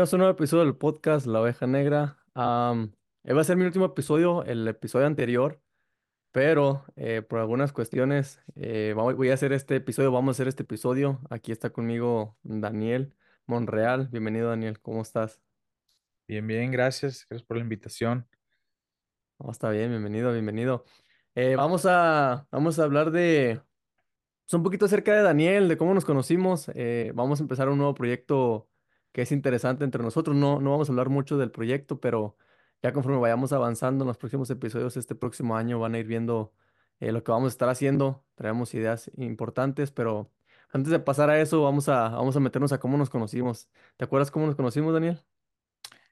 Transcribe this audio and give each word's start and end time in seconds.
Bienvenidos 0.00 0.14
a 0.14 0.16
un 0.16 0.20
nuevo 0.20 0.32
episodio 0.32 0.64
del 0.64 0.76
podcast 0.76 1.26
La 1.26 1.42
Oveja 1.42 1.66
Negra. 1.66 2.16
Eh, 2.34 3.32
va 3.34 3.40
a 3.42 3.44
ser 3.44 3.58
mi 3.58 3.66
último 3.66 3.84
episodio, 3.84 4.42
el 4.44 4.66
episodio 4.66 5.06
anterior, 5.06 5.60
pero 6.32 6.86
eh, 6.96 7.20
por 7.20 7.38
algunas 7.38 7.74
cuestiones 7.74 8.40
eh, 8.54 8.94
voy 8.96 9.28
a 9.28 9.34
hacer 9.34 9.52
este 9.52 9.76
episodio, 9.76 10.10
vamos 10.10 10.30
a 10.30 10.36
hacer 10.36 10.48
este 10.48 10.62
episodio. 10.62 11.20
Aquí 11.28 11.52
está 11.52 11.68
conmigo 11.68 12.38
Daniel 12.42 13.14
Monreal. 13.44 14.08
Bienvenido 14.08 14.48
Daniel, 14.48 14.80
¿cómo 14.80 15.02
estás? 15.02 15.42
Bien, 16.26 16.46
bien, 16.46 16.70
gracias. 16.70 17.26
Gracias 17.28 17.46
por 17.46 17.58
la 17.58 17.62
invitación. 17.62 18.26
Oh, 19.36 19.50
está 19.50 19.68
bien, 19.68 19.90
bienvenido, 19.90 20.32
bienvenido. 20.32 20.86
Eh, 21.34 21.56
vamos 21.56 21.84
a, 21.84 22.46
vamos 22.50 22.78
a 22.78 22.84
hablar 22.84 23.10
de 23.10 23.60
Pues 24.46 24.54
un 24.54 24.62
poquito 24.62 24.86
acerca 24.86 25.14
de 25.14 25.20
Daniel, 25.20 25.68
de 25.68 25.76
cómo 25.76 25.92
nos 25.92 26.06
conocimos. 26.06 26.70
vamos 27.12 27.40
a 27.40 27.42
empezar 27.42 27.68
un 27.68 27.76
nuevo 27.76 27.92
proyecto 27.92 28.70
que 29.12 29.22
es 29.22 29.32
interesante 29.32 29.84
entre 29.84 30.02
nosotros. 30.02 30.36
No, 30.36 30.60
no 30.60 30.70
vamos 30.70 30.88
a 30.88 30.92
hablar 30.92 31.08
mucho 31.08 31.38
del 31.38 31.50
proyecto, 31.50 32.00
pero 32.00 32.36
ya 32.82 32.92
conforme 32.92 33.18
vayamos 33.18 33.52
avanzando 33.52 34.04
en 34.04 34.08
los 34.08 34.16
próximos 34.16 34.50
episodios, 34.50 34.96
este 34.96 35.14
próximo 35.14 35.56
año 35.56 35.78
van 35.78 35.94
a 35.94 35.98
ir 35.98 36.06
viendo 36.06 36.52
eh, 37.00 37.12
lo 37.12 37.22
que 37.22 37.32
vamos 37.32 37.48
a 37.48 37.54
estar 37.54 37.68
haciendo. 37.68 38.24
Traemos 38.34 38.72
ideas 38.74 39.10
importantes, 39.16 39.90
pero 39.90 40.30
antes 40.72 40.90
de 40.90 41.00
pasar 41.00 41.30
a 41.30 41.40
eso, 41.40 41.62
vamos 41.62 41.88
a, 41.88 42.10
vamos 42.10 42.36
a 42.36 42.40
meternos 42.40 42.72
a 42.72 42.78
cómo 42.78 42.96
nos 42.96 43.10
conocimos. 43.10 43.68
¿Te 43.96 44.04
acuerdas 44.04 44.30
cómo 44.30 44.46
nos 44.46 44.56
conocimos, 44.56 44.94
Daniel? 44.94 45.18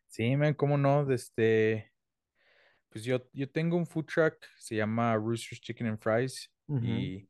Sí, 0.09 0.37
man, 0.37 0.55
cómo 0.55 0.77
no. 0.77 1.11
Este, 1.11 1.93
pues 2.89 3.05
yo, 3.05 3.23
yo 3.33 3.49
tengo 3.51 3.77
un 3.77 3.87
food 3.87 4.07
truck, 4.07 4.35
se 4.59 4.77
llama 4.77 5.15
Rooster's 5.17 5.61
Chicken 5.61 5.87
and 5.87 5.99
Fries, 5.99 6.51
y 6.83 7.29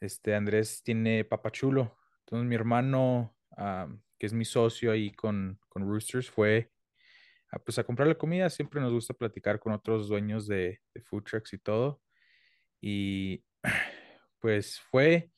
este 0.00 0.34
Andrés 0.34 0.82
tiene 0.82 1.24
Papachulo. 1.24 1.96
Entonces 2.20 2.46
mi 2.46 2.54
hermano, 2.54 3.34
que 4.22 4.26
es 4.26 4.32
mi 4.32 4.44
socio 4.44 4.92
ahí 4.92 5.10
con, 5.10 5.58
con 5.68 5.82
Roosters, 5.82 6.30
fue 6.30 6.70
a, 7.50 7.58
pues 7.58 7.80
a 7.80 7.82
comprarle 7.82 8.16
comida. 8.16 8.48
Siempre 8.50 8.80
nos 8.80 8.92
gusta 8.92 9.14
platicar 9.14 9.58
con 9.58 9.72
otros 9.72 10.06
dueños 10.06 10.46
de, 10.46 10.80
de 10.94 11.02
food 11.02 11.24
trucks 11.24 11.52
y 11.54 11.58
todo. 11.58 12.00
Y 12.80 13.44
pues 14.38 14.78
fue. 14.78 15.32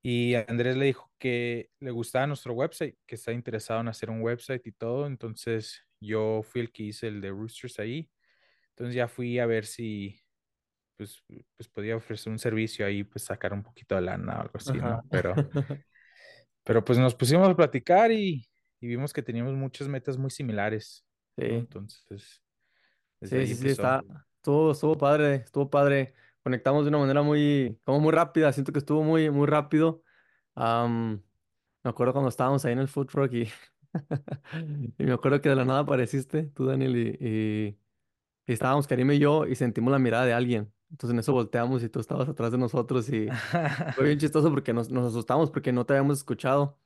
Y 0.00 0.36
Andrés 0.36 0.76
le 0.76 0.84
dijo 0.84 1.12
que 1.18 1.70
le 1.80 1.90
gustaba 1.90 2.28
nuestro 2.28 2.52
website, 2.52 2.96
que 3.04 3.16
está 3.16 3.32
interesado 3.32 3.80
en 3.80 3.88
hacer 3.88 4.10
un 4.10 4.22
website 4.22 4.64
y 4.64 4.70
todo. 4.70 5.08
Entonces 5.08 5.84
yo 5.98 6.42
fui 6.44 6.60
el 6.60 6.70
que 6.70 6.84
hice 6.84 7.08
el 7.08 7.20
de 7.20 7.30
Roosters 7.30 7.80
ahí. 7.80 8.08
Entonces 8.68 8.94
ya 8.94 9.08
fui 9.08 9.40
a 9.40 9.46
ver 9.46 9.66
si 9.66 10.20
pues, 10.96 11.20
pues 11.56 11.68
podía 11.68 11.96
ofrecer 11.96 12.32
un 12.32 12.38
servicio 12.38 12.86
ahí, 12.86 13.02
pues 13.02 13.24
sacar 13.24 13.52
un 13.52 13.64
poquito 13.64 13.96
de 13.96 14.02
lana 14.02 14.36
o 14.36 14.40
algo 14.42 14.52
así. 14.54 14.74
¿no? 14.74 15.02
Pero, 15.10 15.34
pero 16.64 16.84
pues 16.84 16.98
nos 16.98 17.14
pusimos 17.14 17.48
a 17.48 17.56
platicar 17.56 18.12
y, 18.12 18.48
y 18.80 18.86
vimos 18.88 19.12
que 19.12 19.22
teníamos 19.22 19.54
muchas 19.54 19.88
metas 19.88 20.18
muy 20.18 20.30
similares, 20.30 21.06
¿no? 21.46 21.58
Sí. 21.58 21.60
Entonces, 21.60 22.42
Sí, 23.22 23.54
sí, 23.54 23.70
está, 23.70 24.04
estuvo, 24.36 24.72
estuvo 24.72 24.98
padre, 24.98 25.36
estuvo 25.36 25.70
padre. 25.70 26.14
Conectamos 26.42 26.84
de 26.84 26.90
una 26.90 26.98
manera 26.98 27.22
muy, 27.22 27.80
como 27.84 28.00
muy 28.00 28.12
rápida, 28.12 28.52
siento 28.52 28.72
que 28.72 28.78
estuvo 28.80 29.02
muy, 29.02 29.30
muy 29.30 29.46
rápido. 29.46 30.02
Me 31.82 31.90
acuerdo 31.90 32.12
cuando 32.12 32.28
estábamos 32.30 32.64
ahí 32.64 32.72
en 32.72 32.78
el 32.78 32.88
food 32.88 33.06
truck 33.06 33.32
y, 33.32 33.48
y 34.98 35.04
me 35.04 35.12
acuerdo 35.12 35.40
que 35.40 35.48
de 35.50 35.56
la 35.56 35.64
nada 35.64 35.80
apareciste, 35.80 36.44
tú, 36.54 36.66
Daniel, 36.66 36.96
y, 36.96 37.26
y, 37.26 37.80
y 38.46 38.52
estábamos 38.52 38.86
Karim 38.86 39.10
y 39.12 39.18
yo 39.18 39.46
y 39.46 39.56
sentimos 39.56 39.92
la 39.92 39.98
mirada 39.98 40.26
de 40.26 40.34
alguien. 40.34 40.72
Entonces 40.94 41.14
en 41.14 41.18
eso 41.20 41.32
volteamos 41.32 41.82
y 41.82 41.88
tú 41.88 42.00
estabas 42.00 42.28
atrás 42.28 42.52
de 42.52 42.58
nosotros 42.58 43.08
y 43.10 43.36
fue 43.94 44.06
bien 44.06 44.18
chistoso 44.20 44.50
porque 44.50 44.72
nos, 44.72 44.90
nos 44.90 45.06
asustamos 45.08 45.50
porque 45.50 45.72
no 45.72 45.86
te 45.86 45.94
habíamos 45.94 46.18
escuchado. 46.18 46.78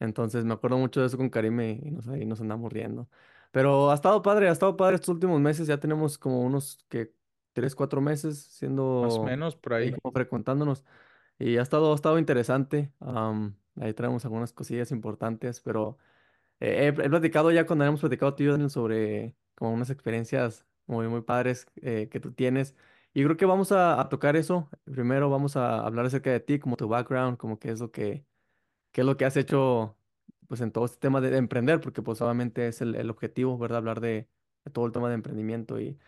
Entonces 0.00 0.44
me 0.46 0.54
acuerdo 0.54 0.78
mucho 0.78 1.00
de 1.00 1.06
eso 1.08 1.18
con 1.18 1.30
Karim 1.30 1.60
y 1.60 1.90
nos, 1.92 2.08
ahí 2.08 2.26
nos 2.26 2.40
andamos 2.40 2.72
riendo. 2.72 3.08
Pero 3.52 3.90
ha 3.90 3.94
estado 3.94 4.22
padre, 4.22 4.48
ha 4.48 4.52
estado 4.52 4.76
padre 4.76 4.96
estos 4.96 5.10
últimos 5.10 5.40
meses. 5.40 5.66
Ya 5.68 5.80
tenemos 5.80 6.18
como 6.18 6.42
unos 6.42 6.84
que 6.88 7.14
tres, 7.52 7.74
cuatro 7.74 8.00
meses 8.00 8.38
Más 9.00 9.18
o 9.18 9.22
siendo 9.22 9.24
menos 9.24 9.56
por 9.56 9.74
ahí 9.74 9.90
ahí. 9.90 9.92
como 9.92 10.12
frecuentándonos. 10.12 10.84
Y 11.38 11.58
ha 11.58 11.62
estado, 11.62 11.92
ha 11.92 11.94
estado 11.96 12.18
interesante. 12.18 12.92
am, 13.00 13.56
ahí 13.76 13.94
traemos 13.94 14.24
algunas 14.24 14.52
cosillas 14.52 14.92
importantes, 14.92 15.60
pero 15.60 15.98
eh, 16.60 16.86
he, 16.86 16.88
he 16.88 17.10
platicado 17.10 17.50
ya 17.52 17.66
cuando 17.66 17.84
habíamos 17.84 18.00
platicado 18.00 18.34
tú 18.34 18.42
y 18.42 18.46
yo, 18.46 18.52
Daniel, 18.52 18.70
sobre 18.70 19.36
como 19.54 19.72
unas 19.74 19.90
experiencias 19.90 20.66
muy, 20.86 21.08
muy 21.08 21.22
padres 21.22 21.66
eh, 21.82 22.08
que 22.10 22.20
tú 22.20 22.32
tienes. 22.32 22.76
Y 23.14 23.24
creo 23.24 23.36
que 23.36 23.46
vamos 23.46 23.72
a, 23.72 24.00
a 24.00 24.08
tocar 24.08 24.36
eso. 24.36 24.70
Primero 24.84 25.30
vamos 25.30 25.56
a 25.56 25.80
hablar 25.84 26.06
acerca 26.06 26.30
de 26.30 26.40
ti, 26.40 26.58
como 26.58 26.76
tu 26.76 26.88
background, 26.88 27.38
como 27.38 27.58
qué 27.58 27.70
es 27.70 27.80
lo 27.80 27.90
que 27.92 28.24
¿Qué 28.92 29.02
es 29.02 29.06
lo 29.06 29.16
que 29.16 29.24
has 29.26 29.36
hecho 29.36 29.96
pues 30.48 30.60
en 30.62 30.72
todo 30.72 30.84
este 30.86 30.98
tema 30.98 31.20
de, 31.20 31.30
de 31.30 31.38
emprender? 31.38 31.80
Porque 31.80 32.02
pues 32.02 32.20
obviamente 32.22 32.66
es 32.68 32.80
el, 32.82 32.94
el 32.96 33.10
objetivo, 33.10 33.58
¿verdad? 33.58 33.78
Hablar 33.78 34.00
de, 34.00 34.28
de 34.64 34.70
todo 34.72 34.86
el 34.86 34.92
tema 34.92 35.08
de 35.08 35.14
emprendimiento 35.16 35.80
y 35.80 35.98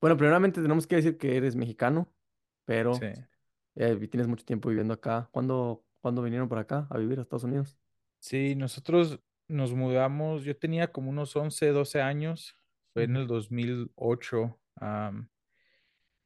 bueno, 0.00 0.16
primeramente 0.16 0.62
tenemos 0.62 0.86
que 0.86 0.96
decir 0.96 1.18
que 1.18 1.36
eres 1.36 1.56
mexicano, 1.56 2.08
Sí. 2.08 2.64
pero 2.66 2.92
eh, 3.76 3.98
y 4.00 4.08
tienes 4.08 4.28
mucho 4.28 4.44
tiempo 4.44 4.68
viviendo 4.70 4.94
acá. 4.94 5.28
¿Cuándo, 5.32 5.84
cuándo 6.00 6.22
vinieron 6.22 6.48
para 6.48 6.62
acá 6.62 6.86
a 6.90 6.98
vivir 6.98 7.18
a 7.18 7.22
Estados 7.22 7.44
Unidos? 7.44 7.78
Sí, 8.20 8.54
nosotros 8.54 9.20
nos 9.48 9.74
mudamos, 9.74 10.44
yo 10.44 10.56
tenía 10.56 10.92
como 10.92 11.10
unos 11.10 11.34
11, 11.36 11.68
12 11.68 12.00
años, 12.02 12.56
fue 12.92 13.04
en 13.04 13.16
el 13.16 13.26
2008, 13.26 14.58
am, 14.76 15.28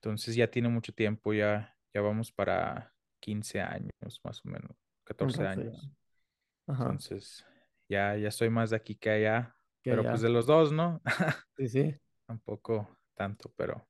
entonces 0.04 0.36
ya 0.36 0.50
tiene 0.50 0.68
mucho 0.68 0.92
tiempo, 0.92 1.32
ya, 1.32 1.74
ya 1.94 2.00
vamos 2.00 2.32
para 2.32 2.94
15 3.20 3.60
años 3.60 3.90
más 4.24 4.44
o 4.44 4.48
menos, 4.48 4.70
Un 4.72 5.04
14 5.04 5.38
rato 5.38 5.62
ya. 5.62 5.70
años, 5.70 5.90
Ajá. 6.66 6.84
entonces 6.92 7.44
ya, 7.88 8.16
ya 8.16 8.30
soy 8.30 8.50
más 8.50 8.70
de 8.70 8.76
aquí 8.76 8.96
que 8.96 9.10
allá, 9.10 9.56
Que 9.82 9.90
pero 9.90 10.04
pues 10.04 10.20
de 10.22 10.28
los 10.30 10.46
dos, 10.46 10.72
¿no? 10.72 11.00
Sí, 11.56 11.68
sí. 11.68 11.94
Tampoco 12.26 12.98
tanto, 13.14 13.52
pero 13.56 13.86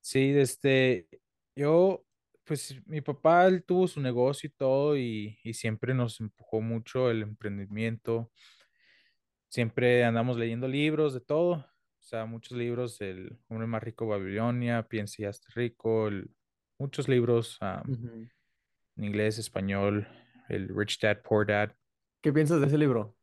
sí, 0.00 0.32
este, 0.36 1.08
yo, 1.56 2.04
pues 2.44 2.76
mi 2.86 3.00
papá, 3.00 3.46
él 3.46 3.64
tuvo 3.64 3.88
su 3.88 4.00
negocio 4.00 4.48
y 4.48 4.52
todo 4.52 4.96
y, 4.96 5.38
y 5.42 5.54
siempre 5.54 5.94
nos 5.94 6.20
empujó 6.20 6.60
mucho 6.60 7.10
el 7.10 7.22
emprendimiento 7.22 8.30
Siempre 9.48 10.04
andamos 10.04 10.36
leyendo 10.36 10.66
libros 10.66 11.14
de 11.14 11.20
todo, 11.20 11.64
o 12.04 12.06
sea, 12.06 12.26
muchos 12.26 12.56
libros, 12.56 13.00
El 13.00 13.38
hombre 13.48 13.66
más 13.66 13.82
rico 13.82 14.06
Babilonia, 14.06 14.86
Piensa 14.88 15.22
y 15.22 15.24
hazte 15.24 15.48
rico, 15.54 16.08
el- 16.08 16.30
muchos 16.78 17.08
libros 17.08 17.58
en 18.96 19.04
inglés, 19.04 19.38
español, 19.38 20.06
el 20.48 20.68
Rich 20.68 21.00
Dad, 21.00 21.22
Poor 21.22 21.46
Dad. 21.46 21.72
¿Qué 22.20 22.32
piensas 22.32 22.60
de 22.60 22.66
ese 22.66 22.78
libro? 22.78 23.16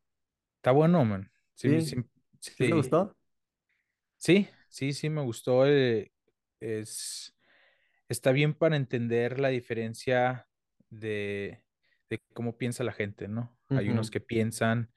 Está 0.58 0.72
bueno, 0.72 1.06
man. 1.06 1.32
Sí, 1.56 1.80
¿Sí? 1.80 1.82
sí, 1.82 1.96
¿Sí 2.40 2.56
te 2.58 2.74
gustó? 2.76 3.16
sí, 4.18 4.48
sí, 4.68 4.94
sí, 4.94 5.10
me 5.10 5.22
gustó. 5.22 5.66
eh, 5.68 6.12
es, 6.60 7.36
está 8.10 8.32
bien 8.32 8.54
para 8.54 8.76
entender 8.76 9.40
la 9.40 9.50
diferencia 9.50 10.48
de, 10.90 11.64
de 12.10 12.20
cómo 12.34 12.58
piensa 12.58 12.84
la 12.84 12.94
gente, 12.94 13.28
¿no? 13.28 13.56
Hay 13.70 13.90
unos 13.90 14.12
que 14.12 14.20
piensan 14.20 14.92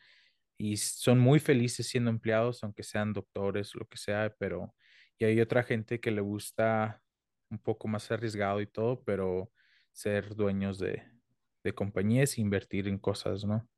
y 0.58 0.76
son 0.76 1.18
muy 1.20 1.40
felices 1.40 1.88
siendo 1.88 2.10
empleados, 2.10 2.62
aunque 2.64 2.82
sean 2.82 3.12
doctores 3.12 3.74
lo 3.74 3.86
que 3.86 3.98
sea, 3.98 4.34
pero 4.38 4.74
y 5.18 5.24
hay 5.24 5.40
otra 5.40 5.62
gente 5.62 6.00
que 6.00 6.10
le 6.10 6.20
gusta 6.20 7.02
un 7.50 7.58
poco 7.58 7.88
más 7.88 8.10
arriesgado 8.10 8.60
y 8.60 8.66
todo, 8.66 9.02
pero 9.04 9.52
ser 9.92 10.34
dueños 10.34 10.78
de, 10.78 11.04
de 11.62 11.74
compañías 11.74 12.36
e 12.36 12.40
invertir 12.40 12.88
en 12.88 12.98
cosas, 12.98 13.44
¿no? 13.44 13.68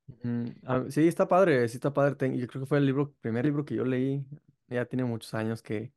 Ah, 0.64 0.84
sí, 0.88 1.06
está 1.06 1.28
padre, 1.28 1.68
sí 1.68 1.76
está 1.76 1.92
padre. 1.92 2.38
Yo 2.38 2.46
creo 2.46 2.62
que 2.62 2.66
fue 2.66 2.78
el 2.78 2.86
libro, 2.86 3.14
primer 3.20 3.44
libro 3.44 3.64
que 3.64 3.74
yo 3.74 3.84
leí. 3.84 4.24
Ya 4.68 4.84
tiene 4.86 5.04
muchos 5.04 5.34
años 5.34 5.62
que 5.62 5.92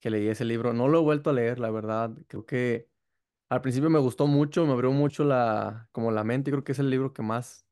que 0.00 0.10
leí 0.10 0.28
ese 0.28 0.44
libro. 0.44 0.72
No 0.72 0.88
lo 0.88 1.00
he 1.00 1.02
vuelto 1.02 1.30
a 1.30 1.32
leer, 1.34 1.58
la 1.60 1.70
verdad. 1.70 2.12
Creo 2.28 2.46
que 2.46 2.88
al 3.50 3.62
principio 3.62 3.90
me 3.90 3.98
gustó 4.00 4.26
mucho, 4.28 4.66
me 4.66 4.72
abrió 4.72 4.92
mucho 4.92 5.24
la, 5.24 5.88
como 5.92 6.12
la 6.12 6.24
mente. 6.24 6.50
Creo 6.52 6.64
que 6.64 6.72
es 6.72 6.80
el 6.80 6.90
libro 6.90 7.12
que 7.14 7.22
más 7.22 7.66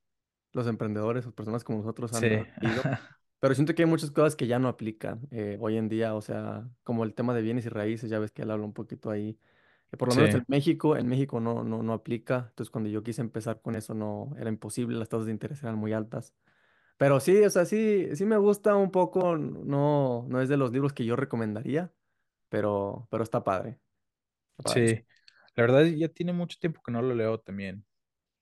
los 0.53 0.67
emprendedores 0.67 1.27
o 1.27 1.33
personas 1.33 1.65
como 1.65 1.79
nosotros 1.79 2.13
han, 2.15 2.21
Sí, 2.21 2.29
leído. 2.29 2.83
Pero 3.41 3.55
siento 3.55 3.75
que 3.75 3.83
hay 3.83 3.89
muchas 3.89 4.11
cosas 4.11 4.35
que 4.35 4.49
ya 4.49 4.59
no 4.59 4.69
aplican 4.69 5.29
eh, 5.31 5.57
hoy 5.61 5.77
en 5.77 5.89
día. 5.89 6.15
O 6.15 6.21
sea, 6.21 6.69
como 6.83 7.05
el 7.05 7.15
tema 7.15 7.35
de 7.35 7.43
bienes 7.43 7.67
y 7.67 7.69
raíces, 7.69 8.11
ya 8.11 8.19
ves 8.19 8.33
que 8.33 8.43
él 8.43 8.51
habla 8.51 8.65
un 8.65 8.73
poquito 8.73 9.11
ahí. 9.11 9.39
que 9.91 9.97
por 9.97 10.09
lo 10.09 10.17
menos 10.17 10.33
sí, 10.33 10.39
en 10.39 10.45
México, 10.49 10.97
en 10.97 11.07
México 11.07 11.39
no, 11.39 11.63
no, 11.63 11.83
no 11.83 11.93
aplica. 11.93 12.47
Entonces, 12.49 12.71
cuando 12.71 12.91
yo 12.91 13.05
quise 13.05 13.21
empezar 13.21 13.61
con 13.61 13.77
eso, 13.77 13.95
no, 13.95 14.35
era 14.39 14.49
imposible. 14.49 14.99
Las 14.99 15.09
tasas 15.09 15.27
de 15.27 15.33
interés 15.33 15.63
eran 15.63 15.77
muy 15.77 15.93
altas. 15.93 16.35
Pero 16.97 17.21
sí, 17.21 17.41
o 17.45 17.51
sea, 17.51 17.65
sí, 17.65 18.09
sí 18.17 18.25
me 18.25 18.39
gusta 18.39 18.75
un 18.75 18.91
poco. 18.91 19.37
No, 19.37 20.27
no 20.29 20.41
es 20.41 20.49
de 20.49 20.57
los 20.57 20.73
libros 20.73 20.93
que 20.93 21.05
yo 21.05 21.15
recomendaría 21.15 21.93
pero, 22.49 23.07
pero 23.11 23.23
está 23.23 23.45
padre. 23.45 23.79
Está 24.59 24.63
padre. 24.75 24.97
sí. 24.97 25.05
La 25.55 25.63
verdad 25.63 25.85
ya 25.85 26.09
tiene 26.09 26.33
mucho 26.33 26.59
tiempo 26.59 26.81
que 26.83 26.93
no 26.93 27.03
lo 27.03 27.15
leo 27.15 27.41
también. 27.41 27.85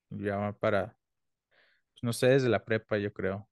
Ya 0.09 0.53
para, 0.59 0.96
pues, 1.97 2.03
no 2.03 2.13
sé, 2.13 2.27
desde 2.29 2.49
la 2.49 2.63
prepa 2.65 2.97
yo 2.97 3.13
creo. 3.13 3.49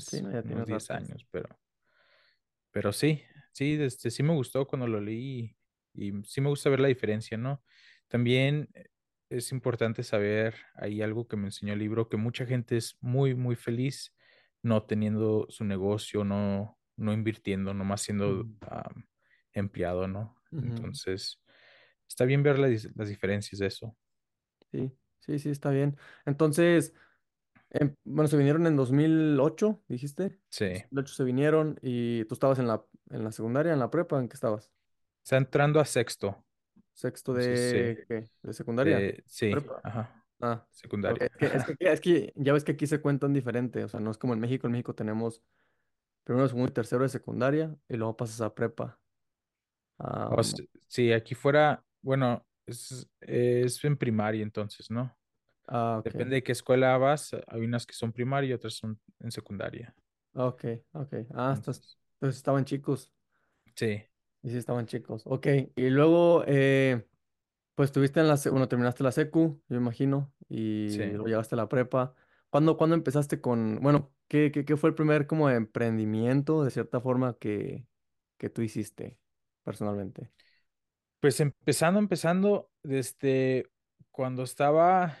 Sí, 0.00 0.20
Entonces, 0.20 0.22
no, 0.22 0.30
ya 0.32 0.42
tiene 0.42 0.62
unos 0.62 0.66
10 0.66 0.88
rato. 0.88 1.04
sí. 1.04 1.14
años, 1.14 1.26
pero 1.30 1.48
Pero 2.70 2.92
sí, 2.92 3.22
sí, 3.52 3.78
este, 3.80 4.10
sí 4.10 4.22
me 4.22 4.34
gustó 4.34 4.66
cuando 4.66 4.86
lo 4.86 5.00
leí 5.00 5.56
y, 5.94 6.08
y 6.08 6.24
sí 6.24 6.40
me 6.40 6.48
gusta 6.48 6.70
ver 6.70 6.80
la 6.80 6.88
diferencia, 6.88 7.36
¿no? 7.38 7.62
También 8.08 8.68
eh, 8.74 8.86
es 9.30 9.50
importante 9.52 10.02
saber, 10.02 10.54
hay 10.74 11.02
algo 11.02 11.26
que 11.26 11.36
me 11.36 11.46
enseñó 11.46 11.72
el 11.72 11.78
libro, 11.80 12.08
que 12.08 12.16
mucha 12.16 12.46
gente 12.46 12.76
es 12.76 12.96
muy, 13.00 13.34
muy 13.34 13.56
feliz 13.56 14.14
no 14.62 14.84
teniendo 14.84 15.46
su 15.48 15.64
negocio, 15.64 16.24
no, 16.24 16.78
no 16.96 17.12
invirtiendo, 17.12 17.72
nomás 17.74 18.02
siendo 18.02 18.48
empleado, 19.52 20.08
¿no? 20.08 20.36
Entonces, 20.50 21.40
está 22.08 22.24
bien 22.24 22.42
ver 22.42 22.58
las 22.58 23.08
diferencias 23.08 23.58
de 23.60 23.66
eso. 23.66 23.96
Sí, 24.72 24.92
sí, 25.20 25.38
sí, 25.38 25.50
está 25.50 25.70
bien. 25.70 25.96
Entonces, 26.24 26.94
em, 27.80 27.94
bueno, 28.04 28.28
se 28.28 28.36
vinieron 28.36 28.66
en 28.66 28.76
2008, 28.76 29.82
dijiste. 29.88 30.38
Sí. 30.48 30.66
2008 30.90 31.14
se 31.14 31.24
vinieron 31.24 31.78
y 31.82 32.24
tú 32.24 32.34
estabas 32.34 32.58
en 32.58 32.66
la, 32.66 32.84
en 33.10 33.24
la 33.24 33.32
secundaria, 33.32 33.72
en 33.72 33.78
la 33.78 33.90
prepa, 33.90 34.18
¿en 34.18 34.28
qué 34.28 34.34
estabas? 34.34 34.70
Está 35.22 35.36
entrando 35.36 35.80
a 35.80 35.84
sexto. 35.84 36.44
¿Sexto 36.92 37.34
sí. 37.34 37.40
de 37.40 38.04
qué? 38.08 38.24
¿De 38.42 38.52
secundaria? 38.54 38.98
De, 38.98 39.22
sí, 39.26 39.50
Prepa. 39.50 39.80
ajá. 39.82 40.24
Ah. 40.40 40.66
Secundaria. 40.70 41.26
Es 41.26 41.36
que, 41.36 41.46
es 41.46 41.64
que, 41.64 41.92
es 41.92 42.00
que 42.00 42.32
ya 42.36 42.52
ves 42.52 42.64
que 42.64 42.72
aquí 42.72 42.86
se 42.86 43.00
cuentan 43.00 43.32
diferente, 43.32 43.84
o 43.84 43.88
sea, 43.88 44.00
no 44.00 44.10
es 44.10 44.18
como 44.18 44.34
en 44.34 44.40
México. 44.40 44.66
En 44.66 44.72
México 44.72 44.94
tenemos 44.94 45.42
primero, 46.24 46.48
segundo 46.48 46.70
y 46.70 46.74
tercero 46.74 47.02
de 47.02 47.08
secundaria 47.08 47.74
y 47.88 47.96
luego 47.96 48.16
pasas 48.16 48.40
a 48.40 48.54
prepa. 48.54 48.98
O 49.98 50.42
sí, 50.88 51.12
aquí 51.12 51.34
fuera, 51.34 51.82
bueno, 52.02 52.44
es, 52.66 53.08
es 53.20 53.84
en 53.84 53.96
primaria 53.96 54.42
entonces, 54.42 54.90
¿no? 54.90 55.16
Ah. 55.68 56.02
Depende 56.04 56.36
de 56.36 56.42
qué 56.42 56.52
escuela 56.52 56.96
vas, 56.98 57.34
hay 57.48 57.62
unas 57.62 57.86
que 57.86 57.94
son 57.94 58.12
primaria 58.12 58.50
y 58.50 58.52
otras 58.54 58.74
son 58.74 59.00
en 59.20 59.30
secundaria. 59.32 59.94
Ok, 60.34 60.64
ok. 60.92 61.14
Ah, 61.34 61.54
Entonces, 61.56 61.98
entonces 62.14 62.36
estaban 62.38 62.64
chicos. 62.64 63.12
sí, 63.76 64.06
Y 64.42 64.50
sí, 64.50 64.56
estaban 64.58 64.86
chicos. 64.86 65.22
Ok. 65.26 65.46
Y 65.76 65.90
luego, 65.90 66.44
eh, 66.46 67.04
pues 67.74 67.88
estuviste 67.90 68.20
en 68.20 68.28
la, 68.28 68.38
bueno, 68.50 68.68
terminaste 68.68 69.04
la 69.04 69.12
secu, 69.12 69.62
yo 69.68 69.76
imagino, 69.76 70.32
y 70.48 70.90
sí. 70.90 71.02
luego 71.10 71.28
llegaste 71.28 71.54
a 71.56 71.58
la 71.58 71.68
prepa. 71.68 72.14
¿Cuándo, 72.50 72.76
cuándo 72.78 72.96
empezaste 72.96 73.40
con, 73.40 73.80
bueno, 73.82 74.12
qué, 74.28 74.52
qué, 74.52 74.64
qué 74.64 74.76
fue 74.76 74.90
el 74.90 74.94
primer 74.96 75.26
como 75.26 75.50
emprendimiento, 75.50 76.64
de 76.64 76.70
cierta 76.72 77.00
forma, 77.00 77.36
que, 77.38 77.86
que 78.38 78.50
tú 78.50 78.62
hiciste 78.62 79.18
personalmente? 79.64 80.32
Pues 81.20 81.40
empezando, 81.40 81.98
empezando, 81.98 82.70
desde 82.82 83.70
cuando 84.10 84.42
estaba 84.44 85.16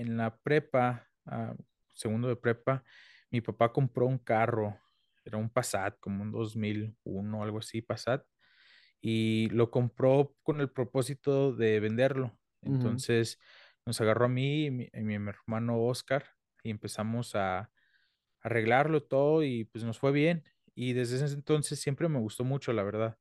en 0.00 0.16
la 0.16 0.38
prepa, 0.38 1.08
ah, 1.26 1.54
segundo 1.94 2.28
de 2.28 2.36
prepa, 2.36 2.84
mi 3.30 3.40
papá 3.40 3.72
compró 3.72 4.06
un 4.06 4.18
carro, 4.18 4.78
era 5.24 5.38
un 5.38 5.50
Passat, 5.50 5.98
como 6.00 6.22
un 6.22 6.32
2001 6.32 7.40
o 7.40 7.42
algo 7.42 7.58
así, 7.58 7.82
Passat, 7.82 8.24
y 9.00 9.48
lo 9.50 9.70
compró 9.70 10.36
con 10.42 10.60
el 10.60 10.70
propósito 10.70 11.52
de 11.54 11.80
venderlo. 11.80 12.38
Entonces 12.62 13.38
nos 13.86 14.00
agarró 14.00 14.26
a 14.26 14.28
mí 14.28 14.66
y 14.66 14.70
mi, 14.70 14.88
y 14.92 15.00
mi 15.02 15.14
hermano 15.14 15.80
Oscar 15.82 16.26
y 16.62 16.70
empezamos 16.70 17.34
a 17.34 17.70
arreglarlo 18.40 19.02
todo 19.04 19.42
y 19.44 19.64
pues 19.64 19.84
nos 19.84 19.98
fue 19.98 20.12
bien. 20.12 20.44
Y 20.74 20.92
desde 20.94 21.24
ese 21.24 21.34
entonces 21.34 21.80
siempre 21.80 22.08
me 22.08 22.18
gustó 22.20 22.44
mucho, 22.44 22.72
la 22.72 22.82
verdad. 22.84 23.18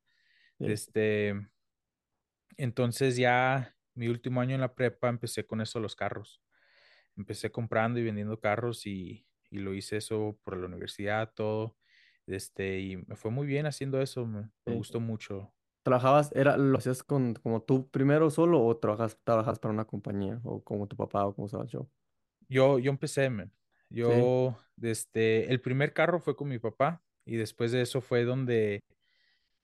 sí, 0.59 0.65
Este, 0.65 1.35
entonces 2.57 3.15
ya 3.18 3.75
mi 3.95 4.07
último 4.09 4.41
año 4.41 4.56
en 4.56 4.62
la 4.62 4.75
prepa 4.75 5.09
empecé 5.09 5.45
con 5.47 5.62
eso 5.62 5.79
los 5.79 5.95
carros. 5.95 6.41
Empecé 7.17 7.51
comprando 7.51 7.99
y 7.99 8.03
vendiendo 8.03 8.39
carros 8.39 8.85
y, 8.85 9.25
y 9.49 9.59
lo 9.59 9.73
hice 9.73 9.97
eso 9.97 10.39
por 10.43 10.57
la 10.57 10.67
universidad, 10.67 11.33
todo. 11.33 11.75
Este, 12.27 12.79
y 12.79 12.97
me 12.97 13.15
fue 13.15 13.31
muy 13.31 13.47
bien 13.47 13.65
haciendo 13.65 14.01
eso, 14.01 14.25
me, 14.25 14.41
me 14.41 14.49
sí. 14.65 14.71
gustó 14.73 14.99
mucho. 14.99 15.53
¿Trabajabas, 15.83 16.31
era, 16.35 16.57
lo 16.57 16.77
hacías 16.77 17.01
con, 17.01 17.33
como 17.35 17.61
tú 17.61 17.89
primero 17.89 18.29
solo 18.29 18.63
o 18.65 18.77
trabajas, 18.77 19.17
trabajas 19.23 19.57
para 19.59 19.73
una 19.73 19.85
compañía 19.85 20.39
o 20.43 20.61
como 20.61 20.87
tu 20.87 20.97
papá 20.97 21.25
o 21.25 21.33
como 21.33 21.47
sabes 21.47 21.71
yo? 21.71 21.89
Yo, 22.49 22.79
yo 22.79 22.91
empecé, 22.91 23.29
man. 23.29 23.51
Sí, 23.89 23.95
Yo, 23.95 24.57
desde, 24.75 25.49
el 25.51 25.61
primer 25.61 25.93
carro 25.93 26.19
fue 26.19 26.35
con 26.35 26.49
mi 26.49 26.59
papá 26.59 27.01
y 27.25 27.37
después 27.37 27.71
de 27.71 27.81
eso 27.81 28.01
fue 28.01 28.25
donde 28.25 28.81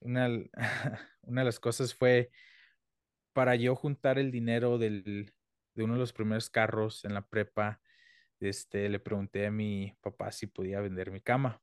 una, 0.00 0.28
una 1.22 1.40
de 1.42 1.44
las 1.44 1.60
cosas 1.60 1.94
fue 1.94 2.30
para 3.34 3.54
yo 3.56 3.74
juntar 3.76 4.18
el 4.18 4.30
dinero 4.30 4.78
del, 4.78 5.34
de 5.74 5.84
uno 5.84 5.94
de 5.94 6.00
los 6.00 6.12
primeros 6.12 6.50
carros 6.50 7.04
en 7.04 7.14
la 7.14 7.26
prepa, 7.26 7.80
este, 8.40 8.88
le 8.88 9.00
pregunté 9.00 9.46
a 9.46 9.50
mi 9.50 9.96
papá 10.00 10.32
si 10.32 10.46
podía 10.46 10.80
vender 10.80 11.10
mi 11.10 11.20
cama. 11.20 11.60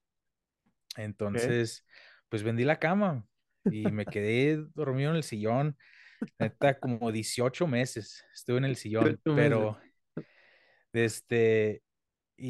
¿Qué? 0.93 1.03
Entonces, 1.03 1.85
pues 2.29 2.43
vendí 2.43 2.63
la 2.63 2.79
cama 2.79 3.25
y 3.65 3.91
me 3.91 4.05
quedé 4.05 4.63
dormido 4.73 5.11
en 5.11 5.17
el 5.17 5.23
sillón, 5.23 5.77
neta, 6.39 6.79
como 6.79 7.11
18 7.11 7.67
meses 7.67 8.25
estuve 8.33 8.57
en 8.57 8.65
el 8.65 8.75
sillón, 8.75 9.21
pero, 9.23 9.79
este, 10.93 11.83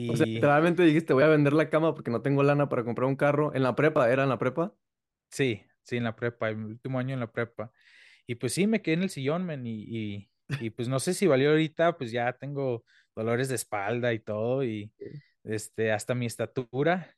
O 0.07 0.15
sea, 0.15 0.25
y 0.25 0.35
literalmente 0.35 0.83
dijiste, 0.83 1.13
voy 1.13 1.23
a 1.23 1.27
vender 1.27 1.53
la 1.53 1.69
cama 1.69 1.93
porque 1.93 2.11
no 2.11 2.21
tengo 2.21 2.43
lana 2.43 2.69
para 2.69 2.83
comprar 2.83 3.07
un 3.07 3.15
carro. 3.15 3.53
En 3.53 3.63
la 3.63 3.75
prepa, 3.75 4.09
¿era 4.11 4.23
en 4.23 4.29
la 4.29 4.39
prepa? 4.39 4.73
sí, 5.29 5.63
sí, 5.83 5.97
en 5.97 6.03
la 6.05 6.15
prepa, 6.15 6.49
en 6.49 6.63
mi 6.63 6.71
último 6.71 6.99
año 6.99 7.13
en 7.13 7.19
la 7.19 7.31
prepa. 7.31 7.71
Y 8.27 8.35
pues 8.35 8.53
sí, 8.53 8.67
me 8.67 8.81
quedé 8.81 8.95
en 8.95 9.03
el 9.03 9.09
sillón, 9.09 9.45
men, 9.45 9.65
y, 9.67 9.83
y, 9.83 10.30
y 10.59 10.69
pues 10.69 10.87
no 10.87 10.99
sé 10.99 11.13
si 11.13 11.27
valió 11.27 11.51
ahorita, 11.51 11.97
pues 11.97 12.11
ya 12.11 12.33
tengo 12.33 12.83
dolores 13.15 13.49
de 13.49 13.55
espalda 13.55 14.13
y 14.13 14.19
todo, 14.19 14.63
y 14.63 14.91
este, 15.43 15.91
hasta 15.91 16.15
mi 16.15 16.25
estatura 16.25 17.15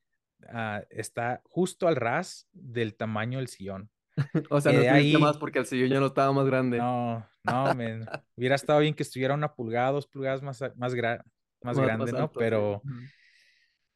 ah, 0.49 0.83
está 0.89 1.41
justo 1.45 1.87
al 1.87 1.95
ras 1.95 2.47
del 2.51 2.95
tamaño 2.95 3.39
del 3.39 3.47
sillón. 3.47 3.89
O 4.49 4.61
sea, 4.61 4.71
no 4.71 4.79
Quedé 4.79 4.89
tuviste 4.89 5.17
más 5.17 5.35
ahí, 5.35 5.39
porque 5.39 5.59
el 5.59 5.65
sillón 5.65 5.89
ya 5.89 5.99
no 5.99 6.07
estaba 6.07 6.31
más 6.31 6.45
grande, 6.45 6.77
no, 6.77 7.27
no, 7.43 7.73
men, 7.73 8.05
hubiera 8.35 8.55
estado 8.55 8.79
bien 8.79 8.93
que 8.93 9.03
estuviera 9.03 9.33
una 9.33 9.53
pulgada, 9.53 9.91
dos 9.91 10.07
pulgadas 10.07 10.41
más, 10.41 10.61
más, 10.75 10.93
gra- 10.93 11.23
más 11.63 11.75
más, 11.75 11.79
grande, 11.79 12.11
más 12.11 12.13
¿no? 12.13 12.25
alto. 12.25 12.39
Pero, 12.39 12.83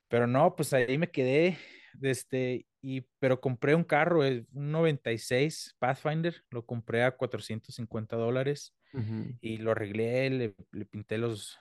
pero 0.10 0.28
no, 0.28 0.56
pues 0.56 0.74
ahí 0.74 0.98
me 0.98 1.12
quedé, 1.12 1.58
este, 2.02 2.68
y, 2.82 3.02
pero 3.20 3.42
compré 3.42 3.76
un 3.76 3.84
carro, 3.84 4.26
eh, 4.26 4.46
un 4.54 4.72
96 4.72 5.76
Pathfinder, 5.80 6.44
lo 6.50 6.66
compré 6.66 7.04
a 7.04 7.16
450 7.16 8.16
dólares 8.16 8.76
y 9.42 9.58
lo 9.58 9.72
arreglé, 9.72 10.30
le, 10.30 10.56
le 10.72 10.86
pinté 10.86 11.18
los, 11.18 11.60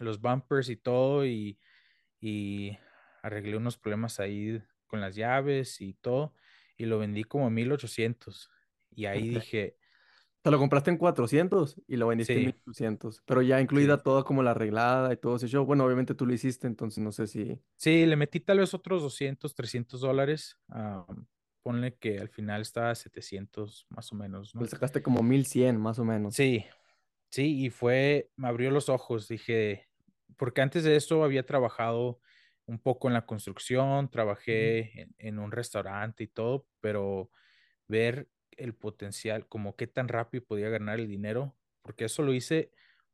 los 0.00 0.20
bumpers 0.20 0.68
y 0.70 0.76
todo 0.76 1.24
y, 1.24 1.58
y 2.20 2.76
arreglé 3.22 3.56
unos 3.56 3.76
problemas 3.76 4.18
ahí 4.18 4.60
con 4.86 5.00
las 5.00 5.14
llaves 5.14 5.80
y 5.80 5.94
todo 5.94 6.34
y 6.76 6.86
lo 6.86 6.98
vendí 6.98 7.24
como 7.24 7.46
a 7.46 7.50
1800 7.50 8.50
y 8.90 9.06
ahí 9.06 9.28
dije, 9.28 9.76
Te 10.42 10.50
lo 10.50 10.58
compraste 10.58 10.90
en 10.90 10.98
400 10.98 11.80
y 11.86 11.96
lo 11.96 12.06
vendiste 12.08 12.38
en 12.38 12.44
sí, 12.44 12.46
1200, 12.46 13.22
pero 13.26 13.42
ya 13.42 13.60
incluida 13.60 13.98
sí, 13.98 14.02
toda 14.02 14.22
como 14.24 14.42
la 14.42 14.52
arreglada 14.52 15.12
y 15.12 15.16
todo 15.16 15.36
ese 15.36 15.48
show. 15.48 15.64
Bueno, 15.66 15.84
obviamente 15.84 16.14
tú 16.14 16.26
lo 16.26 16.32
hiciste, 16.34 16.66
entonces 16.66 17.02
no 17.02 17.12
sé 17.12 17.26
si 17.26 17.60
sí, 17.76 18.06
le 18.06 18.16
metí 18.16 18.40
tal 18.40 18.58
vez 18.58 18.74
otros 18.74 19.02
200 19.02 19.54
300 19.54 20.00
dólares, 20.00 20.58
am, 20.68 21.26
ponle 21.62 21.96
que 21.96 22.18
al 22.18 22.28
final 22.28 22.62
estaba 22.62 22.90
a 22.90 22.94
700 22.94 23.86
más 23.90 24.12
o 24.12 24.16
menos, 24.16 24.54
le 24.58 24.66
¿no? 24.66 24.68
sacaste 24.68 25.02
como 25.02 25.22
1100 25.22 25.80
más 25.80 25.98
o 25.98 26.04
menos. 26.04 26.34
Sí, 26.34 26.64
sí, 27.30 27.64
y 27.66 27.70
fue, 27.70 28.32
me 28.36 28.48
abrió 28.48 28.70
los 28.70 28.88
ojos, 28.88 29.28
dije, 29.28 29.88
porque 30.36 30.62
antes 30.62 30.84
de 30.84 30.96
eso 30.96 31.24
había 31.24 31.46
trabajado 31.46 32.20
un 32.66 32.80
poco 32.80 33.08
en 33.08 33.14
la 33.14 33.26
construcción, 33.26 34.10
trabajé 34.10 35.02
en, 35.02 35.14
en 35.18 35.38
un 35.38 35.52
restaurante 35.52 36.24
y 36.24 36.28
todo, 36.28 36.68
pero 36.80 37.30
ver 37.88 38.28
el 38.58 38.74
potencial, 38.74 39.46
como 39.46 39.76
qué 39.76 39.86
tan 39.86 40.08
rápido 40.08 40.44
podía 40.44 40.68
ganar 40.68 41.00
el 41.00 41.08
dinero, 41.08 41.56
porque 41.82 42.04
eso 42.04 42.22
lo 42.22 42.34
hice, 42.34 42.70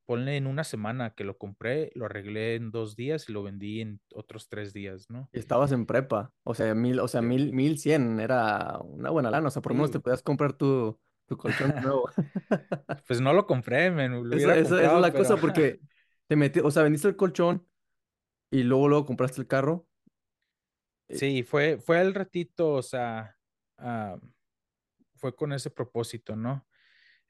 ponle 0.06 0.36
en 0.36 0.46
una 0.46 0.64
semana 0.64 1.14
que 1.14 1.24
lo 1.24 1.38
compré, 1.38 1.90
lo 1.94 2.06
arreglé 2.06 2.56
en 2.56 2.70
dos 2.70 2.96
días 2.96 3.28
y 3.28 3.32
lo 3.32 3.42
vendí 3.42 3.80
en 3.80 4.00
otros 4.14 4.48
tres 4.48 4.72
días, 4.72 5.08
¿no? 5.08 5.28
Y 5.32 5.38
estabas 5.38 5.72
en 5.72 5.86
prepa, 5.86 6.32
o 6.42 6.54
sea, 6.54 6.74
mil, 6.74 7.00
o 7.00 7.08
sea, 7.08 7.20
Sí, 7.20 7.26
mil, 7.26 7.52
1100 7.52 8.20
era 8.20 8.78
una 8.80 9.10
buena 9.10 9.30
lana, 9.30 9.48
o 9.48 9.50
sea, 9.50 9.62
por 9.62 9.72
lo 9.72 9.76
menos 9.76 9.90
te 9.90 10.00
podías 10.00 10.22
comprar 10.22 10.52
tu, 10.52 10.98
tu 11.26 11.36
colchón 11.36 11.70
de 11.70 11.80
nuevo. 11.80 12.10
Pues 13.06 13.20
no 13.20 13.32
lo 13.32 13.46
compré, 13.46 13.90
me 13.90 14.08
lo 14.08 14.34
Eso, 14.34 14.50
eso, 14.52 14.78
es 14.78 14.92
la 14.92 15.12
pero 15.12 15.18
cosa, 15.24 15.36
porque 15.36 15.80
te 16.28 16.36
metí, 16.36 16.60
o 16.60 16.70
sea, 16.70 16.82
vendiste 16.82 17.08
el 17.08 17.16
colchón 17.16 17.66
y 18.50 18.62
luego, 18.62 18.88
luego 18.88 19.06
compraste 19.06 19.40
el 19.40 19.46
carro. 19.46 19.86
Eh, 21.08 21.16
sí, 21.16 21.42
fue, 21.42 21.78
fue 21.78 21.98
al 21.98 22.14
ratito, 22.14 22.72
o 22.72 22.82
sea, 22.82 23.36
ah, 23.78 24.18
fue 25.25 25.35
con 25.35 25.54
ese 25.54 25.71
propósito, 25.71 26.37
¿no? 26.37 26.66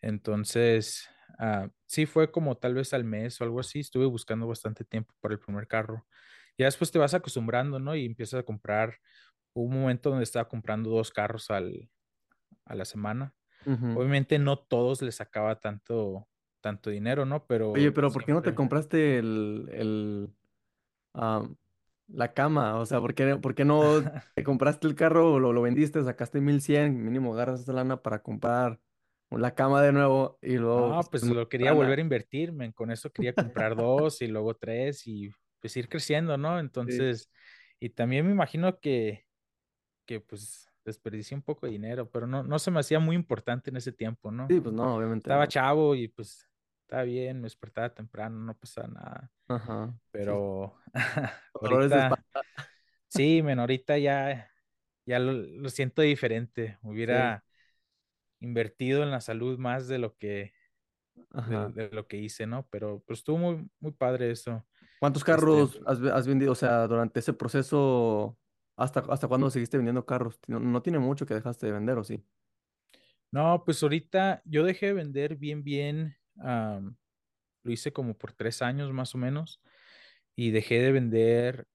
Entonces, 0.01 1.09
ah, 1.39 1.69
sí 1.87 2.07
fue 2.07 2.33
como 2.33 2.57
tal 2.57 2.75
vez 2.75 2.93
al 2.93 3.05
mes 3.05 3.41
o 3.41 3.45
algo 3.45 3.61
así, 3.61 3.81
estuve 3.81 4.07
buscando 4.07 4.49
bastante 4.49 4.85
tiempo 4.85 5.15
para 5.21 5.35
el 5.35 5.41
primer 5.41 5.69
carro. 5.69 6.07
Ya 6.59 6.67
después 6.67 6.91
te 6.91 6.99
vas 6.99 7.15
acostumbrando, 7.15 7.79
¿no? 7.79 7.95
Y 7.95 8.05
empiezas 8.05 8.41
a 8.41 8.43
comprar. 8.45 8.97
Hubo 9.55 9.67
un 9.67 9.83
momento 9.83 10.11
donde 10.11 10.25
estaba 10.25 10.49
comprando 10.49 10.91
dos 10.91 11.13
carros 11.13 11.51
al, 11.51 11.89
a 12.65 12.75
la 12.75 12.85
semana. 12.85 13.35
Obviamente 13.97 14.41
no 14.41 14.59
todos 14.59 15.03
les 15.03 15.17
sacaba 15.17 15.61
tanto, 15.61 16.29
tanto 16.61 16.91
dinero, 16.91 17.27
¿no? 17.27 17.47
Oye, 17.75 17.93
Pero 17.93 17.95
pero 17.95 18.13
¿por 18.13 18.25
qué 18.25 18.33
no 18.33 18.43
te 18.43 18.55
compraste 18.55 19.19
el, 19.19 19.69
el, 19.73 20.35
am, 21.15 21.57
la 22.09 22.33
cama? 22.35 22.79
O 22.79 22.87
sea, 22.87 23.01
¿por 23.01 23.15
qué, 23.15 23.37
por 23.37 23.55
qué 23.55 23.65
no 23.65 24.11
te 24.35 24.45
compraste 24.45 24.87
el 24.87 24.95
carro 24.95 25.33
o 25.35 25.39
lo, 25.41 25.53
lo 25.53 25.63
vendiste, 25.63 26.03
sacaste 26.05 26.41
1100 26.41 27.05
mínimo 27.05 27.35
agarras 27.35 27.61
esa 27.63 27.73
lana 27.73 28.03
para 28.03 28.23
comprar 28.23 28.81
la 29.31 29.55
cama 29.55 29.83
de 29.83 29.93
nuevo 29.93 30.39
y 30.43 30.57
luego 30.57 30.97
No, 30.97 31.09
pues, 31.11 31.23
pues 31.23 31.31
lo 31.31 31.49
quería 31.49 31.73
lana? 31.73 31.73
volver 31.73 31.99
a 31.99 32.03
invertir. 32.03 32.53
Con 32.75 32.91
eso 32.91 33.11
quería 33.13 33.35
comprar 33.35 33.77
dos 33.77 34.21
y 34.23 34.27
luego 34.27 34.55
tres 34.57 35.07
y 35.07 35.31
pues 35.61 35.77
ir 35.77 35.89
creciendo, 35.89 36.37
¿no? 36.37 36.59
Sí, 36.87 36.93
Entonces, 36.99 37.31
y 37.79 37.91
también 37.91 38.27
me 38.27 38.33
imagino 38.33 38.81
que, 38.81 39.27
que 40.07 40.21
pues 40.21 40.69
desperdicié 40.85 41.37
un 41.37 41.43
poco 41.45 41.67
de 41.67 41.73
dinero, 41.73 42.11
pero 42.11 42.27
no, 42.27 42.43
no 42.45 42.59
se 42.61 42.71
me 42.73 42.81
hacía 42.81 43.01
muy 43.01 43.17
importante 43.17 43.71
en 43.71 43.77
ese 43.79 43.93
tiempo, 43.93 44.31
¿no? 44.33 44.49
sí, 44.49 44.61
pues 44.61 44.75
no, 44.75 44.97
obviamente 44.97 45.31
Estaba 45.31 45.47
no. 45.47 45.49
chavo 45.49 45.95
y 45.97 46.09
pues 46.09 46.49
estaba 46.95 47.05
bien, 47.05 47.39
me 47.41 47.45
despertaba 47.47 47.95
temprano, 47.95 48.39
no 48.41 48.57
pasaba 48.59 48.89
nada, 48.89 49.33
Ajá, 49.49 49.95
sí. 50.21 50.45
pero 50.51 50.79
de 51.61 51.67
ahorita, 51.67 52.21
sí, 53.09 53.43
men, 53.43 53.59
ahorita 53.61 53.99
ya, 53.99 54.51
ya 55.07 55.19
lo, 55.21 55.33
lo 55.35 55.71
siento 55.71 56.03
diferente, 56.03 56.79
Sí, 57.07 57.15
hubiera 57.15 57.45
invertido 58.41 59.03
en 59.05 59.11
la 59.13 59.21
salud 59.23 59.59
más 59.59 59.89
de 59.89 59.99
lo 59.99 60.17
que, 60.19 60.55
de, 61.47 61.91
lo 61.93 62.07
que 62.09 62.19
hice, 62.19 62.47
¿no? 62.47 62.69
Pero 62.71 63.03
pues 63.07 63.21
estuvo 63.21 63.39
muy, 63.39 63.71
muy 63.81 63.93
padre 63.93 64.31
eso. 64.33 64.67
¿Cuántos 64.99 65.25
Este, 65.27 65.65
carros 65.65 65.81
has 65.87 66.27
vendido? 66.27 66.53
O 66.53 66.55
sea, 66.55 66.87
durante 66.87 67.21
ese 67.21 67.33
proceso, 67.35 68.39
¿hasta, 68.77 69.01
hasta 69.11 69.29
cuándo 69.29 69.51
seguiste 69.51 69.77
vendiendo 69.77 70.07
carros? 70.07 70.39
No, 70.47 70.61
no 70.61 70.83
tiene 70.83 70.99
mucho 70.99 71.27
que 71.27 71.35
dejaste 71.35 71.67
de 71.67 71.73
vender, 71.73 71.99
¿o 71.99 72.05
sí? 72.05 72.25
no, 73.31 73.63
pues 73.65 73.83
ahorita 73.83 74.43
yo 74.45 74.65
dejé 74.65 74.87
de 74.87 74.93
vender 74.95 75.37
bien, 75.37 75.63
bien, 75.65 76.17
lo 76.37 77.73
hice 77.73 77.93
como 77.93 78.15
por 78.17 78.33
tres 78.33 78.63
años 78.63 78.93
más 78.93 79.15
o 79.15 79.19
menos 79.19 79.61
y 80.37 80.51
dejé 80.51 80.81
de 80.81 80.93
vender 80.93 81.69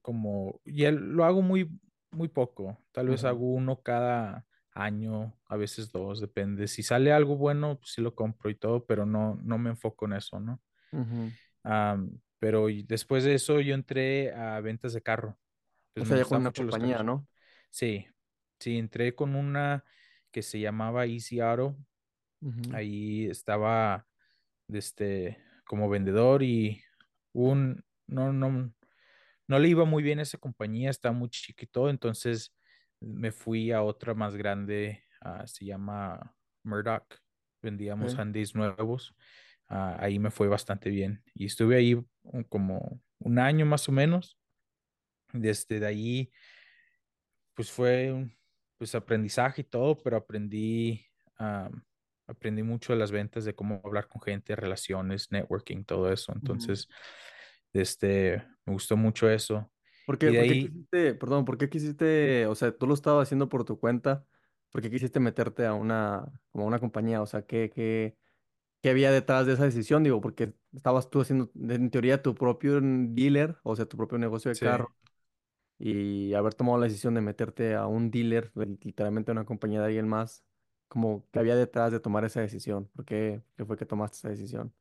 como, 0.00 0.60
ya 0.64 0.90
lo 0.90 1.24
hago 1.24 1.42
muy, 1.42 1.70
muy 2.10 2.28
poco, 2.28 2.78
tal 2.92 3.08
vez 3.08 3.24
hago 3.24 3.52
uno 3.52 3.82
cada 3.82 4.46
año, 4.72 5.34
a 5.46 5.56
veces 5.56 5.92
dos, 5.92 6.20
depende. 6.20 6.66
Si 6.68 6.82
sale 6.82 7.12
algo 7.12 7.36
bueno, 7.36 7.78
pues 7.78 7.92
sí 7.92 8.00
lo 8.02 8.14
compro 8.14 8.50
y 8.50 8.54
todo, 8.54 8.84
pero 8.86 9.06
no, 9.06 9.36
no 9.42 9.58
me 9.58 9.70
enfoco 9.70 10.06
en 10.06 10.14
eso, 10.14 10.40
¿no? 10.40 10.60
pero 12.38 12.66
después 12.86 13.24
de 13.24 13.34
eso 13.34 13.60
yo 13.60 13.74
entré 13.74 14.32
a 14.34 14.60
ventas 14.60 14.92
de 14.92 15.02
carro, 15.02 15.38
O 15.94 16.00
pues 16.00 16.08
me 16.10 16.16
sea, 16.16 16.24
ya 16.24 16.28
con 16.28 16.40
una 16.40 16.52
compañía. 16.52 17.02
¿no? 17.02 17.26
Sí, 17.70 18.06
sí, 18.58 18.78
entré 18.78 19.14
con 19.14 19.34
una 19.34 19.84
que 20.30 20.42
se 20.42 20.60
llamaba 20.60 21.06
Easy 21.06 21.40
Auto. 21.40 21.76
Ahí 22.72 23.26
estaba 23.26 24.06
este, 24.68 25.38
como 25.64 25.88
vendedor 25.88 26.42
y 26.42 26.82
un, 27.32 27.84
no, 28.06 28.32
no, 28.32 28.72
no 29.46 29.58
le 29.58 29.68
iba 29.68 29.84
muy 29.84 30.02
bien 30.02 30.18
a 30.18 30.22
esa 30.22 30.38
compañía, 30.38 30.90
estaba 30.90 31.14
muy 31.14 31.28
chiquito, 31.28 31.88
entonces 31.88 32.54
me 33.00 33.32
fui 33.32 33.70
a 33.72 33.82
otra 33.82 34.14
más 34.14 34.36
grande, 34.36 35.04
ah, 35.20 35.46
se 35.46 35.64
llama 35.64 36.34
Murdoch. 36.62 37.20
Vendíamos 37.60 38.16
Hyundais 38.16 38.56
nuevos. 38.56 39.14
Ah, 39.68 39.96
ahí 40.00 40.18
me 40.18 40.30
fue 40.30 40.48
bastante 40.48 40.90
bien 40.90 41.22
y 41.34 41.46
estuve 41.46 41.76
ahí 41.76 41.96
como 42.48 43.00
un 43.18 43.38
año 43.38 43.64
más 43.64 43.88
o 43.88 43.92
menos. 43.92 44.36
Desde 45.32 45.80
de 45.80 45.86
ahí 45.86 46.32
pues 47.54 47.70
fue 47.70 48.12
un 48.12 48.36
pues 48.76 48.94
aprendizaje 48.94 49.60
y 49.60 49.64
todo, 49.64 49.96
pero 50.02 50.16
aprendí, 50.16 51.06
aprendí 52.26 52.62
mucho 52.62 52.92
de 52.92 52.98
las 52.98 53.10
ventas, 53.12 53.44
de 53.44 53.54
cómo 53.54 53.80
hablar 53.84 54.08
con 54.08 54.22
gente, 54.22 54.56
relaciones, 54.56 55.30
networking, 55.32 55.84
todo 55.84 56.12
eso. 56.12 56.32
Entonces, 56.34 56.88
este, 57.72 58.44
me 58.66 58.72
gustó 58.74 58.96
mucho 58.96 59.28
eso. 59.30 59.70
¿Por 60.04 60.18
qué, 60.18 60.46
quisiste, 60.60 61.14
perdón, 61.14 61.44
por 61.44 61.56
qué 61.58 61.68
quisiste, 61.70 62.46
o 62.46 62.54
sea, 62.56 62.76
tú 62.76 62.86
lo 62.88 62.94
estabas 62.94 63.28
haciendo 63.28 63.48
por 63.48 63.64
tu 63.64 63.78
cuenta, 63.78 64.26
¿por 64.70 64.82
qué 64.82 64.90
quisiste 64.90 65.20
meterte 65.20 65.64
a 65.64 65.74
una, 65.74 66.26
como 66.50 66.64
a 66.64 66.66
una 66.68 66.80
compañía? 66.80 67.22
O 67.22 67.26
sea, 67.26 67.42
¿qué, 67.46 67.70
qué, 67.72 68.16
qué 68.82 68.90
había 68.90 69.12
detrás 69.12 69.46
de 69.46 69.54
esa 69.54 69.64
decisión? 69.64 70.04
Digo, 70.04 70.20
porque 70.20 70.54
estabas 70.74 71.10
tú 71.10 71.20
haciendo, 71.22 71.52
en 71.56 71.90
teoría, 71.90 72.22
tu 72.22 72.34
propio 72.34 72.80
dealer, 72.82 73.58
o 73.64 73.76
sea, 73.76 73.86
tu 73.86 73.96
propio 73.98 74.18
negocio 74.18 74.50
de 74.50 74.58
sí, 74.58 74.58
carro, 74.58 74.94
y 75.78 76.34
haber 76.34 76.54
tomado 76.54 76.78
la 76.78 76.86
decisión 76.86 77.14
de 77.14 77.22
meterte 77.22 77.74
a 77.74 77.86
un 77.86 78.10
dealer, 78.10 78.52
de- 78.54 78.78
literalmente 78.82 79.30
a 79.32 79.34
una 79.34 79.44
compañía 79.46 79.80
de 79.80 79.86
alguien 79.86 80.08
más, 80.08 80.44
como, 80.92 81.28
¿qué 81.32 81.40
había 81.40 81.56
detrás 81.56 81.92
de 81.92 82.00
tomar 82.00 82.24
esa 82.24 82.40
decisión? 82.42 82.88
¿Por 82.94 83.04
qué, 83.06 83.42
qué 83.56 83.64
fue 83.66 83.78
que 83.78 83.86
tomaste 83.86 84.18
esa 84.18 84.28
decisión? 84.30 84.74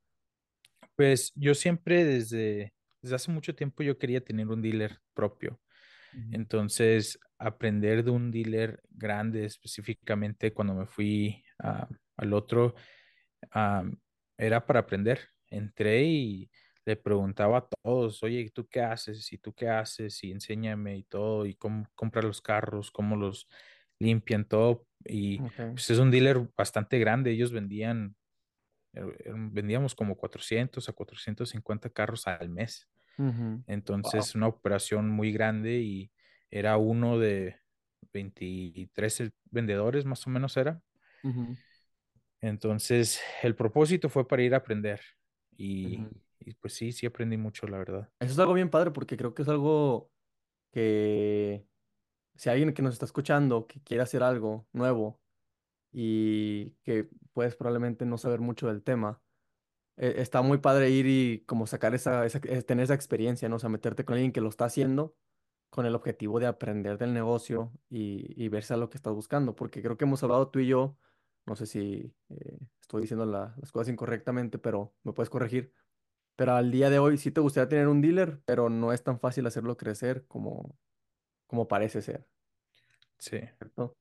pues 0.96 1.32
yo 1.36 1.56
siempre 1.56 2.04
desde, 2.06 2.74
desde 3.02 3.16
hace 3.16 3.32
mucho 3.32 3.56
tiempo 3.56 3.84
yo 3.84 3.98
quería 3.98 4.24
tener 4.24 4.48
un 4.48 4.62
dealer 4.62 5.00
propio. 5.14 5.60
Ujú, 6.14 6.32
Entonces, 6.32 7.20
aprender 7.40 8.04
de 8.04 8.12
un 8.12 8.32
dealer 8.32 8.82
grande, 8.90 9.46
específicamente 9.46 10.54
cuando 10.54 10.76
me 10.76 10.88
fui 10.88 11.44
a- 11.60 11.90
al 12.18 12.34
otro, 12.34 12.76
era 14.38 14.66
para 14.66 14.80
aprender. 14.82 15.20
Entré 15.48 16.04
y 16.04 16.52
le 16.86 16.96
preguntaba 16.96 17.58
a 17.60 17.68
todos, 17.84 18.24
oye, 18.24 18.50
¿tú 18.54 18.68
qué 18.68 18.82
haces? 18.82 19.32
¿Y 19.34 19.38
tú 19.38 19.54
qué 19.54 19.70
haces? 19.70 20.24
Y 20.24 20.32
enséñame 20.32 20.98
y 20.98 21.04
todo, 21.04 21.46
y 21.46 21.56
cómo 21.56 21.86
comprar 21.96 22.24
los 22.26 22.42
carros, 22.42 22.92
cómo 22.92 23.16
los 23.16 23.48
limpian, 24.02 24.46
todo. 24.46 24.86
Y 25.06 25.44
pues 25.74 25.90
es 25.90 26.00
un 26.00 26.12
dealer 26.12 26.50
bastante 26.58 27.00
grande. 27.00 27.32
Ellos 27.32 27.52
vendían, 27.52 28.16
eh, 28.94 29.02
eh, 29.26 29.34
vendíamos 29.36 29.96
como 29.96 30.16
400 30.18 30.90
a 30.90 30.94
450 30.94 31.90
carros 31.90 32.28
al 32.28 32.50
mes. 32.50 32.88
Entonces, 33.68 34.36
una 34.36 34.48
operación 34.48 35.10
muy 35.10 35.32
grande 35.32 35.80
y 35.80 36.12
era 36.50 36.78
uno 36.78 37.20
de 37.20 37.60
23 38.14 39.32
vendedores, 39.46 40.06
más 40.06 40.26
o 40.28 40.30
menos 40.30 40.58
era. 40.58 40.82
Entonces, 42.42 43.22
el 43.44 43.56
propósito 43.56 44.10
fue 44.10 44.28
para 44.28 44.42
ir 44.44 44.54
a 44.54 44.58
aprender. 44.58 45.02
Y, 45.58 46.00
y 46.40 46.54
pues 46.56 46.74
sí, 46.74 46.92
sí 46.92 47.06
aprendí 47.06 47.38
mucho, 47.38 47.68
la 47.68 47.78
verdad. 47.78 48.10
Eso 48.20 48.34
es 48.34 48.40
algo 48.40 48.54
bien 48.54 48.70
padre 48.70 48.92
porque 48.92 49.16
creo 49.16 49.34
que 49.34 49.44
es 49.44 49.48
algo 49.48 50.12
que 50.74 51.66
si 52.36 52.50
alguien 52.50 52.74
que 52.74 52.82
nos 52.82 52.94
está 52.94 53.06
escuchando 53.06 53.68
que 53.68 53.82
quiere 53.82 54.04
hacer 54.04 54.24
algo 54.24 54.68
nuevo 54.74 55.22
y 55.92 56.72
que 56.84 57.10
puedes 57.34 57.56
probablemente 57.56 58.06
no 58.06 58.18
saber 58.18 58.40
mucho 58.42 58.68
del 58.68 58.84
tema, 58.84 59.22
eh, 59.98 60.16
está 60.18 60.42
muy 60.42 60.58
padre 60.60 60.90
ir 60.90 61.06
y 61.08 61.44
como 61.46 61.68
sacar 61.68 61.94
esa, 61.96 62.26
esa, 62.26 62.40
eh, 62.44 62.62
tener 62.64 62.84
esa 62.86 62.94
experiencia, 62.96 63.50
¿no? 63.50 63.58
O 63.58 63.60
sea, 63.60 63.70
meterte 63.70 64.06
con 64.06 64.16
alguien 64.16 64.32
que 64.32 64.42
lo 64.42 64.50
está 64.50 64.66
haciendo 64.66 65.16
con 65.70 65.86
el 65.86 65.96
objetivo 65.96 66.40
de 66.40 66.48
aprender 66.48 66.98
del 66.98 67.14
negocio 67.14 67.72
y, 67.90 68.26
y 68.44 68.50
verse 68.50 68.74
a 68.76 68.78
lo 68.78 68.90
que 68.90 68.98
estás 68.98 69.14
buscando, 69.14 69.56
porque 69.56 69.82
creo 69.82 69.98
que 69.98 70.06
hemos 70.06 70.24
hablado 70.24 70.50
tú 70.50 70.60
y 70.60 70.68
yo, 70.68 70.98
no 71.46 71.56
sé 71.56 71.66
si 71.66 72.14
eh, 72.30 72.60
estoy 72.82 73.02
diciendo 73.04 73.26
la- 73.26 73.56
las 73.60 73.72
cosas 73.72 73.90
incorrectamente, 73.90 74.60
pero 74.60 74.96
me 75.04 75.14
puedes 75.14 75.30
corregir. 75.30 75.74
Pero 76.36 76.54
al 76.54 76.72
día 76.72 76.90
de 76.90 77.00
hoy 77.00 77.18
sí 77.18 77.32
te 77.32 77.42
gustaría 77.42 77.70
tener 77.70 77.88
un 77.88 78.02
dealer, 78.02 78.42
pero 78.46 78.70
no 78.70 78.94
es 78.94 79.04
tan 79.04 79.20
fácil 79.20 79.46
hacerlo 79.48 79.78
crecer 79.78 80.26
como, 80.28 80.78
como 81.52 81.68
parece 81.68 82.02
ser, 82.02 82.28
Sí. 83.20 83.40
¿cierto? 83.58 83.98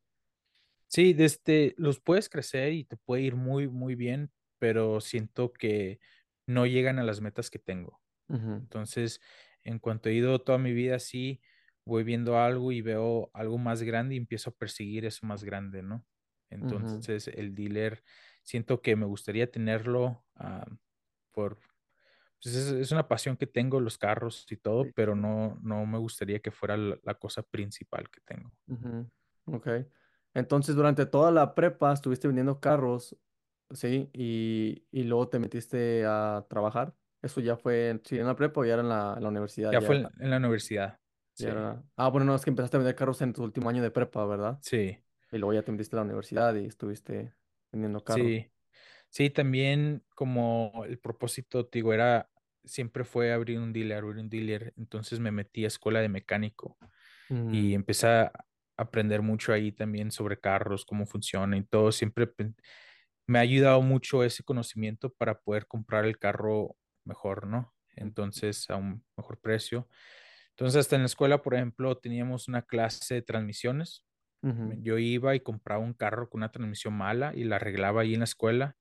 Sí, 0.88 1.12
desde 1.12 1.74
los 1.78 2.00
puedes 2.00 2.28
crecer 2.28 2.72
y 2.72 2.84
te 2.84 2.96
puede 2.96 3.22
ir 3.22 3.36
muy, 3.36 3.68
muy 3.68 3.94
bien, 3.94 4.32
pero 4.58 5.00
siento 5.00 5.52
que 5.52 6.00
no 6.46 6.66
llegan 6.66 6.98
a 6.98 7.04
las 7.04 7.20
metas 7.20 7.48
que 7.50 7.58
tengo. 7.60 8.00
Entonces, 8.70 9.20
en 9.64 9.78
cuanto 9.78 10.08
he 10.08 10.14
ido 10.14 10.40
toda 10.42 10.58
mi 10.58 10.72
vida 10.72 10.96
así, 10.96 11.42
voy 11.84 12.04
viendo 12.04 12.38
algo 12.38 12.72
y 12.72 12.82
veo 12.82 13.30
algo 13.34 13.58
más 13.58 13.82
grande 13.82 14.14
y 14.16 14.18
empiezo 14.18 14.50
a 14.50 14.54
perseguir 14.56 15.06
eso 15.06 15.26
más 15.26 15.44
grande, 15.44 15.82
¿no? 15.82 16.06
Entonces, 16.50 17.28
el 17.28 17.54
dealer, 17.54 18.04
siento 18.44 18.82
que 18.82 18.96
me 18.96 19.06
gustaría 19.06 19.50
tenerlo 19.50 20.26
ah, 20.36 20.66
por, 21.32 21.60
pues 22.42 22.54
es, 22.56 22.72
es 22.72 22.92
una 22.92 23.08
pasión 23.08 23.36
que 23.36 23.46
tengo, 23.46 23.80
los 23.80 23.98
carros 23.98 24.46
y 24.50 24.56
todo, 24.56 24.86
Sí, 24.86 24.92
pero 24.94 25.14
no, 25.16 25.58
no 25.62 25.86
me 25.86 25.98
gustaría 25.98 26.40
que 26.40 26.50
fuera 26.50 26.76
la, 26.76 26.98
la 27.02 27.14
cosa 27.14 27.42
principal 27.42 28.10
que 28.10 28.20
tengo. 28.22 28.52
Ujú, 28.68 29.10
Ok. 29.46 29.68
Entonces, 30.34 30.76
durante 30.76 31.06
toda 31.06 31.30
la 31.32 31.54
prepa 31.54 31.92
estuviste 31.92 32.28
vendiendo 32.28 32.60
carros, 32.60 33.16
¿sí? 33.70 34.10
Y, 34.12 34.86
y 34.92 35.04
luego 35.04 35.28
te 35.28 35.38
metiste 35.40 36.04
a 36.06 36.46
trabajar. 36.48 36.96
Eso 37.22 37.40
ya 37.40 37.56
fue, 37.56 38.00
sí, 38.04 38.18
en 38.18 38.26
la 38.26 38.36
prepa 38.36 38.60
o 38.60 38.64
ya 38.64 38.74
era 38.74 38.82
en 38.82 38.88
la, 38.88 39.14
en 39.16 39.22
la 39.24 39.28
universidad, 39.28 39.74
Ya 39.74 39.80
ya 39.80 39.80
fue 39.80 39.96
en, 39.96 40.06
en 40.20 40.30
la 40.30 40.36
universidad, 40.36 41.00
sí, 41.34 41.52
era. 41.52 41.84
Ah, 41.96 42.08
bueno, 42.10 42.26
no, 42.26 42.34
es 42.34 42.44
que 42.44 42.50
empezaste 42.50 42.76
a 42.76 42.80
vender 42.80 42.94
carros 42.96 43.20
en 43.22 43.32
tu 43.32 43.42
último 43.42 43.68
año 43.68 43.82
de 43.82 43.90
prepa, 43.90 44.24
¿verdad? 44.26 44.62
sí, 44.62 44.98
Y 45.32 45.38
luego 45.38 45.54
ya 45.54 45.64
te 45.64 45.72
metiste 45.72 45.96
a 45.96 45.98
la 46.00 46.04
universidad 46.04 46.54
y 46.56 46.66
estuviste 46.66 47.34
vendiendo 47.72 48.04
carros. 48.04 48.34
sí. 48.34 48.52
Sí, 49.10 49.30
también 49.30 50.04
como 50.16 50.84
el 50.86 50.98
propósito, 51.00 51.68
digo, 51.72 51.94
era, 51.94 52.29
siempre 52.64 53.04
fue 53.04 53.32
abrir 53.32 53.58
un 53.60 53.72
dealer, 53.72 53.98
abrir 54.04 54.18
un 54.22 54.30
dealer. 54.30 54.74
Entonces 54.76 55.20
me 55.20 55.30
metí 55.32 55.64
a 55.64 55.68
escuela 55.68 56.00
de 56.00 56.08
mecánico 56.08 56.78
y 57.48 57.74
Mm, 57.74 57.74
empecé 57.74 58.08
a 58.08 58.32
aprender 58.76 59.22
mucho 59.22 59.52
ahí 59.52 59.72
también 59.72 60.10
sobre 60.12 60.40
carros, 60.40 60.84
cómo 60.86 61.06
funciona 61.06 61.56
y 61.58 61.64
todo. 61.64 61.92
Siempre 61.92 62.28
me 63.26 63.38
ha 63.38 63.42
ayudado 63.42 63.82
mucho 63.82 64.24
ese 64.24 64.42
conocimiento 64.42 65.12
para 65.14 65.40
poder 65.40 65.66
comprar 65.66 66.04
el 66.04 66.18
carro 66.18 66.76
mejor, 67.04 67.46
¿no? 67.46 67.74
Entonces, 67.96 68.68
a 68.70 68.76
un 68.76 69.04
mejor 69.16 69.40
precio. 69.40 69.88
Entonces, 70.50 70.80
hasta 70.80 70.96
en 70.96 71.02
la 71.02 71.06
escuela, 71.06 71.42
por 71.42 71.54
ejemplo, 71.54 71.98
teníamos 71.98 72.48
una 72.48 72.62
clase 72.62 73.14
de 73.16 73.22
transmisiones. 73.22 74.06
Yo 74.62 74.98
iba 74.98 75.34
y 75.34 75.40
compraba 75.40 75.82
un 75.84 75.94
carro 75.94 76.30
con 76.30 76.40
una 76.40 76.52
transmisión 76.52 76.94
mala 76.94 77.32
y 77.34 77.44
la 77.44 77.56
arreglaba 77.56 78.02
ahí 78.02 78.14
en 78.14 78.20
la 78.20 78.24
escuela 78.24 78.78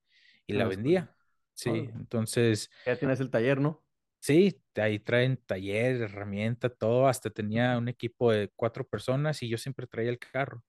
y 0.48 0.54
la 0.54 0.66
vendía. 0.68 1.16
Sí, 1.60 1.70
Órale. 1.70 1.92
entonces, 1.96 2.70
Ya 2.86 2.98
tienes 2.98 3.20
el 3.20 3.30
taller, 3.30 3.60
¿no? 3.60 3.84
Sí, 4.22 4.62
ahí 4.76 5.00
traen 5.00 5.38
taller, 5.46 6.02
herramienta, 6.02 6.70
todo, 6.70 7.08
hasta 7.08 7.30
tenía 7.30 7.78
un 7.78 7.88
equipo 7.88 8.32
de 8.32 8.50
cuatro 8.56 8.86
personas 8.86 9.42
y 9.44 9.50
yo 9.50 9.58
siempre 9.58 9.88
traía 9.88 10.10
el 10.10 10.20
carro. 10.20 10.64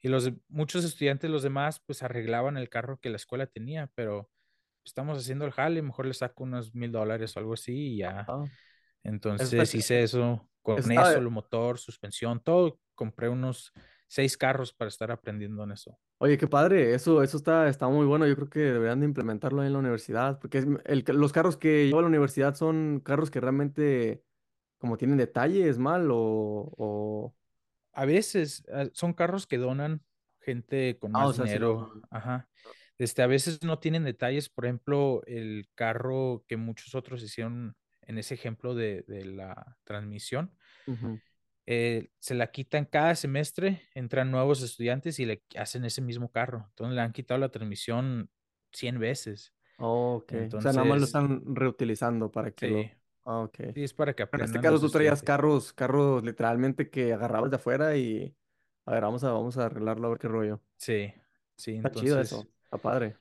Y 0.00 0.08
los 0.08 0.30
muchos 0.48 0.84
estudiantes, 0.84 1.30
los 1.30 1.42
demás, 1.42 1.80
pues 1.86 2.02
arreglaban 2.02 2.56
el 2.56 2.68
carro 2.68 2.98
que 2.98 3.10
la 3.10 3.16
escuela 3.16 3.46
tenía, 3.46 3.90
pero 3.94 4.30
estamos 4.84 5.18
haciendo 5.18 5.44
el 5.46 5.52
jale, 5.52 5.82
mejor 5.82 6.06
le 6.06 6.14
saco 6.14 6.44
unos 6.44 6.74
mil 6.74 6.92
dólares 6.92 7.36
o 7.36 7.40
algo 7.40 7.54
así 7.54 7.94
y 7.94 7.96
ya. 7.98 8.20
Está, 8.20 8.50
Entonces 9.02 9.74
hice 9.74 10.02
eso, 10.02 10.48
con 10.62 10.78
eso, 10.92 11.18
el 11.18 11.30
motor, 11.30 11.78
suspensión, 11.78 12.40
todo. 12.42 12.80
Compré 12.94 13.28
unos 13.28 13.72
seis 14.14 14.36
carros 14.36 14.72
para 14.72 14.88
estar 14.88 15.10
aprendiendo 15.10 15.64
en 15.64 15.72
eso. 15.72 15.98
Oye, 16.18 16.38
qué 16.38 16.46
padre, 16.46 16.94
eso, 16.94 17.22
eso 17.22 17.36
está, 17.36 17.68
está 17.68 17.88
muy 17.88 18.06
bueno. 18.06 18.26
Yo 18.26 18.36
creo 18.36 18.48
que 18.48 18.60
deberían 18.60 19.00
de 19.00 19.06
implementarlo 19.06 19.62
en 19.64 19.72
la 19.72 19.78
universidad, 19.80 20.38
porque 20.38 20.58
es- 20.58 20.66
el, 20.84 21.04
los 21.08 21.32
carros 21.32 21.56
que 21.56 21.86
llevo 21.86 21.98
a 21.98 22.02
la 22.02 22.08
universidad 22.08 22.54
son 22.54 23.00
carros 23.00 23.30
que 23.30 23.40
realmente 23.40 24.22
como 24.78 24.96
tienen 24.98 25.18
detalles 25.18 25.78
mal 25.78 26.10
o, 26.12 26.16
o... 26.76 27.34
A 27.92 28.04
veces 28.06 28.64
ah, 28.72 28.86
son 28.92 29.12
carros 29.14 29.46
que 29.46 29.58
donan 29.58 30.02
gente 30.40 30.98
con 30.98 31.12
Ah, 31.12 31.26
o 31.26 31.32
más 31.32 31.36
sea, 31.36 31.44
dinero, 31.44 31.92
ajá. 32.10 32.48
Este, 32.98 33.22
a 33.22 33.26
veces 33.26 33.62
no 33.64 33.78
tienen 33.78 34.04
detalles, 34.04 34.48
por 34.48 34.66
ejemplo, 34.66 35.22
el 35.26 35.68
carro 35.74 36.44
que 36.48 36.56
muchos 36.56 36.94
otros 36.94 37.22
hicieron 37.22 37.76
en 38.02 38.18
ese 38.18 38.34
ejemplo 38.34 38.74
de, 38.74 39.02
de 39.08 39.24
la 39.24 39.76
transmisión, 39.84 40.52
Ujú. 40.86 41.20
Eh, 41.66 42.10
se 42.18 42.34
la 42.34 42.50
quitan 42.50 42.84
cada 42.84 43.14
semestre, 43.14 43.82
entran 43.94 44.30
nuevos 44.30 44.62
estudiantes 44.62 45.18
y 45.18 45.26
le 45.26 45.42
hacen 45.56 45.84
ese 45.84 46.02
mismo 46.02 46.30
carro. 46.30 46.66
Entonces 46.68 46.94
le 46.94 47.00
han 47.00 47.12
quitado 47.12 47.38
la 47.38 47.50
transmisión 47.50 48.30
100 48.72 48.98
veces. 48.98 49.54
Oh, 49.78 50.16
ok, 50.16 50.32
o 50.54 50.60
sea, 50.60 50.72
nada 50.72 50.84
más 50.84 50.98
lo 50.98 51.04
están 51.04 51.42
reutilizando 51.54 52.30
para 52.30 52.50
que 52.52 52.66
sí, 52.66 52.72
lo... 52.72 53.32
Ah, 53.32 53.40
ok. 53.40 53.56
sí, 53.74 53.84
es 53.84 53.94
para 53.94 54.14
que 54.14 54.22
En 54.22 54.26
este 54.26 54.36
aprendan 54.36 54.62
caso 54.62 54.80
tú 54.80 54.90
traías 54.90 55.22
carros, 55.22 55.72
carros 55.72 56.22
literalmente 56.22 56.90
que 56.90 57.12
agarrabas 57.12 57.50
de 57.50 57.56
afuera 57.56 57.96
y... 57.96 58.36
A 58.86 58.92
ver, 58.92 59.02
vamos 59.02 59.24
a, 59.24 59.32
vamos 59.32 59.56
a 59.56 59.66
arreglarlo 59.66 60.06
a 60.06 60.10
ver 60.10 60.18
qué 60.18 60.28
rollo. 60.28 60.60
Sí, 60.76 61.12
sí, 61.56 61.76
Está 61.76 61.90
chido 61.90 62.20
entonces, 62.20 62.32
eso, 62.32 62.46
está 62.64 62.76
padre. 62.76 63.16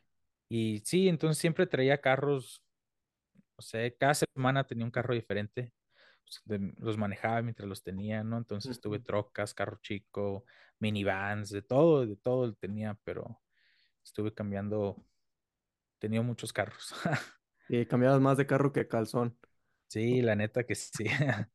y 0.50 0.82
sí, 0.84 1.08
entonces 1.08 1.38
siempre 1.38 1.66
traía 1.66 2.02
carros 2.02 2.62
o 3.56 3.62
sea, 3.62 3.90
cada 3.96 4.14
semana 4.14 4.66
tenía 4.66 4.86
un 4.86 4.92
carro 4.92 5.14
diferente. 5.14 5.72
Pues, 6.26 6.42
de- 6.46 6.74
los 6.80 6.98
manejaba 6.98 7.42
mientras 7.42 7.68
los 7.70 7.84
tenía, 7.84 8.24
¿no? 8.24 8.38
Entonces 8.38 8.80
tuve 8.82 9.00
trocas, 9.00 9.54
carro 9.54 9.80
chico, 9.82 10.46
minivans, 10.80 11.50
de 11.50 11.62
todo, 11.62 12.06
de 12.06 12.16
todo 12.18 12.54
tenía, 12.56 12.98
pero 13.04 13.42
estuve 14.04 14.34
cambiando, 14.34 14.98
tenía 16.00 16.22
muchos 16.22 16.54
carros. 16.54 16.94
Y 17.70 17.86
cambiabas 17.86 18.20
más 18.20 18.38
de 18.38 18.46
carro 18.46 18.74
que 18.74 18.88
calzón. 18.88 19.38
Sí, 19.88 20.22
la 20.22 20.36
neta 20.36 20.66
que 20.66 20.76
sí. 20.76 21.06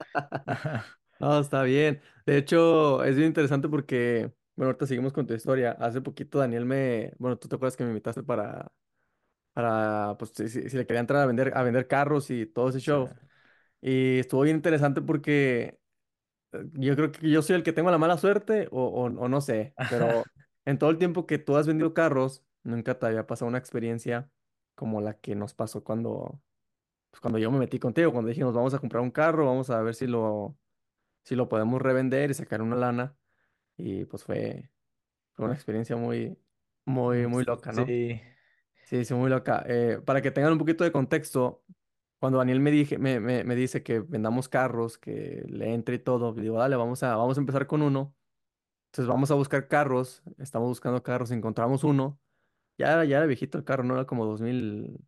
No, 1.21 1.41
está 1.41 1.63
bien. 1.65 2.01
De 2.27 2.37
hecho, 2.37 3.03
es 3.05 3.17
bien 3.17 3.29
interesante 3.29 3.69
porque, 3.69 4.33
bueno, 4.55 4.69
ahorita 4.69 4.87
seguimos 4.87 5.13
con 5.13 5.27
tu 5.27 5.35
historia. 5.35 5.73
Hace 5.73 6.01
poquito 6.01 6.39
Daniel 6.39 6.65
me, 6.65 7.13
bueno, 7.19 7.37
tú 7.39 7.49
te 7.49 7.57
acuerdas 7.57 7.77
que 7.77 7.83
me 7.85 7.91
invitaste 7.91 8.23
para, 8.23 8.71
para, 9.55 10.17
pues, 10.19 10.33
si, 10.35 10.61
le 10.77 10.87
quería 10.87 11.01
entrar 11.01 11.23
a 11.23 11.27
vender, 11.27 11.53
a 11.57 11.63
vender 11.65 11.89
carros 11.89 12.31
y 12.31 12.47
todo 12.47 12.71
ese 12.71 12.81
Sí. 12.81 13.28
Y 13.81 14.19
estuvo 14.21 14.43
bien 14.43 14.57
interesante 14.57 15.03
porque 15.03 15.81
eh, 16.53 16.65
yo 16.75 16.97
creo 16.97 17.13
que 17.13 17.31
yo 17.31 17.43
soy 17.43 17.57
el 17.57 17.63
que 17.65 17.73
tengo 17.73 17.91
la 17.91 17.99
mala 17.99 18.19
suerte 18.19 18.69
o, 18.73 18.85
o, 18.85 19.05
o 19.07 19.29
no 19.29 19.41
sé, 19.41 19.77
pero 19.87 20.33
en 20.67 20.79
todo 20.79 20.91
el 20.91 20.99
tiempo 20.99 21.27
que 21.27 21.39
tú 21.39 21.57
has 21.57 21.67
vendido 21.67 21.95
carros, 21.95 22.45
nunca 22.65 22.99
te 22.99 23.07
había 23.07 23.27
pasado 23.27 23.49
una 23.49 23.59
experiencia 23.59 24.31
como 24.75 25.01
la 25.01 25.15
que 25.21 25.35
nos 25.37 25.55
pasó 25.55 25.85
cuando, 25.85 26.43
pues, 27.11 27.21
cuando 27.21 27.39
yo 27.39 27.51
me 27.51 27.59
metí 27.59 27.79
contigo, 27.79 28.13
cuando 28.13 28.29
dijimos, 28.31 28.55
vamos 28.55 28.75
a 28.75 28.79
comprar 28.81 29.03
un 29.03 29.11
carro, 29.11 29.47
vamos 29.47 29.71
a 29.71 29.83
ver 29.83 29.95
si 29.95 30.07
lo 30.07 30.59
si 31.25 31.37
lo 31.37 31.49
podemos 31.49 31.83
revender 31.83 32.31
y 32.31 32.35
sacar 32.35 32.63
una 32.63 32.77
lana. 32.77 33.17
Y 33.77 34.05
pues 34.07 34.25
fue, 34.25 34.71
fue 35.35 35.47
una 35.47 35.55
experiencia 35.55 35.97
muy, 35.97 36.39
muy, 36.87 37.27
Mm, 37.27 37.29
muy 37.29 37.45
loca, 37.45 37.73
¿no? 37.73 37.87
Sí, 37.87 38.21
Sí, 38.85 39.05
sí, 39.05 39.15
muy 39.15 39.31
loca. 39.31 39.65
Eh, 39.69 40.01
para 40.05 40.23
que 40.23 40.31
tengan 40.31 40.53
un 40.53 40.59
poquito 40.59 40.85
de 40.85 40.93
contexto, 40.93 41.65
cuando 42.19 42.39
Daniel 42.39 42.61
me, 42.61 42.71
dije, 42.71 42.99
me, 42.99 43.21
me, 43.21 43.45
me 43.45 43.55
dice 43.55 43.83
que 43.83 44.01
vendamos 44.01 44.49
carros, 44.49 44.99
que 44.99 45.45
le 45.49 45.75
entre 45.75 45.97
y 45.97 45.99
todo, 46.01 46.33
digo, 46.35 46.59
dale, 46.59 46.77
vamos 46.77 47.03
a, 47.03 47.17
vamos 47.17 47.37
a 47.39 47.41
empezar 47.41 47.67
con 47.67 47.83
uno. 47.83 48.15
Entonces 48.89 49.09
vamos 49.09 49.31
a 49.31 49.35
buscar 49.35 49.69
carros, 49.69 50.23
estamos 50.39 50.69
buscando 50.69 51.03
carros, 51.03 51.31
encontramos 51.31 51.85
uno. 51.85 52.19
Ya 52.79 52.93
era, 52.93 53.05
ya 53.05 53.19
era 53.19 53.27
viejito 53.27 53.59
el 53.59 53.65
carro, 53.65 53.85
¿no? 53.85 53.95
Era 53.95 54.07
como 54.07 54.25
dos 54.25 54.41
dos 54.41 54.49
mil 54.49 54.99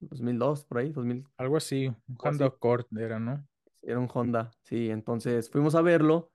dos 0.00 0.20
mil 0.20 0.38
dos 0.38 0.64
por 0.64 0.78
ahí, 0.78 0.90
2000, 0.90 1.24
algo 1.36 1.56
así, 1.56 1.86
un 1.86 1.96
Honda. 2.18 2.46
Accord 2.46 2.86
era, 2.98 3.18
¿no? 3.18 3.46
Era 3.82 3.98
un 3.98 4.08
Honda, 4.12 4.50
sí. 4.62 4.90
Entonces 4.90 5.50
fuimos 5.50 5.74
a 5.74 5.82
verlo. 5.82 6.30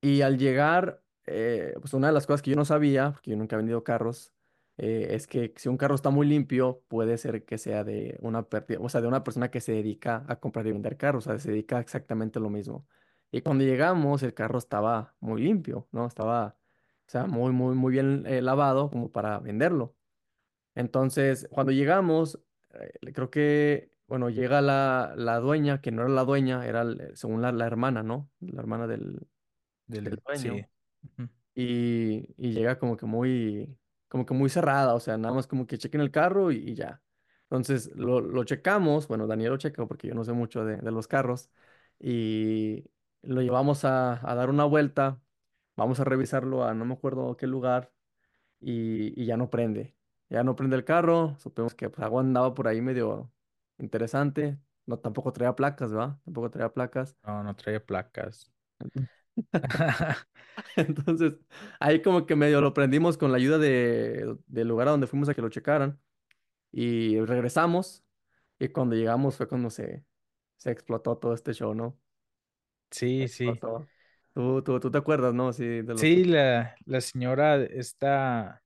Y 0.00 0.22
al 0.22 0.38
llegar, 0.38 1.02
eh, 1.26 1.74
pues 1.80 1.92
una 1.94 2.06
de 2.08 2.12
las 2.14 2.26
cosas 2.26 2.42
que 2.42 2.50
yo 2.50 2.56
no 2.56 2.64
sabía, 2.64 3.12
porque 3.12 3.32
yo 3.32 3.36
nunca 3.36 3.56
he 3.56 3.58
vendido 3.58 3.84
carros, 3.84 4.32
eh, 4.80 5.08
es 5.14 5.26
que 5.26 5.52
si 5.56 5.68
un 5.68 5.76
carro 5.78 5.94
está 5.94 6.10
muy 6.10 6.26
limpio, 6.26 6.84
puede 6.88 7.18
ser 7.18 7.44
que 7.44 7.58
sea 7.58 7.84
de 7.84 8.18
una 8.22 8.40
o 8.80 8.88
sea, 8.88 9.00
de 9.02 9.08
una 9.08 9.24
persona 9.24 9.50
que 9.50 9.60
se 9.60 9.72
dedica 9.72 10.24
a 10.28 10.40
comprar 10.40 10.66
y 10.66 10.72
vender 10.72 10.96
carros, 10.98 11.26
o 11.26 11.30
sea, 11.30 11.38
se 11.38 11.50
dedica 11.52 11.78
a 11.78 11.80
exactamente 11.80 12.40
lo 12.40 12.50
mismo. 12.50 12.86
Y 13.30 13.42
cuando 13.42 13.64
llegamos, 13.64 14.22
el 14.22 14.34
carro 14.34 14.58
estaba 14.58 15.16
muy 15.20 15.42
limpio, 15.42 15.88
¿no? 15.92 16.06
Estaba, 16.06 16.58
o 17.06 17.10
sea, 17.10 17.26
muy, 17.26 17.52
muy, 17.52 17.74
muy 17.76 17.92
bien 17.92 18.24
eh, 18.26 18.42
lavado 18.42 18.90
como 18.90 19.12
para 19.12 19.38
venderlo. 19.40 19.96
Entonces, 20.74 21.48
cuando 21.52 21.72
llegamos, 21.72 22.40
eh, 22.74 23.12
creo 23.14 23.30
que, 23.30 23.92
bueno, 24.06 24.30
llega 24.30 24.60
la, 24.62 25.14
la 25.16 25.38
dueña, 25.40 25.80
que 25.80 25.90
no 25.92 26.02
era 26.02 26.10
la 26.10 26.24
dueña, 26.24 26.66
era 26.66 26.82
el- 26.82 27.16
según 27.16 27.42
la, 27.42 27.52
la 27.52 27.66
hermana, 27.66 28.02
¿no? 28.02 28.30
La 28.40 28.60
hermana 28.60 28.86
del, 28.86 29.26
del 30.02 30.10
Del, 30.10 30.22
dueño 30.26 30.66
sí. 30.66 30.66
Y, 31.54 32.34
y 32.38 32.52
llega 32.54 32.78
como 32.78 32.96
que 32.96 33.06
muy, 33.06 33.78
como 34.10 34.26
que 34.26 34.34
muy 34.34 34.50
cerrada, 34.50 34.94
o 34.94 35.00
sea, 35.00 35.18
nada 35.18 35.34
más 35.34 35.48
como 35.48 35.66
que 35.68 35.78
chequen 35.78 36.02
el 36.02 36.12
carro 36.12 36.52
y, 36.52 36.58
y 36.58 36.76
ya. 36.76 37.02
Entonces 37.44 37.92
lo, 37.96 38.20
lo 38.22 38.44
checamos, 38.44 39.08
bueno, 39.08 39.28
Daniel 39.28 39.52
lo 39.52 39.58
checa 39.58 39.86
porque 39.86 40.08
yo 40.08 40.14
no 40.16 40.24
sé 40.24 40.34
mucho 40.34 40.66
de, 40.66 40.78
de 40.78 40.92
los 40.92 41.08
carros 41.08 41.50
y 42.00 42.84
lo 43.22 43.42
llevamos 43.42 43.86
a, 43.86 44.20
a 44.30 44.36
dar 44.36 44.50
una 44.50 44.66
vuelta, 44.66 45.20
vamos 45.76 46.00
a 46.00 46.04
revisarlo 46.04 46.64
a 46.64 46.74
no 46.74 46.86
me 46.86 46.94
acuerdo 46.94 47.36
qué 47.38 47.46
lugar 47.48 47.92
y, 48.60 49.20
y 49.20 49.26
ya 49.26 49.36
no 49.36 49.50
prende, 49.50 49.96
ya 50.30 50.44
no 50.44 50.56
prende 50.56 50.76
el 50.76 50.84
carro, 50.84 51.36
supimos 51.38 51.74
que 51.74 51.90
pues, 51.90 52.02
algo 52.04 52.20
andaba 52.20 52.54
por 52.54 52.68
ahí 52.68 52.80
medio 52.82 53.32
interesante, 53.78 54.58
no 54.86 54.98
tampoco 54.98 55.32
traía 55.32 55.54
placas, 55.56 55.92
¿verdad? 55.92 56.18
Tampoco 56.24 56.50
traía 56.50 56.72
placas. 56.72 57.16
No, 57.26 57.42
no 57.44 57.56
traía 57.56 57.84
placas. 57.84 58.50
Entonces, 60.76 61.34
ahí 61.80 62.02
como 62.02 62.26
que 62.26 62.36
medio 62.36 62.60
lo 62.60 62.74
prendimos 62.74 63.18
con 63.18 63.30
la 63.32 63.38
ayuda 63.38 63.58
de, 63.58 64.36
del 64.46 64.68
lugar 64.68 64.88
a 64.88 64.90
donde 64.92 65.06
fuimos 65.06 65.28
a 65.28 65.34
que 65.34 65.42
lo 65.42 65.48
checaran. 65.48 66.00
Y 66.72 67.20
regresamos. 67.22 68.04
Y 68.60 68.68
cuando 68.70 68.96
llegamos 68.96 69.36
fue 69.36 69.48
cuando 69.48 69.70
se, 69.70 70.04
se 70.58 70.70
explotó 70.72 71.18
todo 71.18 71.34
este 71.34 71.54
show, 71.54 71.74
¿no? 71.74 71.98
Sí, 72.90 73.28
sí. 73.28 73.64
Tú, 74.34 74.62
tú, 74.62 74.80
tú 74.80 74.90
te 74.90 74.98
acuerdas, 74.98 75.34
¿no? 75.34 75.52
Sí, 75.52 75.64
de 75.82 75.94
lo 75.94 76.08
que... 76.10 76.18
Sí, 76.18 76.24
la, 76.24 76.74
la 76.86 77.00
señora 77.00 77.56
está, 77.62 78.62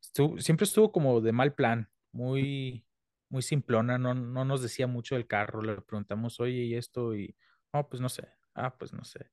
estuvo- 0.00 0.38
siempre 0.40 0.64
estuvo 0.64 0.92
como 0.92 1.20
de 1.20 1.32
mal 1.32 1.54
plan, 1.54 1.88
muy, 2.12 2.84
muy 3.28 3.42
simplona, 3.42 3.98
no, 3.98 4.14
no 4.14 4.44
nos 4.44 4.62
decía 4.62 4.86
mucho 4.86 5.14
del 5.14 5.26
carro, 5.26 5.62
le 5.62 5.80
preguntamos, 5.82 6.40
oye, 6.40 6.64
¿y 6.64 6.74
esto? 6.74 7.14
Y, 7.14 7.36
oh, 7.72 7.88
pues 7.88 8.00
no 8.00 8.08
sé, 8.08 8.28
ah, 8.54 8.76
pues 8.78 8.92
no 8.92 9.04
sé. 9.04 9.30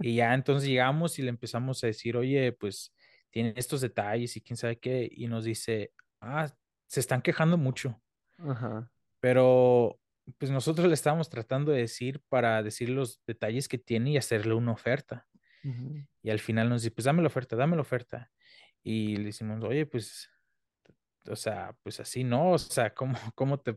Y 0.00 0.16
ya 0.16 0.34
entonces 0.34 0.68
llegamos 0.68 1.18
y 1.18 1.22
le 1.22 1.28
empezamos 1.28 1.82
a 1.84 1.86
decir, 1.86 2.16
oye, 2.16 2.52
pues 2.52 2.92
tiene 3.30 3.54
estos 3.56 3.80
detalles 3.80 4.36
y 4.36 4.40
quién 4.40 4.56
sabe 4.56 4.78
qué, 4.78 5.08
y 5.10 5.26
nos 5.26 5.44
dice, 5.44 5.92
ah, 6.20 6.48
se 6.86 7.00
están 7.00 7.22
quejando 7.22 7.56
mucho, 7.56 8.00
Ajá. 8.38 8.90
pero 9.20 9.98
pues 10.38 10.50
nosotros 10.50 10.86
le 10.86 10.94
estábamos 10.94 11.28
tratando 11.28 11.72
de 11.72 11.80
decir 11.80 12.22
para 12.28 12.62
decir 12.62 12.88
los 12.88 13.20
detalles 13.26 13.68
que 13.68 13.78
tiene 13.78 14.10
y 14.10 14.16
hacerle 14.16 14.54
una 14.54 14.72
oferta. 14.72 15.26
Y 16.22 16.28
al 16.28 16.40
final 16.40 16.68
nos 16.68 16.82
dice, 16.82 16.94
pues 16.94 17.06
dame 17.06 17.22
la 17.22 17.28
oferta, 17.28 17.56
dame 17.56 17.74
la 17.74 17.80
oferta. 17.80 18.30
Y 18.82 19.16
le 19.16 19.24
decimos, 19.24 19.64
oye, 19.64 19.86
pues, 19.86 20.28
o 21.26 21.36
sea, 21.36 21.74
pues 21.82 22.00
así 22.00 22.22
no, 22.22 22.50
o 22.50 22.58
sea, 22.58 22.92
¿cómo, 22.92 23.16
cómo 23.34 23.58
te, 23.58 23.76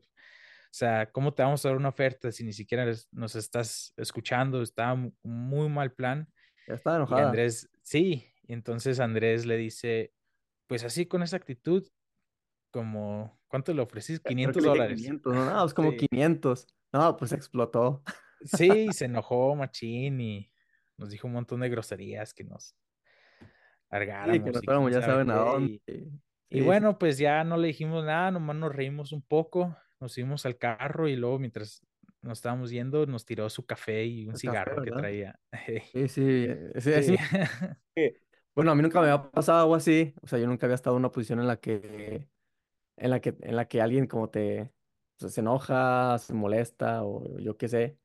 sea, 0.78 1.12
cómo 1.12 1.34
te 1.34 1.44
vamos 1.44 1.66
a 1.66 1.70
dar 1.70 1.78
una 1.78 1.90
oferta 1.90 2.32
si 2.32 2.44
ni 2.44 2.54
siquiera 2.54 2.86
nos 3.12 3.36
estás 3.36 3.94
escuchando? 3.98 4.62
Está 4.62 4.96
mu- 4.96 5.14
muy 5.24 5.70
mal 5.70 5.94
plan. 5.94 6.32
Ya 6.68 6.76
Y 6.76 6.96
enojada. 6.96 7.22
Andrés, 7.22 7.70
sí, 7.84 8.26
y 8.44 8.54
entonces 8.54 9.00
Andrés 9.00 9.46
le 9.46 9.58
dice, 9.58 10.14
pues 10.68 10.84
así 10.86 11.08
con 11.08 11.24
esa 11.24 11.38
actitud, 11.38 11.88
como, 12.72 13.42
¿cuánto 13.48 13.74
le 13.74 13.82
ofrecís? 13.82 14.20
Creo 14.22 14.36
que 14.36 14.36
500 14.36 14.62
le 14.62 14.70
dije 14.70 14.80
dólares. 14.80 14.98
500, 14.98 15.34
¿no? 15.34 15.46
No, 15.46 15.66
es 15.66 15.74
como 15.74 15.92
Sí, 15.92 15.98
500. 15.98 16.68
No, 16.94 17.18
pues 17.18 17.32
explotó. 17.34 18.04
sí, 18.44 18.94
se 18.94 19.06
enojó 19.06 19.56
Machín 19.56 20.20
y 20.22 20.52
nos 20.98 21.10
dijo 21.12 21.28
un 21.28 21.34
montón 21.34 21.60
de 21.62 21.70
groserías 21.70 22.34
que 22.34 22.44
nos 22.44 22.76
Sí, 24.24 24.44
que 24.44 24.52
largáramos 24.52 24.52
nos 24.52 24.64
y 24.64 24.66
fuéramos, 24.66 24.92
quién 24.92 24.94
ya 24.94 25.02
sabe 25.02 25.14
saben 25.14 25.30
a 25.32 25.36
dónde. 25.36 25.72
Y, 25.88 26.22
y 26.50 26.62
Sí, 26.62 26.74
sí. 26.74 26.84
bueno, 26.84 26.98
pues 27.00 27.18
ya 27.18 27.44
no 27.44 27.58
le 27.58 27.68
dijimos 27.70 28.06
nada, 28.06 28.32
nomás 28.32 28.56
nos 28.58 28.76
reímos 28.76 29.12
un 29.14 29.22
poco, 29.24 29.78
nos 30.00 30.14
subimos 30.14 30.46
al 30.46 30.58
carro 30.58 31.08
y 31.08 31.16
luego 31.16 31.40
mientras 31.40 31.82
nos 32.22 32.40
estábamos 32.40 32.72
yendo 32.72 33.06
nos 33.06 33.26
tiró 33.26 33.50
su 33.50 33.66
café 33.66 34.06
y 34.06 34.28
un 34.28 34.36
El 34.36 34.42
café, 34.44 34.70
cigarro 34.70 34.82
que 34.82 34.92
¿verdad? 34.92 34.94
traía. 34.94 35.40
Sí, 35.94 36.08
sí, 36.10 36.48
sí, 36.82 36.92
Sí, 37.02 37.18
que- 37.96 38.22
Bueno, 38.56 38.72
a 38.72 38.76
mí 38.76 38.82
nunca 38.82 39.00
me 39.02 39.10
había 39.12 39.32
pasado 39.32 39.62
algo 39.62 39.76
así. 39.76 40.14
O 40.22 40.28
sea, 40.28 40.40
yo 40.40 40.48
nunca 40.48 40.66
había 40.66 40.76
estado 40.76 40.96
en 40.96 41.02
una 41.02 41.12
posición 41.12 41.40
en 41.40 41.48
la 41.48 41.58
que, 41.60 42.30
en 42.98 43.10
la 43.12 43.22
que, 43.22 43.38
en 43.42 43.56
la 43.58 43.68
que 43.68 43.82
alguien 43.82 44.08
como 44.08 44.30
te, 44.32 44.74
sea, 45.18 45.30
se 45.30 45.42
enoja, 45.42 46.18
se 46.20 46.34
molesta 46.34 47.04
o 47.06 47.40
yo 47.40 47.58
qué 47.58 47.68
sé. 47.70 48.00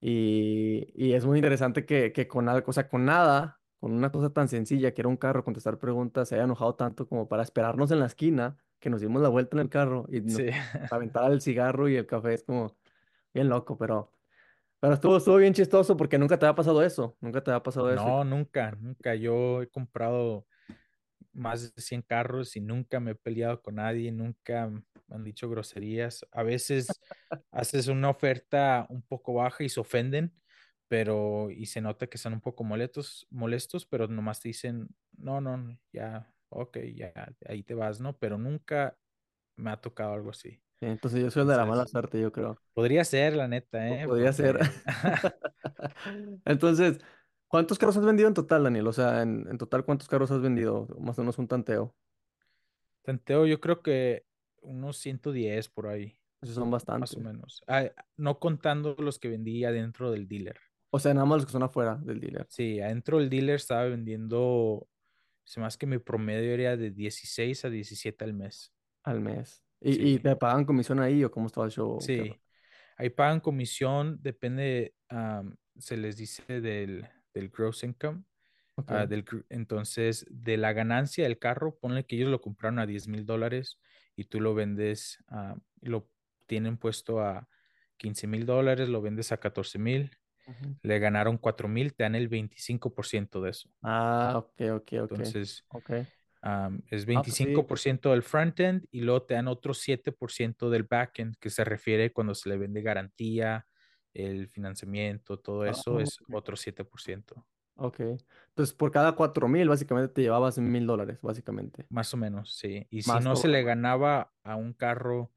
Y, 0.00 0.92
y 0.94 1.14
es 1.14 1.26
muy 1.26 1.38
interesante 1.38 1.86
que, 1.86 2.12
que 2.12 2.28
con 2.28 2.48
algo, 2.48 2.70
o 2.70 2.72
sea, 2.72 2.88
con 2.88 3.04
nada, 3.06 3.62
con 3.80 3.92
una 3.92 4.12
cosa 4.12 4.32
tan 4.32 4.48
sencilla 4.48 4.94
que 4.94 5.02
era 5.02 5.08
un 5.08 5.16
carro, 5.18 5.44
contestar 5.44 5.78
preguntas, 5.78 6.28
se 6.28 6.36
haya 6.36 6.44
enojado 6.44 6.76
tanto 6.76 7.08
como 7.08 7.28
para 7.28 7.42
esperarnos 7.42 7.90
en 7.92 8.00
la 8.00 8.06
esquina, 8.06 8.58
que 8.80 8.90
nos 8.90 9.00
dimos 9.00 9.22
la 9.22 9.28
vuelta 9.28 9.56
en 9.56 9.60
el 9.60 9.68
carro 9.68 10.06
y 10.10 10.20
nos 10.20 10.34
sí. 10.34 10.46
aventar 10.90 11.30
el 11.30 11.40
cigarro 11.40 11.88
y 11.88 11.96
el 11.96 12.06
café. 12.06 12.34
Es 12.34 12.42
como 12.42 12.76
bien 13.32 13.48
loco, 13.48 13.76
pero, 13.76 14.12
pero 14.80 14.94
estuvo, 14.94 15.18
estuvo 15.18 15.36
bien 15.36 15.54
chistoso 15.54 15.96
porque 15.96 16.18
nunca 16.18 16.38
te 16.38 16.46
había 16.46 16.56
pasado 16.56 16.82
eso. 16.82 17.16
Nunca 17.20 17.44
te 17.44 17.50
había 17.50 17.62
pasado 17.62 17.92
eso. 17.92 18.04
No, 18.04 18.24
nunca, 18.24 18.72
nunca. 18.80 19.14
Yo 19.14 19.62
he 19.62 19.68
comprado 19.68 20.46
más 21.32 21.74
de 21.74 21.82
100 21.82 22.02
carros 22.02 22.56
y 22.56 22.60
nunca 22.60 23.00
me 23.00 23.12
he 23.12 23.14
peleado 23.14 23.62
con 23.62 23.76
nadie, 23.76 24.10
nunca 24.10 24.68
me 24.68 24.82
han 25.10 25.24
dicho 25.24 25.48
groserías. 25.48 26.26
A 26.32 26.42
veces 26.42 26.88
haces 27.50 27.88
una 27.88 28.10
oferta 28.10 28.86
un 28.88 29.02
poco 29.02 29.34
baja 29.34 29.62
y 29.62 29.68
se 29.68 29.80
ofenden, 29.80 30.34
pero 30.88 31.50
y 31.50 31.66
se 31.66 31.80
nota 31.80 32.06
que 32.06 32.16
están 32.16 32.32
un 32.32 32.40
poco 32.40 32.64
molestos, 32.64 33.26
molestos, 33.30 33.86
pero 33.86 34.08
nomás 34.08 34.40
te 34.40 34.48
dicen, 34.48 34.88
no, 35.16 35.40
no, 35.40 35.56
no, 35.56 35.78
ya, 35.92 36.32
ok, 36.50 36.78
ya, 36.94 37.12
ahí 37.46 37.62
te 37.64 37.74
vas, 37.74 38.00
¿no? 38.00 38.18
Pero 38.18 38.38
nunca 38.38 38.98
me 39.56 39.70
ha 39.72 39.80
tocado 39.80 40.14
algo 40.14 40.30
así. 40.30 40.62
Entonces 40.80 41.20
yo 41.22 41.30
soy 41.30 41.42
el 41.42 41.48
de 41.48 41.56
la 41.56 41.64
mala 41.66 41.86
suerte, 41.86 42.20
yo 42.20 42.32
creo. 42.32 42.60
podría 42.74 43.04
ser, 43.04 43.34
la 43.36 43.48
neta, 43.48 43.88
¿eh? 43.88 44.04
podría 44.06 44.32
ser. 44.32 44.58
Entonces, 46.44 46.98
¿cuántos 47.48 47.78
carros 47.78 47.96
has 47.96 48.04
vendido 48.04 48.28
en 48.28 48.34
total, 48.34 48.64
Daniel? 48.64 48.86
O 48.88 48.92
sea, 48.92 49.22
en, 49.22 49.46
en 49.48 49.58
total, 49.58 49.84
¿cuántos 49.84 50.08
carros 50.08 50.30
has 50.30 50.40
vendido? 50.42 50.86
Más 51.00 51.18
o 51.18 51.22
menos 51.22 51.38
un 51.38 51.48
tanteo. 51.48 51.94
tanteo, 53.02 53.46
yo 53.46 53.60
creo 53.60 53.82
que 53.82 54.26
unos 54.62 54.98
110 54.98 55.68
por 55.68 55.86
ahí, 55.88 56.18
Esos 56.42 56.54
son 56.56 56.70
más 56.96 57.16
o 57.16 57.20
bastantes. 57.20 57.20
menos. 57.20 57.62
Ah, 57.68 57.90
no 58.16 58.38
contando 58.40 58.96
los 58.98 59.18
que 59.18 59.28
vendía 59.28 59.72
dentro 59.72 60.10
del 60.12 60.28
dealer. 60.28 60.58
O 60.90 60.98
sea, 61.00 61.14
nada 61.14 61.26
más 61.26 61.38
los 61.38 61.46
que 61.46 61.52
son 61.52 61.62
afuera 61.64 61.96
del 61.96 62.20
dealer 62.20 62.48
Sí, 62.48 62.80
adentro 62.80 63.18
del 63.18 63.30
dealer 63.30 63.56
estaba 63.56 63.84
vendiendo, 63.84 64.88
se 65.50 65.60
más 65.60 65.76
que 65.76 65.86
mi 65.86 65.98
promedio 65.98 66.54
era 66.54 66.76
de 66.76 66.90
16 66.92 67.64
a 67.64 67.70
17 67.70 68.24
al 68.24 68.34
mes. 68.34 68.72
al 69.02 69.20
mes. 69.20 69.64
¿Y, 69.80 70.14
y 70.14 70.18
Sí, 70.18 70.20
te 70.20 70.36
pagan 70.36 70.64
comisión 70.64 71.00
ahí 71.00 71.24
o 71.24 71.30
cómo 71.30 71.46
estaba 71.46 71.66
el 71.66 71.72
show? 71.72 71.98
Sí. 72.00 72.40
Ahí 72.96 73.10
pagan 73.10 73.40
comisión, 73.40 74.18
depende, 74.22 74.94
am, 75.08 75.56
se 75.78 75.96
les 75.96 76.16
dice 76.16 76.60
del, 76.60 77.06
del 77.34 77.48
gross 77.48 77.82
income. 77.84 78.24
Ah, 78.86 79.06
del, 79.06 79.24
gr- 79.24 79.44
entonces, 79.50 80.26
de 80.30 80.56
la 80.56 80.72
ganancia 80.72 81.24
del 81.24 81.38
carro, 81.38 81.76
ponle 81.78 82.04
que 82.06 82.16
ellos 82.16 82.30
lo 82.30 82.40
compraron 82.40 82.78
a 82.78 82.86
10 82.86 83.08
mil 83.08 83.26
dólares 83.26 83.78
y 84.16 84.24
tú 84.24 84.40
lo 84.40 84.54
vendes, 84.54 85.22
ah, 85.28 85.56
lo 85.82 86.08
tienen 86.46 86.76
puesto 86.78 87.20
a 87.20 87.48
15 87.96 88.26
mil 88.26 88.46
dólares, 88.46 88.88
lo 88.88 89.02
vendes 89.02 89.32
a 89.32 89.38
14 89.38 89.78
mil, 89.78 90.10
Le 90.82 90.98
ganaron 90.98 91.38
4 91.38 91.68
mil, 91.68 91.94
te 91.94 92.04
dan 92.04 92.14
el 92.14 92.28
25% 92.28 93.42
de 93.42 93.50
eso. 93.50 93.70
Ah, 93.82 94.34
ok, 94.38 94.60
ok, 94.76 94.92
ok. 95.02 95.18
Entonces, 95.18 95.64
Ok. 95.68 95.90
am, 96.42 96.82
es 96.90 97.06
Ah, 97.12 97.24
pues 97.26 97.38
sí. 97.40 97.46
25% 97.46 98.12
del 98.12 98.22
frontend 98.22 98.86
y 98.92 99.02
luego 99.02 99.24
te 99.24 99.34
dan 99.34 99.48
otro 99.48 99.74
7% 99.74 100.70
del 100.70 100.84
backend, 100.84 101.36
que 101.38 101.50
se 101.50 101.64
refiere 101.64 102.12
cuando 102.12 102.34
se 102.34 102.48
le 102.50 102.58
vende 102.58 102.82
garantía, 102.82 103.66
el 104.14 104.48
financiamiento, 104.48 105.38
todo 105.40 105.66
Ah, 105.66 105.82
eso 105.82 106.00
es 106.00 106.20
ok. 106.20 106.30
otro 106.30 106.56
7%, 106.56 107.46
Ok. 107.76 108.00
Entonces, 108.48 108.74
por 108.74 108.90
cada 108.90 109.12
cuatro 109.16 109.48
mil, 109.48 109.68
básicamente 109.68 110.12
te 110.12 110.22
llevabas 110.22 110.58
mil 110.58 110.86
dólares, 110.86 111.18
básicamente. 111.22 111.88
más 111.88 112.12
o 112.14 112.16
menos, 112.16 112.54
sí. 112.56 112.86
Y 112.90 113.02
si 113.02 113.18
Más 113.18 113.20
no 113.20 113.30
todo 113.30 113.36
se 113.36 113.48
le 113.48 113.62
ganaba 113.62 114.32
a 114.44 114.56
un 114.56 114.72
carro, 114.72 115.32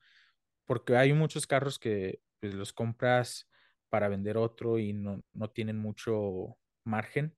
porque 0.66 0.98
hay 0.98 1.14
muchos 1.14 1.48
carros 1.48 1.80
que 1.80 2.22
pues, 2.42 2.54
los 2.56 2.74
compras 2.74 3.50
para 3.94 4.08
vender 4.08 4.38
otro 4.38 4.80
y 4.80 4.92
no, 4.92 5.22
no 5.34 5.52
tienen 5.52 5.78
mucho 5.78 6.58
margen, 6.84 7.36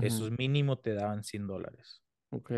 esos 0.00 0.30
mínimo 0.30 0.78
te 0.78 0.94
daban 0.94 1.22
100 1.22 1.46
dólares. 1.46 2.02
Ok. 2.30 2.50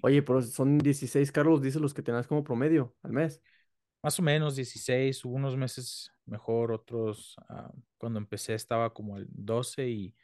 Oye, 0.00 0.24
pero 0.24 0.42
son 0.42 0.76
16 0.78 1.30
carros, 1.30 1.62
dices 1.62 1.80
los 1.80 1.94
que 1.94 2.02
tenías 2.02 2.26
como 2.26 2.42
promedio 2.42 2.96
al 3.04 3.12
mes. 3.12 3.40
Más 4.02 4.18
o 4.18 4.22
menos 4.22 4.56
16, 4.56 5.24
hubo 5.24 5.36
unos 5.36 5.56
meses 5.56 6.10
mejor, 6.24 6.72
otros 6.72 7.36
ah, 7.48 7.72
cuando 7.96 8.18
empecé 8.18 8.54
estaba 8.54 8.92
como 8.92 9.18
el 9.18 9.28
12 9.28 9.88
y 9.88 10.14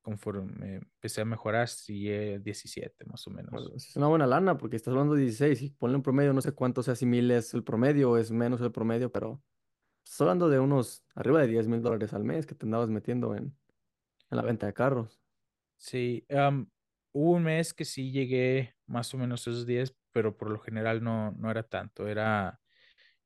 conforme 0.00 0.76
empecé 0.76 1.22
a 1.22 1.24
mejorar, 1.24 1.66
sí, 1.66 2.08
eh, 2.08 2.38
17 2.38 3.06
más 3.06 3.26
o 3.26 3.32
Bueno, 3.32 3.50
menos. 3.50 3.88
Es 3.88 3.96
una 3.96 4.06
buena 4.06 4.28
lana 4.28 4.56
porque 4.56 4.76
estás 4.76 4.92
hablando 4.92 5.14
de 5.14 5.22
16 5.22 5.62
y 5.62 5.70
ponle 5.70 5.96
un 5.96 6.02
promedio, 6.04 6.32
no 6.32 6.42
sé 6.42 6.52
cuánto 6.52 6.84
sea, 6.84 6.94
si 6.94 7.06
mil 7.06 7.28
es 7.32 7.54
el 7.54 7.64
promedio 7.64 8.16
es 8.18 8.30
menos 8.30 8.60
el 8.60 8.70
promedio, 8.70 9.10
pero 9.10 9.42
estás 10.10 10.22
hablando 10.22 10.48
de 10.48 10.58
unos 10.60 11.04
arriba 11.14 11.40
de 11.40 11.46
diez 11.48 11.66
mil 11.68 11.82
dólares 11.82 12.12
al 12.14 12.24
mes 12.24 12.46
que 12.46 12.54
te 12.54 12.66
andabas 12.66 12.90
metiendo 12.90 13.34
en, 13.34 13.56
en 14.30 14.36
la 14.38 14.42
venta 14.42 14.66
de 14.66 14.74
carros. 14.74 15.22
Sí, 15.76 16.26
am, 16.30 16.70
hubo 17.12 17.32
un 17.32 17.44
mes 17.44 17.72
que 17.74 17.84
sí 17.84 18.12
llegué 18.12 18.76
más 18.86 19.14
o 19.14 19.18
menos 19.18 19.42
esos 19.42 19.66
10, 19.66 19.96
pero 20.12 20.36
por 20.36 20.50
lo 20.50 20.58
general 20.60 21.02
no, 21.02 21.32
no 21.32 21.50
era 21.50 21.62
tanto. 21.62 22.06
Era 22.08 22.60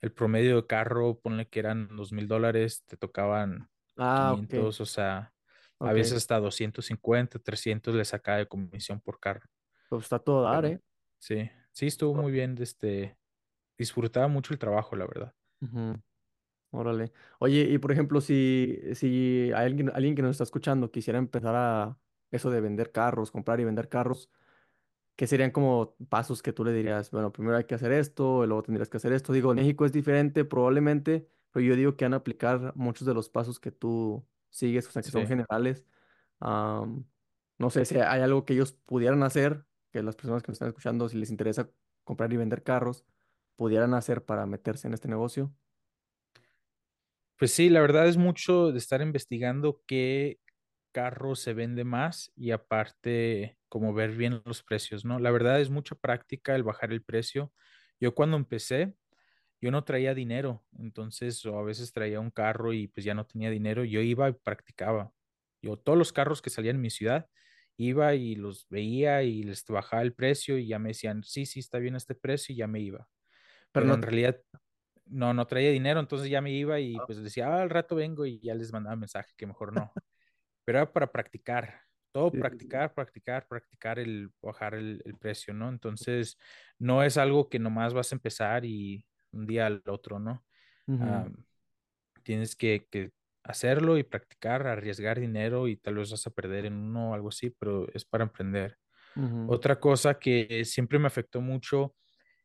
el 0.00 0.12
promedio 0.12 0.56
de 0.56 0.66
carro, 0.66 1.20
ponle 1.20 1.48
que 1.48 1.60
eran 1.60 1.96
dos 1.96 2.12
mil 2.12 2.28
dólares, 2.28 2.84
te 2.86 2.96
tocaban 2.96 3.70
Ah, 3.96 4.32
ok, 4.34 4.54
500, 4.54 4.80
o 4.80 4.86
sea, 4.86 5.34
a 5.82 5.92
veces 5.92 6.18
hasta 6.18 6.40
250, 6.40 7.38
300 7.40 7.94
le 7.94 8.04
sacaba 8.04 8.38
de 8.38 8.48
comisión 8.48 9.00
por 9.00 9.20
carro. 9.20 9.48
Pues 9.88 10.02
está 10.04 10.18
todo 10.18 10.42
dar, 10.42 10.66
¿eh? 10.66 10.80
sí, 11.18 11.50
sí 11.72 11.86
estuvo 11.86 12.14
muy 12.14 12.32
bien, 12.32 12.56
este, 12.60 13.18
disfrutaba 13.78 14.28
mucho 14.28 14.52
el 14.54 14.58
trabajo, 14.60 14.96
la 14.96 15.06
verdad. 15.06 15.34
Órale. 16.76 17.12
Oye, 17.38 17.62
y 17.70 17.78
por 17.78 17.92
ejemplo, 17.92 18.20
si, 18.20 18.80
si 18.94 19.52
hay 19.54 19.66
alguien, 19.66 19.90
alguien 19.94 20.16
que 20.16 20.22
nos 20.22 20.32
está 20.32 20.42
escuchando 20.44 20.90
quisiera 20.90 21.18
empezar 21.20 21.54
a 21.54 22.00
eso 22.32 22.50
de 22.50 22.60
vender 22.60 22.90
carros, 22.90 23.30
comprar 23.30 23.60
y 23.60 23.64
vender 23.64 23.88
carros, 23.88 24.28
¿qué 25.16 25.26
serían 25.26 25.50
como 25.52 25.96
pasos 26.08 26.42
que 26.42 26.52
tú 26.52 26.64
le 26.64 26.72
dirías? 26.72 27.10
Bueno, 27.12 27.32
primero 27.32 27.56
hay 27.58 27.64
que 27.64 27.74
hacer 27.76 27.92
esto, 27.92 28.44
y 28.44 28.48
luego 28.48 28.62
tendrías 28.64 28.88
que 28.90 28.98
hacer 28.98 29.12
esto. 29.12 29.32
Digo, 29.32 29.52
en 29.52 29.56
México 29.58 29.86
es 29.86 29.92
diferente 29.92 30.44
probablemente, 30.44 31.28
pero 31.52 31.64
yo 31.66 31.76
digo 31.76 31.96
que 31.96 32.06
van 32.06 32.14
a 32.14 32.18
aplicar 32.18 32.72
muchos 32.76 33.06
de 33.06 33.14
los 33.14 33.30
pasos 33.30 33.60
que 33.60 33.72
tú 33.72 34.26
sigues, 34.50 34.88
o 34.88 34.92
sea, 34.92 35.02
que 35.04 35.12
son 35.12 35.26
Sí. 35.26 35.28
generales. 35.28 35.86
Am, 36.40 37.06
no 37.58 37.70
sé 37.70 37.84
si 37.86 37.98
hay 37.98 38.22
algo 38.22 38.44
que 38.44 38.54
ellos 38.54 38.72
pudieran 38.72 39.22
hacer, 39.24 39.66
que 39.92 40.02
las 40.02 40.16
personas 40.16 40.42
que 40.42 40.48
nos 40.52 40.56
están 40.56 40.68
escuchando, 40.68 41.08
si 41.08 41.18
les 41.18 41.30
interesa 41.30 41.70
comprar 42.04 42.32
y 42.32 42.36
vender 42.38 42.62
carros, 42.64 43.06
pudieran 43.56 43.94
hacer 43.94 44.24
para 44.24 44.46
meterse 44.46 44.88
en 44.88 44.94
este 44.94 45.08
negocio. 45.08 45.54
Pues 47.38 47.52
sí, 47.52 47.68
la 47.68 47.80
verdad 47.80 48.06
es 48.06 48.16
mucho 48.16 48.70
de 48.72 48.78
estar 48.78 49.00
investigando 49.02 49.82
qué 49.86 50.40
carro 50.92 51.34
se 51.34 51.52
vende 51.54 51.84
más 51.84 52.32
y 52.36 52.52
aparte 52.52 53.58
como 53.68 53.92
ver 53.94 54.12
bien 54.12 54.42
los 54.44 54.62
precios, 54.62 55.04
¿no? 55.04 55.18
La 55.18 55.30
verdad 55.32 55.60
es 55.60 55.70
mucha 55.70 55.96
práctica 55.96 56.54
el 56.54 56.62
bajar 56.62 56.92
el 56.92 57.02
precio. 57.02 57.52
Yo 58.00 58.14
cuando 58.14 58.36
empecé, 58.36 58.94
yo 59.60 59.70
no 59.72 59.84
traía 59.84 60.14
dinero, 60.14 60.66
entonces 60.78 61.44
o 61.46 61.58
a 61.58 61.64
veces 61.64 61.92
traía 61.92 62.20
un 62.20 62.30
carro 62.32 62.72
y 62.74 62.88
pues 62.88 63.04
ya 63.06 63.14
no 63.14 63.26
tenía 63.26 63.50
dinero, 63.50 63.84
yo 63.84 64.00
iba 64.02 64.28
y 64.30 64.34
practicaba. 64.34 65.12
Yo 65.62 65.78
todos 65.78 65.98
los 65.98 66.12
carros 66.12 66.42
que 66.42 66.50
salían 66.50 66.76
en 66.76 66.82
mi 66.82 66.90
ciudad, 66.90 67.28
iba 67.78 68.14
y 68.16 68.36
los 68.36 68.68
veía 68.70 69.22
y 69.24 69.42
les 69.44 69.64
bajaba 69.66 70.02
el 70.02 70.14
precio 70.14 70.58
y 70.58 70.68
ya 70.68 70.78
me 70.80 70.90
decían, 70.90 71.24
sí, 71.24 71.46
sí, 71.46 71.60
está 71.60 71.78
bien 71.80 71.96
este 71.96 72.14
precio 72.16 72.54
y 72.54 72.58
ya 72.58 72.68
me 72.68 72.80
iba. 72.80 73.08
Pero 73.72 73.84
Pero 73.84 73.86
no 73.86 73.94
en 73.94 74.02
realidad 74.02 74.40
no, 75.06 75.34
no 75.34 75.46
traía 75.46 75.70
dinero, 75.70 76.00
entonces 76.00 76.28
ya 76.30 76.40
me 76.40 76.52
iba 76.52 76.80
y 76.80 76.96
pues 77.06 77.22
decía, 77.22 77.48
ah, 77.48 77.62
al 77.62 77.70
rato 77.70 77.96
vengo 77.96 78.26
y 78.26 78.40
ya 78.40 78.54
les 78.54 78.72
mandaba 78.72 78.96
mensaje 78.96 79.32
que 79.36 79.46
mejor 79.46 79.72
no. 79.74 79.94
Pero 80.64 80.78
era 80.78 80.92
para 80.92 81.12
practicar, 81.12 81.82
todo 82.12 82.30
Sí, 82.32 82.38
sí, 82.38 82.40
sí. 82.40 82.40
practicar, 82.40 82.94
practicar, 82.94 83.48
practicar 83.48 83.98
el 83.98 84.30
bajar 84.42 84.74
el, 84.74 85.02
el 85.04 85.16
precio, 85.16 85.54
¿no? 85.54 85.68
Entonces, 85.68 86.38
no 86.78 87.02
es 87.02 87.16
algo 87.18 87.48
que 87.48 87.58
nomás 87.58 87.94
vas 87.94 88.12
a 88.12 88.16
empezar 88.16 88.64
y 88.64 89.06
un 89.32 89.46
día 89.46 89.66
al 89.66 89.82
otro, 89.86 90.18
¿no? 90.20 90.44
Ah, 91.00 91.28
tienes 92.22 92.56
que, 92.56 92.86
que 92.90 93.12
hacerlo 93.42 93.98
y 93.98 94.02
practicar, 94.04 94.66
arriesgar 94.66 95.20
dinero 95.20 95.68
y 95.68 95.76
tal 95.76 95.96
vez 95.96 96.10
vas 96.10 96.26
a 96.26 96.30
perder 96.30 96.66
en 96.66 96.74
uno 96.74 97.10
o 97.10 97.14
algo 97.14 97.28
así, 97.28 97.50
pero 97.50 97.86
es 97.92 98.04
para 98.04 98.24
emprender. 98.24 98.78
Otra 99.48 99.78
cosa 99.78 100.18
que 100.18 100.64
siempre 100.64 100.98
me 100.98 101.06
afectó 101.06 101.40
mucho 101.40 101.94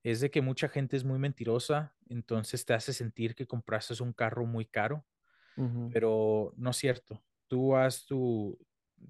es 0.04 0.20
de 0.22 0.30
que 0.32 0.42
mucha 0.42 0.68
gente 0.70 0.98
es 0.98 1.04
muy 1.04 1.20
mentirosa, 1.20 1.96
entonces 2.10 2.66
te 2.66 2.74
hace 2.74 2.94
sentir 2.94 3.36
que 3.36 3.48
compraste 3.48 4.02
un 4.04 4.14
carro 4.14 4.46
muy 4.46 4.66
caro, 4.66 5.06
pero 5.90 6.54
no 6.58 6.72
es 6.72 6.78
cierto. 6.78 7.24
Tú 7.48 7.76
haz 7.76 8.06
tu, 8.06 8.58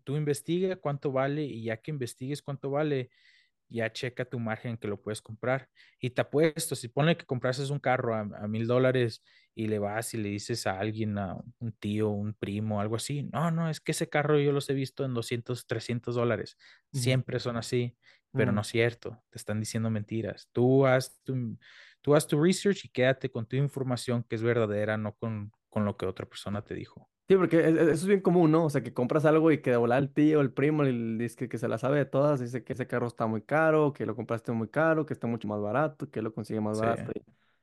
tú 0.03 0.17
investiga 0.17 0.75
cuánto 0.77 1.11
vale 1.11 1.43
y 1.43 1.63
ya 1.63 1.77
que 1.77 1.91
investigues 1.91 2.41
cuánto 2.41 2.71
vale, 2.71 3.11
ya 3.69 3.91
checa 3.91 4.25
tu 4.25 4.39
margen 4.39 4.77
que 4.77 4.87
lo 4.87 5.01
puedes 5.01 5.21
comprar. 5.21 5.69
Y 5.99 6.09
te 6.11 6.21
apuesto, 6.21 6.75
si 6.75 6.87
pone 6.87 7.17
que 7.17 7.25
comprases 7.25 7.69
un 7.69 7.79
carro 7.79 8.15
a, 8.15 8.47
mil 8.47 8.67
dólares 8.67 9.23
y 9.55 9.67
le 9.67 9.79
vas 9.79 10.13
y 10.13 10.17
le 10.17 10.29
dices 10.29 10.65
a 10.67 10.79
alguien, 10.79 11.17
a 11.17 11.37
un 11.59 11.71
tío, 11.73 12.09
un 12.09 12.33
primo, 12.33 12.81
algo 12.81 12.95
así, 12.95 13.23
no, 13.31 13.51
no, 13.51 13.69
es 13.69 13.79
que 13.79 13.91
ese 13.91 14.09
carro 14.09 14.39
yo 14.39 14.51
los 14.51 14.69
he 14.69 14.73
visto 14.73 15.05
en 15.05 15.13
200, 15.13 15.67
300 15.67 16.15
dólares. 16.15 16.57
Siempre 16.91 17.39
son 17.39 17.57
así, 17.57 17.97
pero 18.35 18.51
no 18.51 18.61
ujú. 18.61 18.63
es 18.63 18.67
cierto, 18.67 19.21
te 19.29 19.37
están 19.37 19.59
diciendo 19.59 19.89
mentiras. 19.89 20.49
Tú 20.51 20.85
haz 20.85 21.19
tu, 21.23 21.57
tú 22.01 22.15
haz 22.15 22.27
tu 22.27 22.41
research 22.41 22.85
y 22.85 22.89
quédate 22.89 23.31
con 23.31 23.45
tu 23.47 23.55
información 23.57 24.23
que 24.23 24.35
es 24.35 24.43
verdadera, 24.43 24.97
no 24.97 25.13
con, 25.15 25.51
con 25.69 25.85
lo 25.85 25.97
que 25.97 26.05
otra 26.05 26.25
persona 26.27 26.63
te 26.63 26.75
dijo. 26.75 27.09
Sí, 27.27 27.35
porque 27.35 27.59
es- 27.59 27.65
es- 27.75 27.81
eso 27.81 27.91
es 27.91 28.07
bien 28.07 28.21
común, 28.21 28.51
¿no? 28.51 28.65
O 28.65 28.69
sea, 28.71 28.81
que 28.81 28.91
compras 28.93 29.23
algo 29.25 29.51
y 29.51 29.61
que 29.61 29.69
de 29.69 29.77
volar 29.77 30.01
el 30.01 30.11
tío, 30.11 30.41
el 30.41 30.51
primo, 30.51 30.81
el 30.83 31.17
dice 31.19 31.47
que 31.47 31.59
se 31.59 31.67
la 31.67 31.77
sabe 31.77 31.99
de 31.99 32.05
todas, 32.05 32.39
dice 32.39 32.63
que 32.63 32.73
ese 32.73 32.87
carro 32.87 33.05
está 33.05 33.27
muy 33.27 33.43
caro, 33.43 33.93
que 33.93 34.05
lo 34.07 34.15
compraste 34.15 34.51
muy 34.51 34.67
caro, 34.69 35.05
que 35.05 35.13
está 35.13 35.27
mucho 35.27 35.47
más 35.47 35.61
barato, 35.61 36.09
que 36.09 36.23
lo 36.23 36.33
consigue 36.33 36.59
más 36.59 36.75
Sí. 36.75 36.87
barato. 36.87 37.11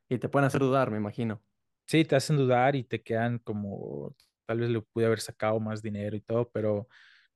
Y, 0.09 0.15
y 0.15 0.19
te 0.19 0.29
pueden 0.29 0.47
hacer 0.47 0.61
dudar, 0.61 0.91
me 0.93 0.99
imagino. 0.99 1.43
Sí, 1.87 2.05
te 2.05 2.17
hacen 2.17 2.37
dudar 2.37 2.75
y 2.75 2.83
te 2.85 3.03
quedan 3.03 3.39
como, 3.39 4.15
tal 4.45 4.59
vez 4.61 4.71
le 4.71 4.81
pude 4.83 5.07
haber 5.07 5.21
sacado 5.21 5.61
más 5.61 5.83
dinero 5.83 6.17
y 6.17 6.21
todo, 6.21 6.51
pero 6.51 6.89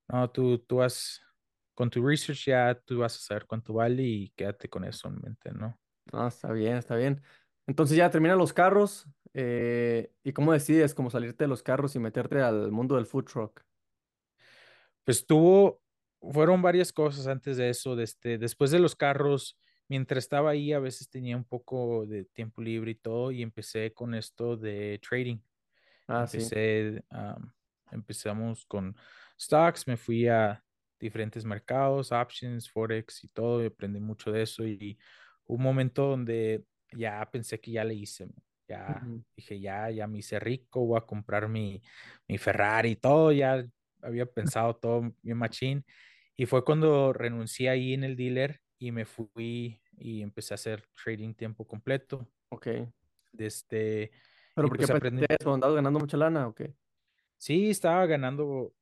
no, 0.09 0.31
tú, 0.31 0.59
tú 0.61 0.77
vas, 0.77 1.23
con 1.81 1.89
tu 1.89 2.07
research 2.07 2.45
ya 2.45 2.75
tú 2.75 2.99
vas 2.99 3.17
a 3.17 3.21
saber 3.21 3.47
cuánto 3.47 3.73
vale 3.73 4.03
y 4.03 4.29
quédate 4.37 4.69
con 4.69 4.85
eso 4.85 5.09
en 5.09 5.19
mente, 5.19 5.51
¿no? 5.51 5.81
No, 6.13 6.29
está 6.29 6.53
bien, 6.53 6.77
está 6.77 6.95
bien. 6.95 7.23
Entonces 7.67 7.97
ya 7.97 8.11
terminan 8.11 8.37
los 8.37 8.53
carros. 8.53 9.07
eh, 9.33 10.13
¿y 10.23 10.35
cómo 10.35 10.53
decides 10.53 10.93
cómo 10.93 11.09
salirte 11.09 11.45
de 11.45 11.49
los 11.49 11.63
carros 11.63 11.97
y 11.97 11.99
meterte 11.99 12.43
al 12.43 12.71
mundo 12.71 12.97
del 12.97 13.07
food 13.07 13.25
truck? 13.25 13.63
Pues 15.07 15.25
tuvo, 15.25 15.81
fueron 16.21 16.61
varias 16.61 16.93
cosas 16.93 17.27
antes 17.27 17.57
de 17.57 17.71
eso, 17.71 17.97
de 17.97 18.05
este, 18.05 18.37
después 18.37 18.71
de 18.73 18.79
los 18.79 18.95
carros, 18.95 19.59
mientras 19.89 20.25
estaba 20.25 20.51
ahí 20.51 20.75
a 20.75 20.81
veces 20.81 21.09
tenía 21.09 21.35
un 21.35 21.47
poco 21.47 22.05
de 22.05 22.27
tiempo 22.27 22.61
libre 22.61 22.91
y 22.91 22.97
todo 22.97 23.31
y 23.33 23.41
empecé 23.41 23.95
con 23.95 24.15
esto 24.15 24.59
de 24.59 25.01
trading. 25.09 25.39
Ah, 26.09 26.27
sí. 26.27 26.37
Empecé, 26.37 27.03
am, 27.09 27.55
empezamos 27.91 28.67
con 28.67 28.95
stocks, 29.41 29.87
me 29.87 29.97
fui 29.97 30.29
a 30.29 30.63
diferentes 31.01 31.45
mercados, 31.45 32.13
options, 32.13 32.71
forex 32.71 33.25
y 33.25 33.29
todo, 33.29 33.63
y 33.63 33.67
aprendí 33.67 34.01
mucho 34.01 34.33
de 34.33 34.43
eso 34.43 34.67
y 34.67 34.99
un 35.47 35.63
momento 35.63 36.07
donde 36.09 36.65
ya 36.93 37.29
pensé 37.31 37.61
que 37.61 37.73
ya 37.73 37.85
le 37.85 37.95
hice, 37.95 38.29
ya 38.69 38.87
Ujú, 38.89 39.23
dije, 39.37 39.61
ya, 39.61 39.91
ya 39.91 40.07
me 40.07 40.19
hice 40.19 40.39
rico, 40.41 40.85
voy 40.87 40.99
a 40.99 41.07
comprar 41.07 41.49
mi, 41.49 41.83
mi 42.29 42.39
Ferrari 42.39 42.91
y 42.93 42.97
todo, 42.97 43.33
ya 43.33 43.67
había 44.03 44.27
pensado 44.27 44.77
todo 44.77 45.03
mi 45.23 45.35
machín 45.35 45.85
y 46.37 46.47
fue 46.47 46.65
cuando 46.65 47.13
renuncié 47.13 47.69
ahí 47.71 47.93
en 47.95 48.05
el 48.05 48.17
dealer 48.17 48.61
y 48.79 48.93
me 48.93 49.05
fui 49.05 49.81
y 49.99 50.23
empecé 50.23 50.55
a 50.55 50.57
hacer 50.57 50.85
trading 51.05 51.35
tiempo 51.35 51.67
completo. 51.67 52.31
Ok. 52.51 52.93
De 53.33 53.47
este, 53.47 54.13
¿Pero 54.55 54.69
por 54.69 54.79
qué 54.79 54.87
pues 54.87 54.91
aprendí, 54.91 55.25
ganando 55.75 55.99
mucha 56.01 56.17
lana 56.17 56.47
o 56.49 56.55
qué? 56.55 56.77
Sí, 57.39 57.71
estaba 57.71 58.07
ganando. 58.07 58.75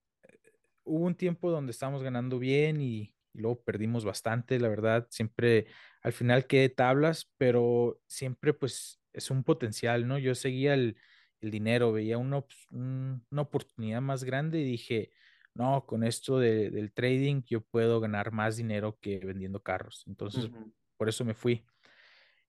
Hubo 0.88 1.06
un 1.06 1.14
tiempo 1.16 1.50
donde 1.50 1.72
estábamos 1.72 2.02
ganando 2.02 2.38
bien 2.38 2.80
y, 2.80 3.14
y 3.32 3.40
luego 3.40 3.62
perdimos 3.64 4.04
bastante, 4.04 4.58
la 4.60 4.68
verdad. 4.68 5.06
Siempre 5.10 5.66
al 6.02 6.12
final 6.12 6.46
quedé 6.46 6.68
tablas, 6.70 7.32
pero 7.38 8.00
siempre 8.06 8.54
pues 8.54 9.00
es 9.12 9.30
un 9.30 9.44
potencial, 9.44 10.06
¿no? 10.08 10.18
Yo 10.18 10.34
seguía 10.34 10.74
el, 10.74 10.96
el 11.40 11.50
dinero, 11.50 11.92
veía 11.92 12.18
una, 12.18 12.44
una 12.70 13.42
oportunidad 13.42 14.00
más 14.02 14.24
grande 14.24 14.60
y 14.60 14.64
dije, 14.64 15.10
no, 15.54 15.86
con 15.86 16.04
esto 16.04 16.38
de- 16.38 16.70
del 16.70 16.92
trading 16.92 17.42
yo 17.46 17.62
puedo 17.62 18.00
ganar 18.00 18.32
más 18.32 18.56
dinero 18.56 18.98
que 19.00 19.18
vendiendo 19.20 19.62
carros. 19.62 20.04
Entonces, 20.06 20.50
por 20.96 21.08
eso 21.08 21.24
me 21.24 21.34
fui. 21.34 21.64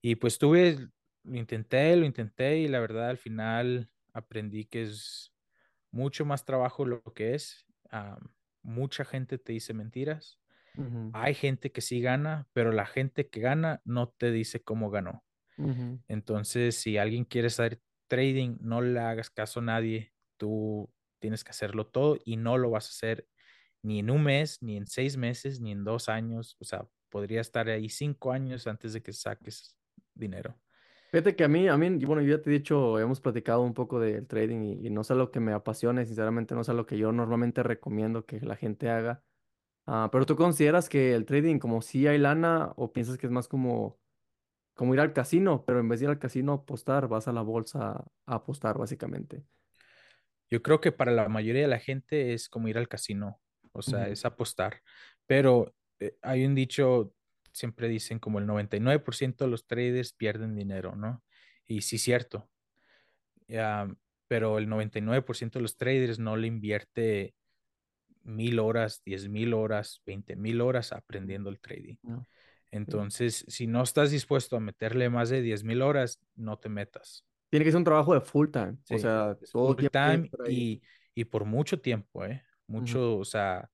Y 0.02 0.16
pues 0.16 0.38
tuve, 0.38 0.88
lo 1.24 1.36
intenté, 1.38 1.96
lo 1.96 2.06
intenté 2.06 2.58
y 2.58 2.68
la 2.68 2.80
verdad 2.80 3.10
al 3.10 3.18
final 3.18 3.90
aprendí 4.12 4.64
que 4.66 4.82
es 4.82 5.34
mucho 5.92 6.24
más 6.26 6.44
trabajo 6.44 6.86
lo 6.86 7.02
que 7.04 7.34
es. 7.34 7.66
Ah, 7.90 8.18
mucha 8.62 9.04
gente 9.04 9.38
te 9.38 9.52
dice 9.52 9.74
mentiras. 9.74 10.40
Hay 11.12 11.34
gente 11.34 11.72
que 11.72 11.80
sí 11.82 12.00
gana, 12.02 12.48
pero 12.54 12.72
la 12.72 12.86
gente 12.86 13.30
que 13.30 13.40
gana 13.40 13.82
no 13.84 14.10
te 14.10 14.32
dice 14.32 14.62
cómo 14.62 14.90
ganó. 14.90 15.24
Entonces, 16.08 16.76
si 16.76 16.98
alguien 16.98 17.24
quiere 17.24 17.48
hacer 17.48 17.82
trading, 18.08 18.58
no 18.60 18.80
le 18.82 19.00
hagas 19.00 19.30
caso 19.30 19.60
a 19.60 19.62
nadie. 19.64 20.14
Tú 20.38 20.92
tienes 21.20 21.44
que 21.44 21.50
hacerlo 21.50 21.86
todo 21.88 22.18
y 22.24 22.36
no 22.36 22.58
lo 22.58 22.70
vas 22.70 22.86
a 22.86 22.90
hacer 22.90 23.28
ni 23.82 24.00
en 24.00 24.10
un 24.10 24.24
mes, 24.24 24.62
ni 24.62 24.76
en 24.76 24.86
seis 24.86 25.16
meses, 25.16 25.60
ni 25.60 25.72
en 25.72 25.84
dos 25.84 26.08
años. 26.08 26.56
O 26.60 26.64
sea, 26.64 26.88
podría 27.10 27.40
estar 27.40 27.68
ahí 27.68 27.88
cinco 27.88 28.32
años 28.32 28.66
antes 28.66 28.92
de 28.92 29.02
que 29.02 29.12
saques 29.12 29.78
dinero. 30.14 30.60
Fíjate 31.12 31.34
que 31.34 31.42
a 31.44 31.48
mí, 31.48 31.66
a 31.68 31.76
mí, 31.76 32.04
bueno, 32.04 32.22
yo 32.22 32.36
ya 32.36 32.42
te 32.42 32.50
he 32.50 32.52
dicho, 32.52 32.98
hemos 33.00 33.20
platicado 33.20 33.62
un 33.62 33.74
poco 33.74 33.98
del 33.98 34.26
trading 34.28 34.62
y, 34.62 34.86
y 34.86 34.90
no 34.90 35.00
es 35.00 35.10
algo 35.10 35.30
que 35.32 35.40
me 35.40 35.52
apasione, 35.52 36.06
sinceramente 36.06 36.54
no 36.54 36.60
es 36.60 36.68
algo 36.68 36.86
que 36.86 36.98
yo 36.98 37.10
normalmente 37.12 37.62
recomiendo 37.64 38.26
que 38.26 38.40
la 38.40 38.54
gente 38.56 38.88
haga. 38.90 39.24
Ah, 39.86 40.10
pero 40.12 40.26
¿tú 40.26 40.36
consideras 40.36 40.88
que 40.88 41.14
el 41.14 41.26
trading 41.26 41.58
como 41.60 41.82
si 41.82 42.06
hay 42.08 42.18
lana 42.18 42.72
o 42.76 42.92
piensas 42.92 43.18
que 43.18 43.26
es 43.26 43.32
más 43.32 43.48
como, 43.48 44.00
como 44.74 44.94
ir 44.94 45.00
al 45.00 45.12
casino, 45.14 45.64
pero 45.66 45.80
en 45.80 45.88
vez 45.88 46.00
de 46.00 46.06
ir 46.06 46.10
al 46.10 46.18
casino 46.20 46.52
a 46.52 46.56
apostar, 46.56 47.08
vas 47.08 47.28
a 47.28 47.32
la 47.32 47.42
bolsa 47.42 48.04
a 48.26 48.34
apostar 48.36 48.78
básicamente? 48.78 49.46
Yo 50.50 50.62
creo 50.62 50.80
que 50.80 50.92
para 50.92 51.12
la 51.12 51.28
mayoría 51.28 51.62
de 51.62 51.68
la 51.68 51.78
gente 51.78 52.32
es 52.34 52.48
como 52.48 52.68
ir 52.68 52.76
al 52.78 52.88
casino, 52.88 53.40
o 53.72 53.82
sea, 53.82 54.08
Ujú, 54.08 54.08
es 54.08 54.24
apostar. 54.24 54.82
Pero 55.26 55.74
eh, 56.00 56.16
hay 56.22 56.44
un 56.44 56.54
dicho, 56.54 57.14
siempre 57.52 57.88
dicen 57.88 58.18
como 58.18 58.38
el 58.38 58.46
99% 58.46 59.44
de 59.44 59.50
los 59.50 59.66
traders 59.66 60.12
pierden 60.12 60.54
dinero, 60.54 60.96
¿no? 60.96 61.22
Y 61.66 61.82
sí, 61.82 61.98
cierto. 61.98 62.48
Pero 64.28 64.58
el 64.58 64.68
99% 64.68 65.58
de 65.58 65.62
los 65.62 65.76
traders 65.76 66.18
no 66.18 66.36
le 66.36 66.46
invierte 66.46 67.34
mil 68.22 68.58
horas, 68.58 69.02
diez 69.04 69.28
mil 69.28 69.54
horas, 69.54 70.02
veinte 70.06 70.36
mil 70.36 70.60
horas 70.60 70.92
aprendiendo 70.92 71.50
el 71.50 71.58
trading. 71.58 71.96
no, 72.02 72.22
sí. 72.24 72.30
Entonces, 72.72 73.44
si 73.48 73.66
no 73.66 73.82
estás 73.82 74.12
dispuesto 74.12 74.56
a 74.56 74.60
meterle 74.60 75.10
más 75.10 75.28
de 75.28 75.42
diez 75.42 75.64
mil 75.64 75.82
horas, 75.82 76.20
no 76.36 76.58
te 76.58 76.68
metas. 76.68 77.24
Tiene 77.50 77.64
que 77.64 77.72
ser 77.72 77.78
un 77.78 77.84
trabajo 77.84 78.14
de 78.14 78.20
full 78.20 78.48
time, 78.50 78.76
o 78.90 78.98
sea, 78.98 79.36
todo 79.50 79.74
full 79.74 79.86
time 79.90 80.30
y, 80.48 80.80
y 81.14 81.24
por 81.24 81.44
mucho 81.44 81.80
tiempo, 81.80 82.24
¿eh? 82.24 82.42
Mucho, 82.68 83.18
o 83.18 83.24
sea, 83.24 83.68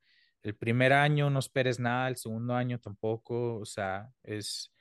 el 0.46 0.56
primer 0.56 0.92
año 0.92 1.30
no 1.30 1.38
esperes 1.40 1.80
nada, 1.80 2.08
el 2.08 2.16
segundo 2.16 2.54
año 2.54 2.78
tampoco, 2.80 3.56
o 3.58 3.64
sea, 3.66 4.10
es, 4.22 4.72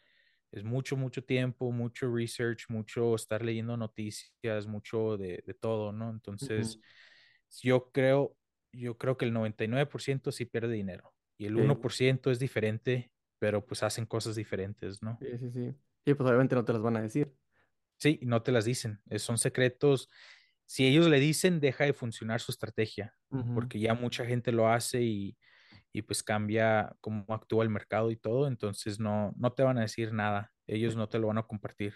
es 0.51 0.63
mucho, 0.63 0.97
mucho 0.97 1.23
tiempo, 1.23 1.71
mucho 1.71 2.13
research, 2.13 2.65
mucho 2.69 3.15
estar 3.15 3.43
leyendo 3.43 3.77
noticias, 3.77 4.67
mucho 4.67 5.17
de, 5.17 5.43
de 5.45 5.53
todo, 5.55 5.91
¿no? 5.91 6.09
Entonces, 6.11 6.79
yo 7.61 7.91
creo, 7.91 8.37
yo 8.71 8.97
creo 8.97 9.17
que 9.17 9.25
el 9.25 9.33
99% 9.33 10.31
sí 10.31 10.45
pierde 10.45 10.73
dinero 10.73 11.13
y 11.37 11.45
el 11.47 11.57
uno 11.57 11.79
Sí, 11.79 11.81
por 11.81 11.93
ciento 11.93 12.31
es 12.31 12.39
diferente, 12.39 13.11
pero 13.39 13.65
pues 13.65 13.83
hacen 13.83 14.05
cosas 14.05 14.35
diferentes, 14.35 15.01
¿no? 15.01 15.19
sí, 15.19 15.37
sí, 15.37 15.51
sí. 15.51 15.75
Sí, 16.05 16.13
pues 16.13 16.27
obviamente 16.27 16.55
no 16.55 16.65
te 16.65 16.73
las 16.73 16.81
van 16.81 16.97
a 16.97 17.01
decir. 17.01 17.35
Sí, 17.97 18.19
no 18.23 18.43
te 18.43 18.51
las 18.51 18.65
dicen, 18.65 19.01
eh, 19.09 19.19
son 19.19 19.37
secretos. 19.37 20.09
Si 20.65 20.85
ellos 20.87 21.07
le 21.07 21.19
dicen, 21.19 21.59
deja 21.59 21.85
de 21.85 21.93
funcionar 21.93 22.41
su 22.41 22.51
estrategia, 22.51 23.15
porque 23.53 23.79
ya 23.79 23.93
mucha 23.93 24.25
gente 24.25 24.51
lo 24.51 24.67
hace 24.69 25.01
y, 25.03 25.37
y 25.97 26.01
pues 26.03 26.23
cambia 26.23 26.95
cómo 27.01 27.25
actúa 27.29 27.63
el 27.63 27.69
mercado 27.69 28.11
y 28.11 28.17
todo, 28.17 28.47
entonces 28.47 28.99
no, 28.99 29.33
no 29.37 29.53
te 29.53 29.63
van 29.63 29.77
a 29.77 29.81
decir 29.81 30.13
nada, 30.13 30.53
ellos 30.67 30.95
no 30.97 31.09
te 31.09 31.19
lo 31.19 31.27
van 31.27 31.37
a 31.37 31.43
compartir. 31.43 31.93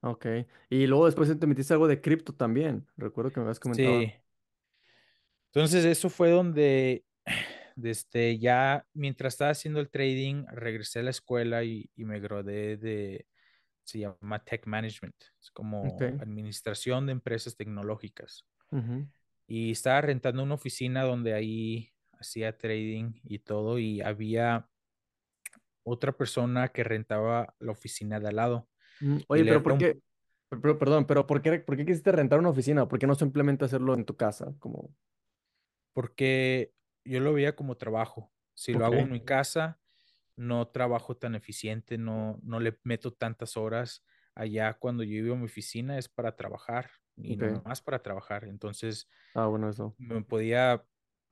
Ok. 0.00 0.26
Y 0.68 0.86
luego 0.86 1.06
después 1.06 1.38
te 1.38 1.46
metiste 1.46 1.72
algo 1.74 1.86
de 1.88 2.00
cripto 2.00 2.34
también. 2.34 2.86
Recuerdo 2.96 3.32
que 3.32 3.40
me 3.40 3.44
habías 3.44 3.60
comentado. 3.60 4.02
Sí, 4.02 4.22
entonces 5.52 5.84
eso 5.84 6.10
fue 6.10 6.30
donde, 6.30 7.04
desde 7.76 8.38
ya, 8.38 8.86
mientras 8.94 9.34
estaba 9.34 9.50
haciendo 9.50 9.80
el 9.80 9.90
trading, 9.90 10.44
regresé 10.50 11.00
a 11.00 11.02
la 11.04 11.10
escuela 11.10 11.64
y, 11.64 11.90
y 11.94 12.04
me 12.04 12.20
gradué 12.20 12.76
de, 12.76 13.26
se 13.84 14.00
llama 14.00 14.44
Tech 14.44 14.66
Management, 14.66 15.16
es 15.40 15.50
como 15.52 15.84
Ok. 15.94 16.02
administración 16.18 17.06
de 17.06 17.12
empresas 17.12 17.56
tecnológicas. 17.56 18.46
Ujú. 18.72 19.06
y 19.46 19.72
estaba 19.72 20.00
rentando 20.00 20.42
una 20.42 20.54
oficina 20.54 21.02
donde 21.04 21.34
ahí 21.34 21.91
hacía 22.22 22.58
trading 22.58 23.14
y 23.24 23.40
todo 23.40 23.78
y 23.78 24.00
había 24.02 24.70
otra 25.84 26.12
persona 26.16 26.68
que 26.68 26.84
rentaba 26.84 27.54
la 27.58 27.72
oficina 27.72 28.20
de 28.20 28.28
al 28.28 28.36
lado 28.36 28.68
Mm, 29.00 29.18
Oye, 29.28 29.44
pero 29.46 29.62
¿por 29.62 29.74
un 29.74 29.78
qué? 29.78 30.00
Pero, 30.50 30.78
perdón, 30.78 31.06
pero 31.06 31.26
¿por 31.26 31.42
qué, 31.42 31.60
por 31.60 31.76
qué 31.76 31.86
quisiste 31.86 32.12
rentar 32.12 32.38
una 32.38 32.50
oficina? 32.50 32.86
¿Por 32.88 32.98
qué 32.98 33.06
no 33.06 33.14
simplemente 33.14 33.64
hacerlo 33.64 33.94
en 33.94 34.04
tu 34.04 34.16
casa? 34.16 34.54
Como, 34.60 34.94
porque 35.92 36.74
yo 37.04 37.20
lo 37.20 37.32
veía 37.34 37.56
como 37.56 37.76
trabajo. 37.76 38.32
Si 38.54 38.74
lo 38.74 38.84
ok, 38.84 38.86
hago 38.86 39.02
en 39.02 39.10
mi 39.12 39.20
casa, 39.24 39.80
no 40.36 40.68
trabajo 40.68 41.16
tan 41.16 41.34
eficiente, 41.36 41.98
no, 41.98 42.40
no 42.42 42.60
le 42.60 42.78
meto 42.84 43.12
tantas 43.14 43.56
horas. 43.56 44.04
Allá 44.34 44.74
cuando 44.74 45.02
yo 45.04 45.14
iba 45.16 45.34
a 45.36 45.38
mi 45.38 45.46
oficina 45.46 45.98
es 45.98 46.08
para 46.08 46.36
trabajar 46.36 46.90
y 47.16 47.36
ok. 47.36 47.42
nomás 47.46 47.82
para 47.82 48.02
trabajar. 48.02 48.44
Entonces 48.44 49.08
Ah, 49.34 49.46
bueno, 49.48 49.68
eso. 49.70 49.96
me 49.98 50.22
podía, 50.22 50.84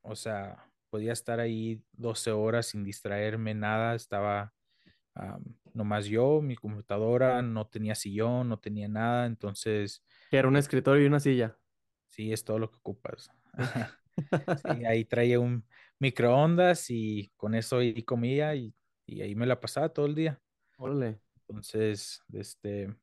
o 0.02 0.16
sea, 0.16 0.69
podía 0.90 1.12
estar 1.12 1.40
ahí 1.40 1.82
12 1.92 2.32
horas 2.32 2.66
sin 2.66 2.84
distraerme, 2.84 3.54
nada, 3.54 3.94
estaba 3.94 4.52
am, 5.14 5.44
nomás 5.74 6.06
yo, 6.06 6.42
mi 6.42 6.56
computadora, 6.56 7.42
no 7.42 7.66
tenía 7.68 7.94
sillón, 7.94 8.48
no 8.48 8.58
tenía 8.58 8.88
nada, 8.88 9.26
entonces 9.26 10.04
era 10.30 10.48
un 10.48 10.56
escritorio 10.56 11.04
y 11.04 11.06
una 11.06 11.20
silla. 11.20 11.56
sí, 12.08 12.32
es 12.32 12.44
todo 12.44 12.58
lo 12.58 12.70
que 12.70 12.78
ocupas. 12.78 13.30
Sí. 14.54 14.84
Ahí 14.84 15.04
traía 15.06 15.40
un 15.40 15.66
microondas 15.98 16.90
y 16.90 17.32
con 17.36 17.54
eso 17.54 17.78
ahí 17.78 18.02
comía 18.02 18.54
y, 18.54 18.74
y 19.06 19.22
ahí 19.22 19.34
me 19.34 19.46
la 19.46 19.60
pasaba 19.60 19.88
todo 19.88 20.06
el 20.06 20.14
día. 20.14 20.40
Órale. 20.78 21.20
Entonces, 21.48 22.22
este, 22.32 22.94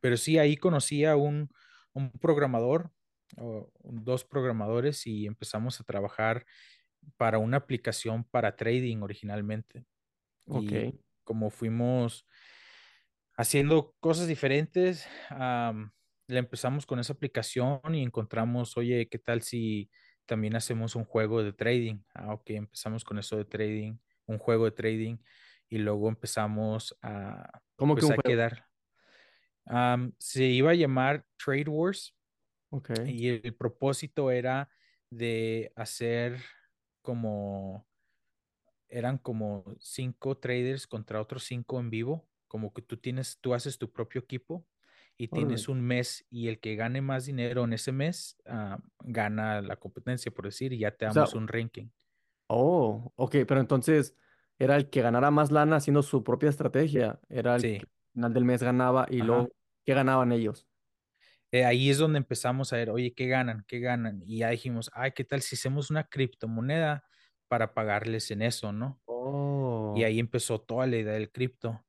pero 0.00 0.16
sí, 0.16 0.38
ahí 0.38 0.56
conocí 0.56 1.04
a 1.04 1.16
un, 1.16 1.50
un 1.92 2.10
programador, 2.12 2.90
o 3.38 3.72
dos 3.82 4.24
programadores 4.24 5.06
y 5.06 5.26
empezamos 5.26 5.80
a 5.80 5.84
trabajar 5.84 6.44
para 7.16 7.38
una 7.38 7.58
aplicación 7.58 8.24
para 8.24 8.56
trading 8.56 8.98
originalmente. 9.02 9.86
Ok. 10.46 10.72
Y 10.72 11.00
como 11.24 11.50
fuimos 11.50 12.26
haciendo 13.36 13.94
cosas 14.00 14.26
diferentes, 14.28 15.06
le 16.28 16.38
empezamos 16.38 16.86
con 16.86 16.98
esa 16.98 17.12
aplicación 17.14 17.80
y 17.94 18.02
encontramos, 18.02 18.76
oye, 18.76 19.08
¿qué 19.08 19.18
tal 19.18 19.42
si 19.42 19.90
también 20.26 20.54
hacemos 20.56 20.96
un 20.96 21.04
juego 21.04 21.42
de 21.42 21.52
trading? 21.52 22.02
Ah, 22.14 22.34
ok, 22.34 22.50
empezamos 22.50 23.04
con 23.04 23.18
eso 23.18 23.36
de 23.36 23.44
trading, 23.44 23.98
un 24.26 24.38
juego 24.38 24.64
de 24.66 24.72
trading 24.72 25.18
y 25.68 25.78
luego 25.78 26.08
empezamos 26.08 26.96
a, 27.02 27.62
¿Cómo 27.76 27.96
que 27.96 28.00
pues 28.00 28.10
un 28.10 28.14
a 28.14 28.18
quedar. 28.22 28.66
Se 30.18 30.44
iba 30.44 30.70
a 30.70 30.74
llamar 30.74 31.26
Trade 31.42 31.68
Wars 31.68 32.14
Ok. 32.70 32.90
y 33.04 33.28
el 33.28 33.54
propósito 33.56 34.30
era 34.30 34.70
de 35.10 35.72
hacer 35.76 36.38
como 37.02 37.86
eran 38.88 39.18
como 39.18 39.64
cinco 39.80 40.36
traders 40.38 40.86
contra 40.86 41.20
otros 41.20 41.44
cinco 41.44 41.80
en 41.80 41.90
vivo, 41.90 42.28
como 42.48 42.72
que 42.74 42.82
tú 42.82 42.96
tienes, 42.98 43.38
tú 43.40 43.54
haces 43.54 43.78
tu 43.78 43.90
propio 43.92 44.20
equipo 44.20 44.66
y 45.16 45.28
tienes 45.28 45.68
un 45.68 45.80
mes 45.80 46.26
y 46.30 46.48
el 46.48 46.60
que 46.60 46.76
gane 46.76 47.00
más 47.00 47.24
dinero 47.26 47.64
en 47.64 47.72
ese 47.72 47.92
mes 47.92 48.36
ah, 48.46 48.78
gana 49.00 49.62
la 49.62 49.76
competencia, 49.76 50.32
por 50.32 50.44
decir, 50.46 50.72
y 50.72 50.78
ya 50.78 50.96
te 50.96 51.04
O 51.06 51.10
sea, 51.12 51.26
damos 51.26 51.34
un 51.34 51.48
ranking. 51.48 51.88
oh, 52.48 53.12
ok, 53.16 53.36
pero 53.46 53.60
entonces 53.60 54.16
era 54.58 54.76
el 54.76 54.90
que 54.90 55.02
ganara 55.02 55.30
más 55.30 55.50
lana 55.52 55.76
haciendo 55.76 56.02
su 56.02 56.22
propia 56.24 56.50
estrategia. 56.50 57.20
Era 57.28 57.56
el 57.56 57.62
Sí, 57.62 57.76
que 57.76 57.86
al 57.86 57.90
final 58.14 58.34
del 58.34 58.44
mes 58.44 58.62
ganaba 58.62 59.06
y 59.10 59.18
ajá. 59.18 59.22
luego, 59.22 59.54
¿qué 59.84 59.94
ganaban 59.94 60.32
ellos? 60.32 60.68
Eh, 61.52 61.64
ahí 61.66 61.90
es 61.90 61.98
donde 61.98 62.18
empezamos 62.18 62.72
a 62.72 62.76
ver, 62.76 62.90
oye, 62.90 63.14
¿qué 63.14 63.28
ganan? 63.28 63.64
¿Qué 63.68 63.78
ganan? 63.80 64.22
Y 64.26 64.38
ya 64.38 64.50
dijimos, 64.50 64.90
ay, 64.94 65.12
¿qué 65.12 65.24
tal 65.24 65.42
si 65.42 65.56
hacemos 65.56 65.90
una 65.90 66.04
criptomoneda 66.08 67.04
para 67.48 67.74
pagarles 67.74 68.30
en 68.30 68.42
eso, 68.42 68.72
¿no? 68.72 69.02
Y 69.92 70.04
Oh, 70.04 70.04
ahí 70.04 70.18
empezó 70.18 70.60
toda 70.60 70.86
la 70.86 70.96
idea 70.98 71.14
del 71.14 71.30
cripto. 71.32 71.84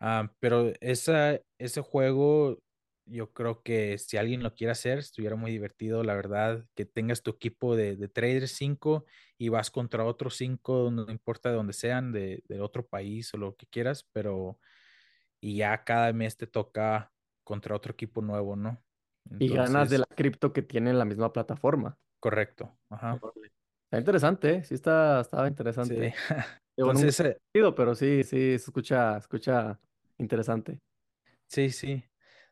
Ah, 0.00 0.34
pero 0.40 0.72
esa, 0.80 1.40
ese 1.58 1.80
juego, 1.82 2.62
yo 3.06 3.32
creo 3.34 3.62
que 3.64 3.98
si 3.98 4.16
alguien 4.18 4.42
lo 4.42 4.54
quiere 4.54 4.72
hacer, 4.72 4.98
estuviera 5.00 5.36
muy 5.36 5.50
divertido, 5.52 6.04
la 6.04 6.14
verdad, 6.14 6.66
que 6.76 6.86
tengas 6.86 7.22
tu 7.22 7.30
equipo 7.32 7.76
de, 7.76 7.96
de 7.96 8.08
traders 8.08 8.52
5 8.52 9.06
y 9.38 9.48
vas 9.50 9.70
contra 9.70 10.04
otros 10.04 10.36
5, 10.36 10.90
no 10.92 11.10
importa 11.10 11.50
de 11.50 11.56
dónde 11.56 11.72
sean, 11.74 12.12
de, 12.12 12.42
de 12.48 12.60
otro 12.60 12.88
país 12.88 13.34
o 13.34 13.38
lo 13.38 13.56
que 13.56 13.66
quieras, 13.66 14.08
pero 14.12 14.60
y 15.40 15.56
ya 15.58 15.84
cada 15.84 16.12
mes 16.12 16.36
te 16.36 16.46
toca 16.46 17.12
contra 17.44 17.76
otro 17.76 17.92
equipo 17.92 18.22
nuevo, 18.22 18.56
¿no? 18.56 18.84
Y 19.38 19.48
ganas 19.48 19.90
de 19.90 19.98
la 19.98 20.06
cripto 20.06 20.52
que 20.52 20.62
tiene 20.62 20.90
en 20.90 20.98
la 20.98 21.04
misma 21.04 21.32
plataforma. 21.32 21.98
correcto, 22.18 22.78
ajá. 22.90 23.20
Está 23.84 23.98
interesante, 23.98 24.54
¿eh? 24.54 24.64
Sí 24.64 24.74
está, 24.74 25.20
estaba 25.20 25.46
sí. 25.46 25.50
interesante. 25.50 26.14
Digo, 26.76 26.92
nunca 26.92 27.00
Entonces, 27.00 27.20
eh, 27.20 27.38
he 27.52 27.58
ido, 27.58 27.74
pero 27.74 27.94
sí, 27.94 28.22
sí, 28.22 28.36
se 28.38 28.54
escucha, 28.54 29.18
escucha 29.18 29.80
interesante. 30.18 30.78
Sí, 31.48 31.70
sí. 31.70 32.04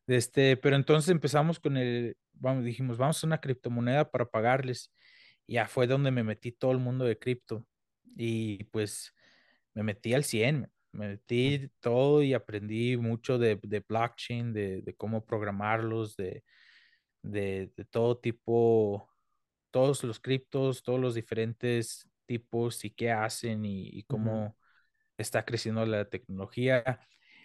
Este, 0.08 0.56
pero 0.56 0.74
entonces 0.74 1.10
empezamos 1.10 1.60
con 1.60 1.76
el, 1.76 2.16
vamos, 2.32 2.64
dijimos, 2.64 2.98
vamos 2.98 3.22
a 3.22 3.26
una 3.26 3.40
criptomoneda 3.40 4.10
para 4.10 4.26
pagarles. 4.26 4.92
Y 5.46 5.54
ya 5.54 5.68
fue 5.68 5.86
donde 5.86 6.10
me 6.10 6.24
metí 6.24 6.50
todo 6.50 6.72
el 6.72 6.78
mundo 6.78 7.04
de 7.04 7.18
cripto. 7.18 7.64
Y 8.16 8.64
pues 8.64 9.14
me 9.74 9.84
metí 9.84 10.14
al 10.14 10.24
100, 10.24 10.68
me 10.92 11.08
metí 11.08 11.70
todo 11.78 12.22
y 12.22 12.34
aprendí 12.34 12.96
mucho 12.96 13.38
de, 13.38 13.60
de 13.62 13.84
blockchain, 13.86 14.52
de, 14.52 14.82
de 14.82 14.94
cómo 14.96 15.24
programarlos, 15.24 16.16
de, 16.16 16.42
de, 17.22 17.72
de 17.76 17.84
todo 17.84 18.18
tipo, 18.18 19.10
todos 19.70 20.02
los 20.04 20.20
criptos, 20.20 20.82
todos 20.82 21.00
los 21.00 21.14
diferentes 21.14 22.08
tipos 22.28 22.84
y 22.84 22.90
qué 22.90 23.10
hacen 23.10 23.64
y, 23.64 24.04
cómo 24.04 24.56
está 25.16 25.44
creciendo 25.44 25.84
la 25.86 26.04
tecnología. 26.04 27.00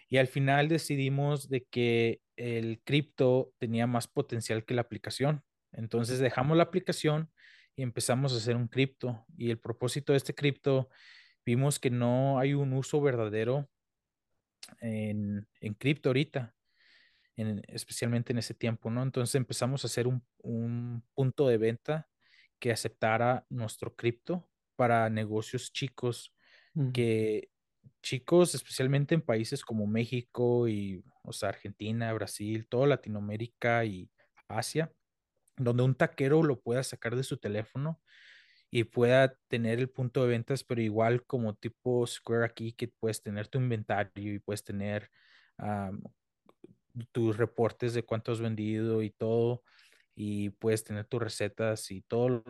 Y 0.08 0.18
al 0.18 0.28
final 0.28 0.68
decidimos 0.68 1.48
de 1.48 1.64
que 1.64 2.20
el 2.36 2.80
cripto 2.84 3.52
tenía 3.58 3.86
más 3.88 4.06
potencial 4.06 4.64
que 4.64 4.74
la 4.74 4.82
aplicación. 4.82 5.42
Entonces 5.72 6.20
dejamos 6.20 6.56
la 6.56 6.64
aplicación 6.64 7.32
y 7.74 7.82
empezamos 7.82 8.32
a 8.32 8.36
hacer 8.36 8.56
un 8.56 8.68
cripto. 8.68 9.24
Y 9.36 9.50
el 9.50 9.58
propósito 9.58 10.12
de 10.12 10.18
este 10.18 10.34
cripto, 10.34 10.88
vimos 11.44 11.80
que 11.80 11.90
no 11.90 12.38
hay 12.38 12.54
un 12.54 12.72
uso 12.74 13.00
verdadero 13.00 13.68
en, 14.80 15.48
en 15.60 15.74
cripto 15.74 16.10
ahorita, 16.10 16.54
en- 17.36 17.62
especialmente 17.68 18.32
en 18.32 18.38
ese 18.38 18.54
tiempo, 18.54 18.90
¿no? 18.90 19.02
Entonces 19.02 19.34
empezamos 19.36 19.84
a 19.84 19.88
hacer 19.88 20.06
un, 20.06 20.24
un 20.38 21.04
punto 21.14 21.48
de 21.48 21.58
venta 21.58 22.08
que 22.60 22.72
aceptara 22.72 23.46
nuestro 23.50 23.94
cripto 23.96 24.48
para 24.76 25.08
negocios 25.10 25.72
chicos 25.72 26.34
que 26.92 27.50
chicos, 28.02 28.54
especialmente 28.54 29.14
en 29.14 29.22
países 29.22 29.64
como 29.64 29.86
México 29.86 30.68
y, 30.68 31.04
o 31.24 31.32
sea, 31.32 31.50
Argentina, 31.50 32.12
Brasil, 32.12 32.68
toda 32.68 32.86
Latinoamérica 32.86 33.84
y 33.84 34.10
Asia, 34.48 34.92
donde 35.56 35.82
un 35.84 35.94
taquero 35.96 36.42
lo 36.42 36.60
pueda 36.62 36.82
sacar 36.84 37.16
de 37.16 37.24
su 37.24 37.38
teléfono 37.38 38.02
y 38.70 38.84
pueda 38.84 39.36
tener 39.48 39.78
el 39.78 39.90
punto 39.90 40.22
de 40.22 40.28
ventas, 40.28 40.64
pero 40.64 40.82
igual 40.82 41.24
como 41.26 41.54
tipo 41.54 42.06
Square 42.06 42.44
aquí, 42.44 42.72
que 42.72 42.88
puedes 42.88 43.22
tener 43.22 43.48
tu 43.48 43.58
inventario 43.58 44.34
y 44.34 44.38
puedes 44.40 44.64
tener 44.64 45.10
um, 45.58 46.02
tus 47.12 47.36
reportes 47.36 47.94
de 47.94 48.04
cuánto 48.04 48.32
has 48.32 48.40
vendido 48.40 49.02
y 49.02 49.10
todo, 49.10 49.62
y 50.14 50.50
puedes 50.50 50.84
tener 50.84 51.06
tus 51.06 51.22
recetas 51.22 51.90
y 51.90 52.02
todo, 52.02 52.42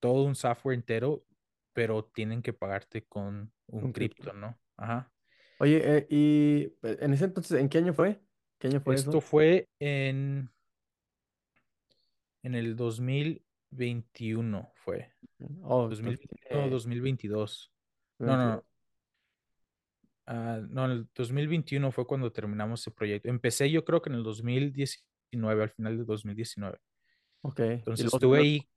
todo 0.00 0.24
un 0.24 0.34
software 0.34 0.74
entero, 0.74 1.24
pero 1.72 2.04
tienen 2.04 2.42
que 2.42 2.52
pagarte 2.52 3.04
con 3.04 3.52
un 3.66 3.84
Un 3.84 3.92
cripto. 3.92 4.22
cripto, 4.22 4.32
¿no? 4.38 4.58
Ajá. 4.76 5.12
Oye, 5.58 5.80
eh, 5.98 6.06
y 6.10 6.62
eh, 6.82 6.98
en 7.00 7.12
ese 7.12 7.26
entonces, 7.26 7.60
¿en 7.60 7.68
qué 7.68 7.78
año 7.78 7.94
fue? 7.94 8.20
¿Qué 8.58 8.68
año 8.68 8.80
fue 8.80 8.94
Esto 8.94 9.18
eso? 9.18 9.20
fue 9.20 9.68
en, 9.78 10.50
en 12.42 12.54
el 12.54 12.76
2021, 12.76 14.72
fue. 14.74 15.12
Oh, 15.62 15.84
entonces 15.84 16.00
2021, 16.04 16.38
tiene 16.48 16.70
2022. 16.70 17.72
No, 18.18 18.36
no, 18.36 18.44
22. 18.44 18.56
no. 18.56 18.64
Ah, 20.34 20.62
no, 20.70 20.86
en 20.86 20.90
el 20.92 21.08
2021 21.14 21.92
fue 21.92 22.06
cuando 22.06 22.32
terminamos 22.32 22.80
ese 22.80 22.90
proyecto. 22.90 23.28
Empecé 23.28 23.70
yo 23.70 23.84
creo 23.84 24.00
que 24.00 24.08
en 24.08 24.16
el 24.16 24.22
2019, 24.22 25.62
al 25.62 25.70
final 25.70 25.98
de 25.98 26.04
2019. 26.04 26.78
Ok, 27.42 27.60
Entonces 27.60 28.06
estuve 28.06 28.38
ahí, 28.38 28.68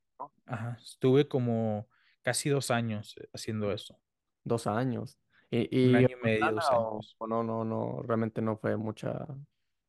ajá, 0.46 0.78
estuve 0.84 1.30
como 1.30 1.88
casi 2.24 2.50
dos 2.50 2.72
años 2.72 3.16
eh, 3.22 3.30
haciendo 3.32 3.72
eso. 3.72 3.98
dos 4.44 4.68
años. 4.68 5.18
Un 5.50 5.60
¿Y, 5.62 5.92
y 5.92 5.96
año 5.96 6.10
y 6.12 6.26
medio, 6.26 6.52
dos 6.52 6.70
años. 6.70 7.16
o 7.20 7.28
no, 7.28 7.42
no, 7.42 7.64
no, 7.64 8.02
realmente 8.04 8.42
no 8.42 8.58
fue 8.58 8.76
mucha. 8.76 9.26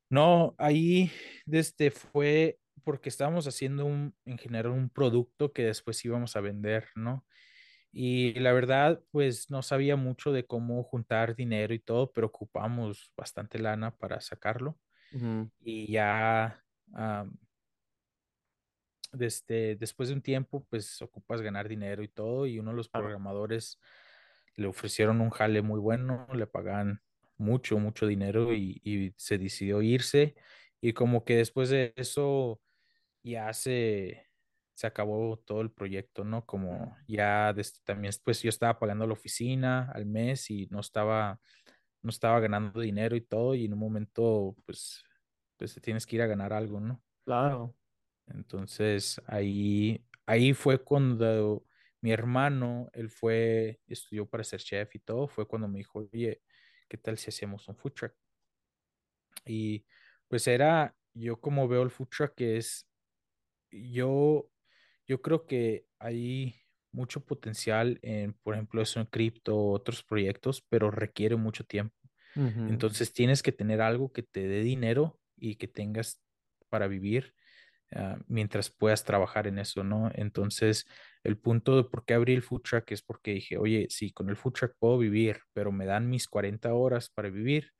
No, 0.09 0.55
ahí 0.57 1.11
desde 1.45 1.91
fue 1.91 2.59
porque 2.85 3.09
estábamos 3.09 3.45
haciendo 3.45 3.83
un, 3.85 4.15
en 4.23 4.37
general 4.37 4.71
un 4.71 4.89
producto 4.89 5.51
que 5.51 5.65
después 5.65 6.05
íbamos 6.05 6.37
a 6.37 6.39
vender, 6.39 6.87
¿no? 6.95 7.25
Y 7.99 8.35
la 8.35 8.53
verdad, 8.53 9.01
pues 9.09 9.49
no 9.49 9.63
sabía 9.63 9.95
mucho 9.95 10.31
de 10.31 10.45
cómo 10.45 10.83
juntar 10.83 11.35
dinero 11.35 11.73
y 11.73 11.79
todo, 11.79 12.11
pero 12.13 12.27
ocupamos 12.27 13.11
bastante 13.17 13.57
lana 13.57 13.97
para 13.97 14.21
sacarlo. 14.21 14.77
Y 15.59 15.91
ya 15.91 16.63
desde, 19.11 19.77
después 19.77 20.09
de 20.09 20.15
un 20.15 20.21
tiempo, 20.21 20.63
pues 20.69 21.01
ocupas 21.01 21.41
ganar 21.41 21.67
dinero 21.67 22.03
y 22.03 22.07
todo. 22.07 22.45
Y 22.45 22.59
uno 22.59 22.69
de 22.69 22.77
los 22.77 22.87
programadores 22.87 23.79
le 24.55 24.67
ofrecieron 24.67 25.19
un 25.19 25.31
jale 25.31 25.63
muy 25.63 25.79
bueno, 25.79 26.27
le 26.35 26.45
pagan 26.45 27.01
mucho, 27.35 27.79
mucho 27.79 28.05
dinero 28.05 28.53
y, 28.53 28.79
y 28.83 29.15
se 29.17 29.39
decidió 29.39 29.81
irse. 29.81 30.35
Y 30.81 30.93
como 30.93 31.25
que 31.25 31.37
después 31.37 31.69
de 31.69 31.93
eso 31.95 32.61
ya 33.23 33.53
se, 33.53 34.26
se 34.77 34.87
acabó 34.87 35.37
todo 35.39 35.61
el 35.61 35.71
proyecto, 35.71 36.23
¿no? 36.25 36.45
Como 36.47 36.97
ya 37.09 37.53
des- 37.53 37.83
también, 37.83 38.13
pues 38.23 38.43
yo 38.43 38.49
estaba 38.49 38.79
pagando 38.79 39.07
la 39.07 39.13
oficina 39.13 39.91
al 39.93 40.05
mes 40.07 40.51
y 40.51 40.67
no 40.71 40.81
estaba, 40.81 41.41
no 42.03 42.09
estaba 42.11 42.39
ganando 42.41 42.81
dinero 42.81 43.15
y 43.17 43.21
todo, 43.21 43.55
y 43.55 43.65
en 43.65 43.73
un 43.73 43.79
momento, 43.79 44.55
pues, 44.65 45.03
pues 45.57 45.75
tienes 45.83 46.05
que 46.07 46.17
ir 46.17 46.21
a 46.23 46.27
ganar 46.27 46.53
algo, 46.53 46.79
¿no? 46.81 47.03
Claro. 47.25 47.75
Entonces 48.27 49.21
ahí, 49.27 50.05
ahí 50.25 50.53
fue 50.53 50.83
cuando 50.83 51.65
mi 52.01 52.11
hermano, 52.11 52.89
él 52.93 53.09
fue, 53.09 53.81
estudió 53.87 54.29
para 54.29 54.43
ser 54.43 54.59
chef 54.61 54.95
y 54.95 54.99
todo, 54.99 55.27
fue 55.27 55.47
cuando 55.47 55.67
me 55.67 55.79
dijo, 55.79 55.99
oye, 55.99 56.41
¿qué 56.89 56.97
tal 56.97 57.17
si 57.17 57.29
hacemos 57.29 57.67
un 57.67 57.75
food 57.77 57.93
truck? 57.93 58.13
Y 59.45 59.85
pues 60.27 60.47
era, 60.47 60.95
yo 61.13 61.39
como 61.39 61.67
veo 61.67 61.83
el 61.83 61.91
food 61.91 62.07
truck, 62.09 62.35
que 62.35 62.57
es, 62.57 62.87
yo, 63.71 64.49
yo 65.07 65.21
creo 65.21 65.45
que 65.45 65.85
hay 65.99 66.55
mucho 66.91 67.25
potencial 67.25 67.99
en, 68.01 68.33
por 68.33 68.55
ejemplo, 68.55 68.81
eso 68.81 68.99
en 68.99 69.05
cripto, 69.05 69.57
otros 69.57 70.03
proyectos, 70.03 70.63
pero 70.69 70.91
requiere 70.91 71.35
mucho 71.35 71.63
tiempo. 71.63 71.95
Entonces 72.35 73.13
tienes 73.13 73.41
que 73.41 73.51
tener 73.51 73.81
algo 73.81 74.11
que 74.11 74.21
te 74.21 74.47
dé 74.47 74.61
dinero 74.61 75.19
y 75.35 75.55
que 75.55 75.67
tengas 75.67 76.21
para 76.69 76.87
vivir 76.87 77.33
ah, 77.93 78.19
mientras 78.27 78.69
puedas 78.69 79.03
trabajar 79.03 79.47
en 79.47 79.57
eso, 79.57 79.83
¿no? 79.83 80.11
Entonces, 80.13 80.85
el 81.23 81.37
punto 81.39 81.75
de 81.77 81.83
por 81.89 82.05
qué 82.05 82.13
abrí 82.13 82.33
el 82.35 82.43
food 82.43 82.61
truck 82.61 82.91
es 82.91 83.01
porque 83.01 83.31
dije, 83.31 83.57
oye, 83.57 83.87
sí, 83.89 84.11
con 84.11 84.29
el 84.29 84.35
food 84.35 84.53
truck 84.53 84.75
puedo 84.77 84.99
vivir, 84.99 85.39
pero 85.53 85.71
me 85.71 85.87
dan 85.87 86.09
mis 86.09 86.27
40 86.27 86.73
horas 86.75 87.09
para 87.09 87.29
vivir, 87.29 87.71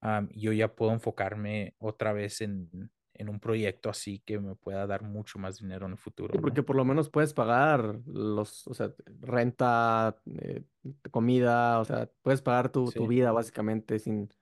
ah, 0.00 0.28
yo 0.30 0.52
ya 0.52 0.74
puedo 0.74 0.92
enfocarme 0.92 1.74
otra 1.78 2.12
vez 2.12 2.40
en, 2.40 2.90
en 3.14 3.28
un 3.28 3.40
proyecto 3.40 3.90
así 3.90 4.20
que 4.20 4.38
me 4.40 4.54
pueda 4.56 4.86
dar 4.86 5.02
mucho 5.02 5.38
más 5.38 5.58
dinero 5.58 5.86
en 5.86 5.92
el 5.92 5.98
Sí, 6.32 6.38
futuro, 6.38 6.38
porque 6.38 6.62
¿no? 6.62 6.62
por 6.62 6.76
lo 6.76 6.84
menos 6.86 7.10
puedes 7.10 7.34
pagar 7.34 8.00
los, 8.06 8.66
o 8.66 8.72
sea, 8.74 8.94
renta, 9.20 10.16
eh, 10.40 10.64
comida, 11.10 11.78
o 11.78 11.84
sea, 11.84 12.10
puedes 12.22 12.40
pagar 12.40 12.72
tu, 12.72 12.92
tu 12.92 13.06
vida 13.06 13.32
básicamente 13.32 13.98
sin, 13.98 14.30
sin 14.30 14.38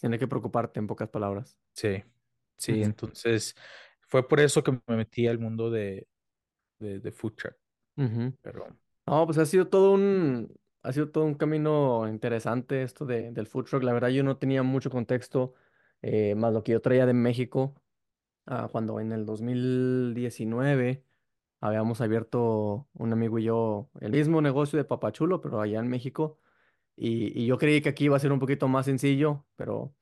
tener 0.00 0.18
que 0.20 0.28
preocuparte 0.28 0.80
en 0.80 0.88
pocas 0.88 1.08
palabras. 1.10 1.58
sí, 1.74 2.02
sí, 2.56 2.82
entonces 2.82 3.54
fue 4.02 4.26
por 4.28 4.40
eso 4.40 4.62
que 4.62 4.72
me 4.72 4.96
metí 4.96 5.26
al 5.26 5.38
mundo 5.38 5.70
de, 5.70 6.08
de, 6.80 7.00
de 7.00 7.12
food 7.12 7.34
truck, 7.36 7.56
pero 8.42 8.76
No, 9.06 9.26
pues 9.26 9.38
ha 9.38 9.46
sido 9.46 9.68
todo 9.68 9.92
un, 9.92 10.54
ha 10.82 10.92
sido 10.92 11.10
todo 11.10 11.24
un 11.24 11.34
camino 11.34 12.06
interesante 12.08 12.82
esto 12.82 13.04
de, 13.06 13.32
del 13.32 13.46
food 13.46 13.64
truck. 13.64 13.82
La 13.82 13.92
verdad 13.92 14.08
yo 14.10 14.22
no 14.22 14.36
tenía 14.38 14.62
mucho 14.62 14.90
contexto, 14.90 15.54
eh, 16.02 16.34
más 16.36 16.52
lo 16.52 16.62
que 16.62 16.72
yo 16.72 16.80
traía 16.80 17.06
de 17.06 17.12
México, 17.14 17.74
ah, 18.46 18.68
cuando 18.70 19.00
en 19.00 19.12
el 19.12 19.26
2019 19.26 21.04
habíamos 21.60 22.00
abierto 22.00 22.88
un 22.94 23.12
amigo 23.12 23.38
y 23.38 23.44
yo 23.44 23.90
el 24.00 24.12
mismo 24.12 24.40
negocio 24.42 24.78
de 24.78 24.84
Papachulo, 24.84 25.40
pero 25.40 25.60
allá 25.60 25.80
en 25.80 25.88
México. 25.88 26.38
Y, 26.96 27.38
y 27.42 27.46
yo 27.46 27.58
creí 27.58 27.82
que 27.82 27.90
aquí 27.90 28.04
iba 28.06 28.16
a 28.16 28.20
ser 28.20 28.32
un 28.32 28.40
poquito 28.40 28.68
más 28.68 28.86
sencillo, 28.86 29.46
pero 29.56 29.94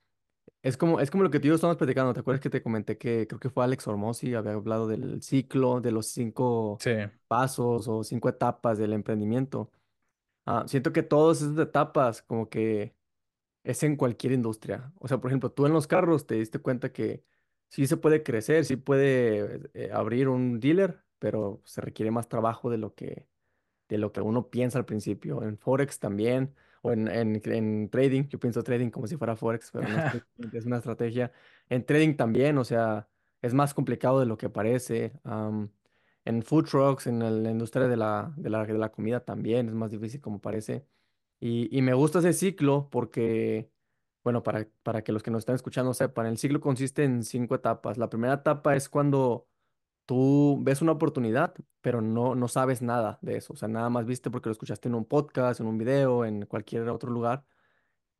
es 0.63 0.77
como, 0.77 1.01
es 1.01 1.11
como 1.11 1.23
lo 1.25 1.31
que 1.31 1.41
tú 1.41 1.47
y 1.47 1.51
yo 1.51 1.55
estamos 1.55 1.77
platicando. 1.77 2.13
¿Te 2.15 2.21
acuerdas 2.21 2.43
que 2.43 2.51
te 2.51 2.63
comenté 2.63 2.99
que 2.99 3.27
creo 3.27 3.41
que 3.41 3.51
fue 3.51 3.65
Alex 3.65 3.87
Hormozzi, 3.87 4.35
había 4.35 4.53
hablado 4.53 4.89
del 4.89 5.23
ciclo, 5.23 5.81
de 5.81 5.93
los 5.93 6.07
cinco 6.09 6.79
sí, 6.81 6.91
pasos 7.29 7.89
o 7.89 8.03
cinco 8.05 8.29
etapas 8.29 8.79
del 8.79 8.93
emprendimiento? 8.93 9.71
Ah, 10.47 10.65
siento 10.67 10.93
que 10.93 11.03
todas 11.03 11.43
esas 11.43 11.59
etapas 11.59 12.23
como 12.23 12.49
que 12.49 12.95
es 13.65 13.83
en 13.83 13.97
cualquier 13.97 14.33
industria. 14.33 14.93
O 14.99 15.09
sea, 15.09 15.19
por 15.21 15.31
ejemplo, 15.31 15.53
tú 15.53 15.67
en 15.67 15.73
los 15.73 15.87
carros 15.87 16.27
te 16.27 16.37
diste 16.37 16.59
cuenta 16.61 16.93
que 16.93 17.25
sí 17.69 17.87
se 17.87 17.97
puede 17.97 18.23
crecer, 18.23 18.65
sí 18.65 18.77
puede 18.77 19.71
eh, 19.75 19.91
abrir 19.93 20.29
un 20.29 20.61
dealer, 20.61 21.05
pero 21.19 21.63
se 21.65 21.81
requiere 21.81 22.11
más 22.11 22.29
trabajo 22.29 22.71
de 22.71 22.79
lo 22.79 22.95
que 22.95 23.29
de 23.89 23.99
lo 23.99 24.13
que 24.13 24.21
uno 24.21 24.51
piensa 24.51 24.79
al 24.79 24.85
principio. 24.87 25.43
En 25.43 25.59
Forex 25.59 25.99
también, 25.99 26.55
o 26.83 26.93
en, 26.93 27.09
en, 27.09 27.41
en 27.53 27.91
trading, 27.91 28.25
yo 28.29 28.39
pienso 28.39 28.63
trading 28.63 28.91
como 28.91 29.07
si 29.07 29.17
fuera 29.17 29.37
Forex, 29.37 29.71
pero 29.73 29.89
no 29.89 29.99
es, 29.99 30.05
una 30.67 30.79
estrategia. 30.79 31.33
En 31.69 31.85
trading 31.85 32.17
también, 32.17 32.59
o 32.59 32.65
sea, 32.65 33.09
es 33.43 33.55
más 33.55 33.75
complicado 33.75 34.21
de 34.21 34.27
lo 34.27 34.37
que 34.39 34.51
parece. 34.51 35.13
Am, 35.25 35.71
en 36.25 36.43
food 36.43 36.67
trucks, 36.67 37.07
en 37.07 37.23
el- 37.23 37.43
la 37.43 37.51
industria 37.51 37.89
de 37.89 37.97
la, 37.97 38.33
de 38.37 38.51
la, 38.51 38.65
de 38.67 38.75
la 38.79 38.91
comida 38.93 39.25
también 39.25 39.69
es 39.69 39.75
más 39.75 39.91
difícil 39.91 40.21
como 40.21 40.41
parece. 40.41 40.87
Y, 41.41 41.77
y 41.77 41.83
me 41.83 41.95
gusta 41.95 42.19
ese 42.21 42.33
ciclo 42.33 42.89
porque, 42.91 43.71
bueno, 44.25 44.43
para, 44.43 44.69
para 44.83 45.03
que 45.03 45.13
los 45.13 45.23
que 45.23 45.31
nos 45.31 45.41
están 45.41 45.55
escuchando 45.57 45.95
sepan, 45.95 46.27
el 46.27 46.39
ciclo 46.39 46.61
consiste 46.61 47.05
en 47.05 47.23
cinco 47.25 47.55
etapas. 47.55 47.99
La 47.99 48.09
primera 48.11 48.35
etapa 48.35 48.77
es 48.77 48.89
cuando 48.89 49.49
tú 50.07 50.59
ves 50.63 50.83
una 50.83 50.93
oportunidad, 50.93 51.55
pero 51.81 52.01
no, 52.03 52.35
no 52.35 52.49
sabes 52.49 52.83
nada 52.83 53.19
de 53.23 53.37
eso. 53.39 53.55
O 53.55 53.57
sea, 53.57 53.69
nada 53.69 53.91
más 53.91 54.07
viste 54.07 54.31
porque 54.31 54.49
lo 54.49 54.53
escuchaste 54.53 54.89
en 54.89 54.95
un 54.97 55.05
podcast, 55.07 55.61
en 55.61 55.67
un 55.67 55.79
video, 55.79 56.25
en 56.25 56.47
cualquier 56.47 56.89
otro 56.91 57.11
lugar 57.11 57.45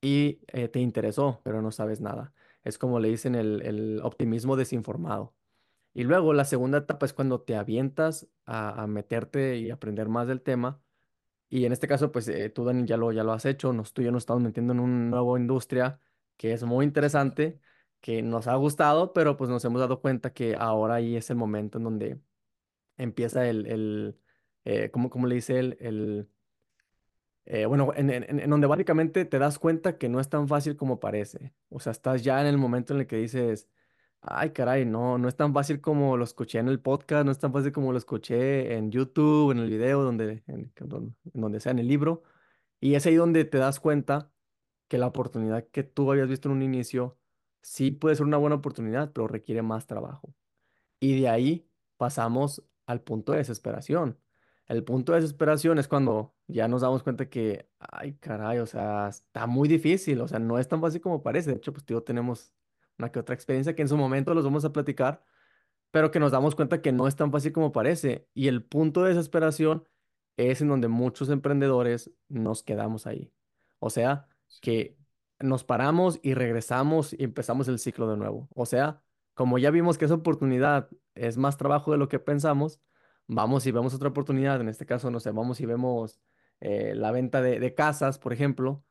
y 0.01 0.41
eh, 0.49 0.69
te 0.69 0.81
interesó, 0.81 1.41
pero 1.45 1.63
no 1.63 1.73
sabes 1.73 2.01
nada. 2.01 2.33
Es 2.65 2.79
como 2.79 3.01
le 3.01 3.09
dicen 3.09 3.35
el, 3.35 3.63
el 3.63 4.01
optimismo 4.03 4.57
desinformado. 4.57 5.35
Y 5.95 6.05
luego 6.05 6.33
la 6.35 6.45
segunda 6.45 6.79
etapa 6.79 7.07
es 7.07 7.13
cuando 7.15 7.43
te 7.43 7.57
avientas 7.57 8.29
a, 8.47 8.83
a 8.83 8.87
meterte 8.87 9.59
y 9.59 9.71
aprender 9.71 10.09
más 10.09 10.29
del 10.29 10.43
tema. 10.43 10.83
Y 11.51 11.65
en 11.65 11.73
este 11.73 11.89
caso, 11.89 12.13
pues 12.13 12.29
eh, 12.29 12.51
tú, 12.51 12.65
Dani, 12.65 12.87
ya 12.87 12.97
lo, 12.97 13.13
ya 13.13 13.25
lo 13.25 13.33
has 13.33 13.45
hecho. 13.47 13.73
Nos, 13.73 13.93
tú 13.93 14.03
y 14.03 14.05
yo 14.07 14.13
nos 14.13 14.23
estamos 14.23 14.43
metiendo 14.43 14.73
en 14.75 14.81
una 14.81 15.11
nueva 15.11 15.39
industria 15.39 16.01
que 16.37 16.53
es 16.53 16.63
muy 16.65 16.85
interesante, 16.85 17.61
que 18.01 18.23
nos 18.23 18.47
ha 18.47 18.55
gustado, 18.57 19.13
pero 19.13 19.37
pues 19.37 19.51
nos 19.51 19.65
hemos 19.65 19.81
dado 19.81 20.01
cuenta 20.01 20.33
que 20.33 20.55
ahora 20.59 20.97
ahí 20.97 21.17
es 21.17 21.31
el 21.31 21.37
momento 21.37 21.79
en 21.79 21.85
donde 21.85 22.21
empieza 22.99 23.49
el, 23.49 23.67
el 23.67 24.21
eh, 24.65 24.91
¿cómo, 24.93 25.11
cómo 25.11 25.27
le 25.29 25.37
dice 25.37 25.59
él? 25.59 25.77
El, 25.81 26.29
eh, 27.47 27.67
bueno, 27.67 27.93
en, 27.95 28.11
en- 28.11 28.41
en- 28.41 28.51
donde 28.51 28.67
básicamente 28.67 29.25
te 29.25 29.39
das 29.39 29.59
cuenta 29.59 29.99
que 29.99 30.09
no 30.09 30.21
es 30.21 30.29
tan 30.29 30.49
fácil 30.49 30.77
como 30.77 31.01
parece. 31.01 31.53
O 31.71 31.81
sea, 31.81 31.93
estás 31.93 32.23
ya 32.23 32.41
en 32.41 32.47
el 32.47 32.59
momento 32.59 32.93
en 32.95 33.01
el 33.01 33.07
que 33.07 33.17
dices, 33.17 33.69
ay, 34.21 34.51
caray, 34.53 34.85
no, 34.85 35.19
no 35.19 35.29
es 35.29 35.37
tan 35.37 35.53
fácil 35.55 35.81
como 35.81 36.17
lo 36.17 36.25
escuché 36.25 36.59
en 36.59 36.69
el 36.69 36.81
podcast, 36.81 37.25
no 37.25 37.33
es 37.33 37.39
tan 37.39 37.53
fácil 37.53 37.73
como 37.73 37.93
lo 37.93 37.99
escuché 37.99 38.75
en 38.77 38.91
YouTube, 38.91 39.53
en 39.53 39.59
el 39.59 39.71
video, 39.71 40.03
donde, 40.03 40.43
en, 40.47 40.73
donde, 40.81 41.15
en 41.35 41.41
donde 41.41 41.61
sea, 41.61 41.73
en 41.73 41.79
el 41.79 41.89
libro. 41.89 42.23
Y 42.81 42.95
es 42.95 43.07
ahí 43.07 43.17
donde 43.17 43.45
te 43.45 43.59
das 43.59 43.81
cuenta 43.81 44.33
que 44.89 44.99
la 44.99 45.07
oportunidad 45.09 45.67
que 45.69 45.83
tú 45.85 46.11
habías 46.13 46.29
visto 46.29 46.49
en 46.49 46.57
un 46.57 46.63
inicio 46.63 47.19
sí 47.63 47.91
puede 47.91 48.17
ser 48.17 48.27
una 48.27 48.37
buena 48.39 48.57
oportunidad, 48.57 49.13
pero 49.13 49.29
requiere 49.29 49.63
más 49.63 49.87
trabajo. 49.87 50.35
Y 51.01 51.21
de 51.21 51.29
ahí 51.29 51.69
pasamos 51.97 52.65
al 52.87 53.03
punto 53.03 53.33
de 53.33 53.39
desesperación. 53.39 54.19
El 54.67 54.85
punto 54.85 55.13
de 55.13 55.21
desesperación 55.21 55.79
es 55.79 55.89
cuando 55.89 56.35
ya 56.47 56.69
nos 56.69 56.83
damos 56.83 57.03
cuenta 57.03 57.29
que, 57.29 57.69
ay, 57.79 58.15
caray, 58.15 58.59
o 58.59 58.67
sea, 58.67 59.09
está 59.09 59.47
muy 59.47 59.69
difícil, 59.69 60.21
o 60.21 60.29
sea, 60.29 60.39
no 60.39 60.59
es 60.59 60.69
tan 60.69 60.81
fácil 60.81 61.01
como 61.01 61.23
parece. 61.23 61.51
De 61.51 61.57
hecho, 61.57 61.73
pues, 61.73 61.85
tío, 61.87 62.03
tenemos 62.03 62.53
una 62.99 63.13
que 63.13 63.21
otra 63.21 63.35
experiencia 63.35 63.75
que 63.75 63.83
en 63.83 63.89
su 63.89 63.97
momento 63.97 64.35
los 64.35 64.45
vamos 64.45 64.65
a 64.65 64.73
platicar, 64.73 65.23
pero 65.91 66.11
que 66.11 66.21
nos 66.21 66.33
damos 66.33 66.55
cuenta 66.55 66.83
que 66.83 66.93
no 66.93 67.09
es 67.09 67.17
tan 67.17 67.33
fácil 67.33 67.53
como 67.53 67.73
parece. 67.73 68.29
Y 68.35 68.49
el 68.49 68.65
punto 68.65 69.03
de 69.03 69.11
desesperación 69.11 69.89
es 70.37 70.61
en 70.61 70.69
donde 70.69 70.89
muchos 70.89 71.31
emprendedores 71.31 72.11
nos 72.29 72.63
quedamos 72.63 73.07
ahí. 73.07 73.33
O 73.79 73.91
sea, 73.91 74.29
que 74.61 74.99
nos 75.41 75.65
paramos 75.65 76.19
y 76.23 76.35
regresamos 76.35 77.13
y 77.13 77.25
empezamos 77.25 77.69
el 77.69 77.79
ciclo 77.79 78.11
de 78.11 78.17
nuevo. 78.17 78.49
O 78.55 78.67
sea, 78.67 79.03
como 79.35 79.59
ya 79.59 79.71
vimos 79.71 79.99
que 79.99 80.05
esa 80.07 80.15
oportunidad 80.15 80.89
es 81.15 81.37
más 81.37 81.57
trabajo 81.57 81.93
de 81.93 81.99
lo 81.99 82.09
que 82.09 82.19
pensamos, 82.19 82.81
vamos 83.27 83.67
y 83.67 83.73
vemos 83.73 83.95
otra 83.95 84.09
oportunidad. 84.11 84.61
En 84.61 84.69
este 84.69 84.87
caso, 84.87 85.11
no 85.11 85.21
sé, 85.21 85.31
vamos 85.31 85.61
y 85.61 85.67
vemos 85.67 86.21
eh, 86.61 86.95
la 86.95 87.13
venta 87.13 87.41
de, 87.43 87.61
de 87.61 87.75
casas, 87.75 88.19
por 88.19 88.33
ejemplo 88.33 88.85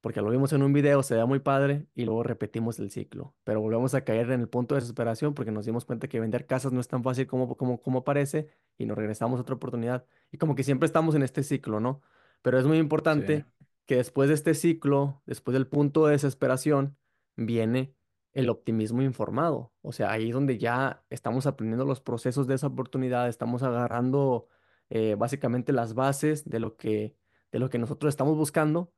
porque 0.00 0.20
lo 0.20 0.30
vimos 0.30 0.52
en 0.52 0.62
un 0.62 0.72
video, 0.72 1.02
se 1.02 1.16
ve 1.16 1.24
muy 1.24 1.40
padre 1.40 1.86
y 1.94 2.04
luego 2.04 2.22
repetimos 2.22 2.78
el 2.78 2.90
ciclo, 2.90 3.34
pero 3.44 3.60
volvemos 3.60 3.94
a 3.94 4.04
caer 4.04 4.30
en 4.30 4.40
el 4.40 4.48
punto 4.48 4.74
de 4.74 4.80
desesperación 4.80 5.34
porque 5.34 5.50
nos 5.50 5.66
dimos 5.66 5.84
cuenta 5.84 6.08
que 6.08 6.20
vender 6.20 6.46
casas 6.46 6.72
no 6.72 6.80
es 6.80 6.88
tan 6.88 7.02
fácil 7.02 7.26
como, 7.26 7.56
como, 7.56 7.80
como 7.82 8.04
parece 8.04 8.48
y 8.76 8.86
nos 8.86 8.96
regresamos 8.96 9.38
a 9.38 9.42
otra 9.42 9.56
oportunidad 9.56 10.04
y 10.30 10.38
como 10.38 10.54
que 10.54 10.62
siempre 10.62 10.86
estamos 10.86 11.14
en 11.14 11.22
este 11.22 11.42
ciclo, 11.42 11.80
¿no? 11.80 12.00
Pero 12.42 12.58
es 12.58 12.66
muy 12.66 12.76
sí, 12.76 12.80
importante 12.80 13.44
que 13.86 13.96
después 13.96 14.28
de 14.28 14.34
este 14.34 14.54
ciclo, 14.54 15.22
después 15.26 15.52
del 15.54 15.66
punto 15.66 16.06
de 16.06 16.12
desesperación, 16.12 16.96
viene 17.36 17.94
el 18.34 18.50
optimismo 18.50 19.02
informado, 19.02 19.72
o 19.82 19.90
sea, 19.90 20.12
ahí 20.12 20.28
es 20.28 20.34
donde 20.34 20.58
ya 20.58 21.02
estamos 21.10 21.46
aprendiendo 21.46 21.84
los 21.84 22.00
procesos 22.00 22.46
de 22.46 22.54
esa 22.54 22.68
oportunidad, 22.68 23.28
estamos 23.28 23.62
agarrando 23.64 24.48
eh, 24.90 25.16
básicamente 25.16 25.72
las 25.72 25.94
bases 25.94 26.48
de 26.48 26.60
lo 26.60 26.76
que, 26.76 27.16
de 27.50 27.58
lo 27.58 27.68
que 27.68 27.78
nosotros 27.78 28.10
estamos 28.10 28.36
buscando 28.36 28.92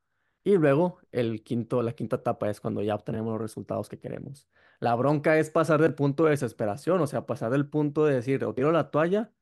y 0.45 0.57
luego 0.57 0.99
el 1.13 1.43
quinto, 1.43 1.83
la 1.83 1.93
quinta 1.93 2.17
etapa 2.17 2.51
es 2.51 2.61
cuando 2.61 2.83
ya 2.83 2.95
obtenemos 2.95 3.33
los 3.33 3.41
resultados 3.41 3.89
que 3.89 3.99
queremos. 3.99 4.49
La 4.81 4.95
bronca 4.95 5.39
es 5.39 5.51
pasar 5.51 5.81
del 5.83 5.95
punto 5.95 6.25
de 6.25 6.31
desesperación, 6.31 7.01
o 7.01 7.07
sea, 7.07 7.27
pasar 7.27 7.51
del 7.53 7.69
punto 7.69 8.05
de 8.07 8.15
decir, 8.15 8.45
o 8.45 8.55
tiro 8.55 8.73
la 8.73 8.91
toalla 8.91 9.33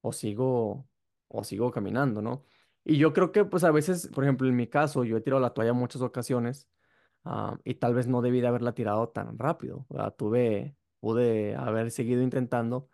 o 0.00 0.12
sigo, 0.12 0.88
o 1.28 1.44
sigo 1.44 1.70
caminando, 1.70 2.22
¿no? 2.22 2.44
Y 2.84 2.98
yo 2.98 3.12
creo 3.12 3.32
que 3.32 3.44
pues 3.44 3.64
a 3.64 3.70
veces, 3.70 4.08
por 4.08 4.24
ejemplo, 4.24 4.48
en 4.48 4.56
mi 4.56 4.66
caso, 4.68 5.04
yo 5.04 5.16
he 5.18 5.20
tirado 5.20 5.40
la 5.40 5.54
toalla 5.54 5.70
en 5.72 5.76
muchas 5.76 6.02
ocasiones 6.02 6.68
ah, 7.24 7.58
y 7.64 7.74
tal 7.74 7.94
vez 7.94 8.08
no 8.08 8.22
debí 8.22 8.40
de 8.40 8.48
haberla 8.48 8.74
tirado 8.74 9.08
tan 9.10 9.38
rápido. 9.38 9.86
Sea, 9.90 10.10
tuve, 10.12 10.76
pude 11.00 11.54
haber 11.56 11.90
seguido 11.90 12.22
intentando 12.22 12.88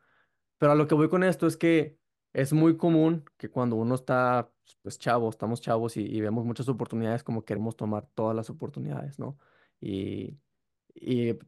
pero 0.59 0.73
a 0.73 0.75
lo 0.77 0.87
que 0.87 0.95
voy 0.95 1.09
con 1.09 1.25
esto 1.25 1.47
es 1.47 1.57
que 1.57 1.99
es 2.35 2.53
muy 2.53 2.77
común 2.77 3.25
que 3.39 3.49
cuando 3.51 3.77
uno 3.77 3.95
está, 3.95 4.51
pues 4.83 4.99
chavo, 4.99 5.31
estamos 5.31 5.61
chavos 5.61 5.97
y, 5.97 6.03
y 6.05 6.21
vemos 6.21 6.45
muchas 6.45 6.69
oportunidades, 6.69 7.23
como 7.25 7.45
queremos 7.45 7.77
tomar 7.77 8.07
todas 8.15 8.37
las 8.37 8.51
oportunidades, 8.51 9.19
¿no? 9.19 9.39
Y, 9.81 10.39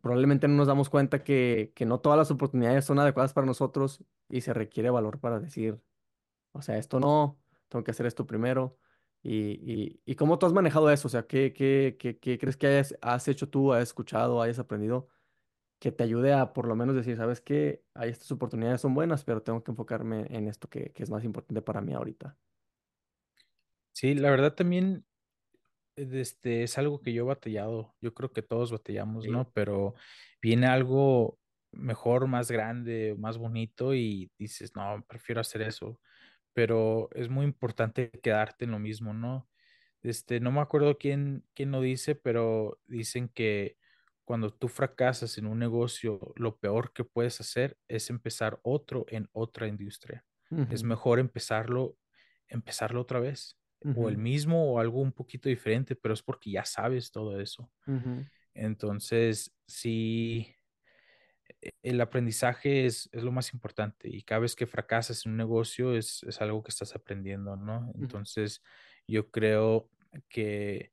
probablemente 0.03 0.49
no 0.49 0.55
nos 0.55 0.66
damos 0.66 0.91
cuenta 0.91 1.22
que, 1.24 1.72
que 1.74 1.87
no 1.87 2.01
todas 2.01 2.18
las 2.18 2.30
oportunidades 2.30 2.84
son 2.84 2.99
adecuadas 2.99 3.32
para 3.32 3.47
nosotros 3.47 4.05
y 4.28 4.41
se 4.43 4.53
requiere 4.55 4.91
valor 4.91 5.20
para 5.20 5.41
decir, 5.41 5.80
o 6.53 6.62
sea, 6.62 6.78
esto 6.78 7.01
no, 7.01 7.39
tengo 7.68 7.84
que 7.84 7.93
hacer 7.93 8.07
esto 8.07 8.26
primero. 8.26 8.78
¿Y, 9.22 9.32
y, 9.72 10.01
y 10.07 10.14
cómo 10.16 10.39
tú 10.39 10.47
has 10.47 10.53
manejado 10.53 10.91
eso? 10.91 11.09
O 11.09 11.11
sea, 11.11 11.26
¿qué, 11.26 11.53
qué, 11.53 11.97
qué, 11.99 12.18
qué 12.18 12.39
crees 12.39 12.57
que 12.57 12.66
hayas, 12.68 12.97
has 13.03 13.28
hecho 13.28 13.49
tú, 13.49 13.72
has 13.72 13.82
escuchado, 13.84 14.43
hayas 14.43 14.59
aprendido 14.59 15.09
que 15.79 15.93
te 15.93 16.05
ayude 16.05 16.33
a 16.33 16.53
por 16.53 16.66
lo 16.66 16.77
menos 16.77 16.97
decir, 16.97 17.16
sabes 17.16 17.41
que 17.41 17.85
hay 17.95 18.11
estas 18.11 18.31
oportunidades 18.33 18.81
son 18.81 18.95
buenas, 18.95 19.24
pero 19.24 19.43
tengo 19.43 19.62
que 19.62 19.72
enfocarme 19.72 20.27
en 20.31 20.49
esto 20.49 20.68
que, 20.68 20.93
que 20.93 21.03
es 21.03 21.11
más 21.11 21.24
importante 21.24 21.62
para 21.62 21.81
mí 21.81 21.93
ahorita? 21.93 22.39
Sí, 23.93 24.14
la 24.14 24.31
verdad 24.31 24.55
también 24.55 25.07
este, 25.97 26.62
es 26.62 26.79
algo 26.79 27.01
que 27.01 27.12
yo 27.12 27.22
he 27.24 27.27
batallado. 27.27 27.95
Yo 28.01 28.14
creo 28.14 28.33
que 28.33 28.43
todos 28.43 28.72
batallamos, 28.72 29.24
Sí. 29.24 29.31
¿no? 29.31 29.51
Pero 29.53 29.95
viene 30.43 30.66
algo 30.66 31.39
mejor, 31.72 32.27
más 32.27 32.51
grande, 32.51 33.14
más 33.18 33.39
bonito 33.39 33.95
y 33.95 34.31
dices, 34.39 34.74
no, 34.77 35.05
prefiero 35.09 35.41
hacer 35.41 35.62
eso. 35.62 36.01
Pero 36.53 37.09
es 37.12 37.29
muy 37.29 37.45
importante 37.45 38.11
quedarte 38.11 38.64
en 38.66 38.72
lo 38.72 38.79
mismo, 38.79 39.12
¿no? 39.14 39.49
Este, 40.03 40.41
no 40.41 40.53
me 40.53 40.61
acuerdo 40.61 40.99
quién, 40.99 41.45
quién 41.55 41.72
lo 41.72 41.81
dice, 41.81 42.14
pero 42.14 42.79
dicen 42.87 43.29
que 43.29 43.77
cuando 44.27 44.53
tú 44.55 44.68
fracasas 44.68 45.39
en 45.39 45.47
un 45.49 45.61
negocio, 45.61 46.35
lo 46.37 46.59
peor 46.59 46.93
que 46.95 47.05
puedes 47.05 47.41
hacer 47.41 47.79
es 47.89 48.11
empezar 48.11 48.61
otro 48.64 49.07
en 49.11 49.31
otra 49.33 49.68
industria. 49.68 50.27
Es 50.68 50.85
mejor 50.85 51.20
empezarlo, 51.20 51.99
empezarlo 52.49 53.03
otra 53.03 53.20
vez 53.20 53.59
o 53.93 54.11
el 54.11 54.18
mismo 54.18 54.72
o 54.74 54.81
algo 54.81 55.01
un 55.01 55.12
poquito 55.12 55.49
diferente, 55.51 55.97
pero 55.97 56.14
es 56.14 56.22
porque 56.22 56.51
ya 56.53 56.64
sabes 56.66 57.12
todo 57.12 57.41
eso. 57.41 57.72
Entonces, 58.55 59.55
sí, 59.66 60.57
e- 61.61 61.72
el 61.83 62.01
aprendizaje 62.01 62.87
es, 62.87 63.09
es 63.12 63.22
lo 63.22 63.33
más 63.33 63.53
importante 63.53 64.09
y 64.09 64.22
cada 64.22 64.41
vez 64.41 64.57
que 64.57 64.66
fracasas 64.66 65.24
en 65.27 65.33
un 65.33 65.39
negocio 65.39 65.95
es, 65.97 66.22
es 66.24 66.41
algo 66.41 66.62
que 66.62 66.70
estás 66.70 66.95
aprendiendo, 66.95 67.57
¿no? 67.57 67.91
ujú, 68.01 68.07
Entonces, 68.07 68.62
yo 69.07 69.31
creo 69.31 69.91
que, 70.29 70.93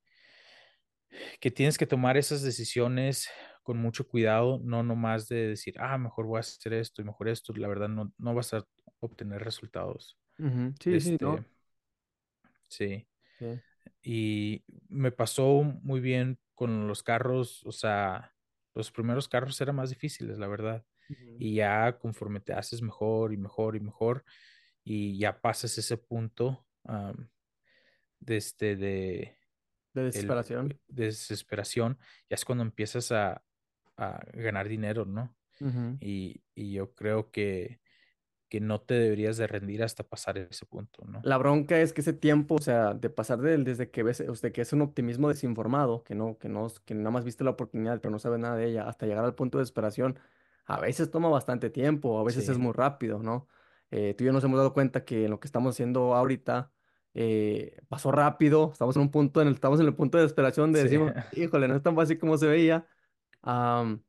que 1.39 1.51
tienes 1.51 1.77
que 1.77 1.87
tomar 1.87 2.17
esas 2.17 2.41
decisiones 2.41 3.29
con 3.63 3.77
mucho 3.77 4.07
cuidado, 4.07 4.59
no 4.63 4.83
nomás 4.83 5.27
de 5.29 5.47
decir, 5.49 5.75
ah, 5.79 5.97
mejor 5.97 6.25
voy 6.27 6.37
a 6.37 6.41
hacer 6.41 6.73
esto 6.73 7.01
y 7.01 7.05
mejor 7.05 7.29
esto, 7.29 7.53
la 7.55 7.67
verdad 7.67 7.89
no, 7.89 8.13
no 8.17 8.33
vas 8.35 8.53
a 8.53 8.65
obtener 8.99 9.43
resultados. 9.43 10.17
ujú. 10.39 10.73
Sí, 10.79 10.99
sí, 10.99 11.17
Este, 11.17 11.17
¿no? 11.21 11.45
sí. 12.69 13.07
Sí. 13.39 13.61
Y 14.03 14.63
me 14.89 15.11
pasó 15.11 15.63
muy 15.63 15.99
bien 16.01 16.39
con 16.55 16.87
los 16.87 17.03
carros, 17.03 17.63
o 17.65 17.71
sea, 17.71 18.33
los 18.75 18.91
primeros 18.91 19.27
carros 19.27 19.59
eran 19.61 19.75
más 19.77 19.89
difíciles, 19.89 20.37
la 20.39 20.47
verdad. 20.47 20.85
Y 21.37 21.55
ya 21.55 21.97
conforme 21.99 22.39
te 22.41 22.53
haces 22.53 22.81
mejor 22.81 23.33
y 23.33 23.37
mejor 23.37 23.75
y 23.75 23.79
mejor, 23.79 24.23
y 24.83 25.17
ya 25.19 25.41
pasas 25.41 25.77
ese 25.77 25.97
punto 25.97 26.67
am, 26.85 27.29
de, 28.19 28.37
este, 28.37 28.75
de, 28.75 29.37
De 29.93 30.01
el, 30.01 30.07
desesperación. 30.07 30.79
de 30.87 31.05
desesperación, 31.05 31.97
ya 32.29 32.35
es 32.35 32.45
cuando 32.45 32.63
empiezas 32.63 33.11
a, 33.11 33.43
a 33.97 34.19
ganar 34.33 34.67
dinero, 34.67 35.05
¿no? 35.05 35.35
Y, 36.01 36.43
y 36.55 36.73
yo 36.73 36.93
creo 36.93 37.31
que, 37.31 37.79
que 38.49 38.59
no 38.59 38.81
te 38.81 38.95
deberías 38.95 39.37
de 39.37 39.47
rendir 39.47 39.81
hasta 39.81 40.03
pasar 40.03 40.37
ese 40.37 40.65
punto, 40.65 41.05
¿no? 41.05 41.21
La 41.23 41.37
bronca 41.37 41.79
es 41.79 41.93
que 41.93 42.01
ese 42.01 42.13
tiempo, 42.13 42.55
o 42.55 42.61
sea, 42.61 42.93
de 42.93 43.09
pasar 43.09 43.39
del 43.39 43.63
desde 43.63 43.89
que 43.89 44.03
ves, 44.03 44.19
usted 44.27 44.51
que 44.51 44.61
es 44.61 44.73
un 44.73 44.81
optimismo 44.81 45.29
desinformado, 45.29 46.03
que 46.03 46.15
no, 46.15 46.37
que 46.37 46.49
no, 46.49 46.67
que 46.85 46.93
nada 46.95 47.11
más 47.11 47.23
viste 47.23 47.43
la 47.43 47.49
oportunidad, 47.49 48.01
pero 48.01 48.11
no 48.11 48.19
sabes 48.19 48.39
nada 48.39 48.57
de 48.57 48.67
ella, 48.67 48.87
hasta 48.87 49.05
llegar 49.05 49.23
al 49.23 49.35
punto 49.35 49.57
de 49.57 49.61
desesperación, 49.61 50.19
a 50.65 50.79
veces 50.79 51.09
toma 51.09 51.29
bastante 51.29 51.69
tiempo, 51.69 52.19
a 52.19 52.23
veces 52.23 52.47
es 52.47 52.57
muy 52.57 52.73
rápido, 52.73 53.23
¿no? 53.23 53.47
Eh, 53.89 54.13
tú 54.15 54.23
y 54.23 54.27
yo 54.27 54.33
nos 54.33 54.43
hemos 54.43 54.57
dado 54.57 54.73
cuenta 54.73 55.05
que 55.05 55.25
en 55.25 55.31
lo 55.31 55.39
que 55.39 55.47
estamos 55.47 55.73
haciendo 55.73 56.13
ahorita 56.13 56.71
eh, 57.13 57.77
pasó 57.89 58.11
rápido, 58.11 58.71
estamos 58.73 58.95
en 58.95 59.03
un 59.03 59.11
punto, 59.11 59.41
en 59.41 59.47
el, 59.49 59.53
estamos 59.55 59.79
en 59.79 59.87
el 59.87 59.95
punto 59.95 60.17
de 60.17 60.23
desesperación 60.23 60.71
de 60.73 60.79
sí, 60.81 60.83
decimos, 60.85 61.13
híjole, 61.31 61.67
no 61.67 61.75
es 61.75 61.83
tan 61.83 61.95
fácil 61.95 62.19
como 62.19 62.37
se 62.37 62.47
veía. 62.47 62.87
Am, 63.41 64.03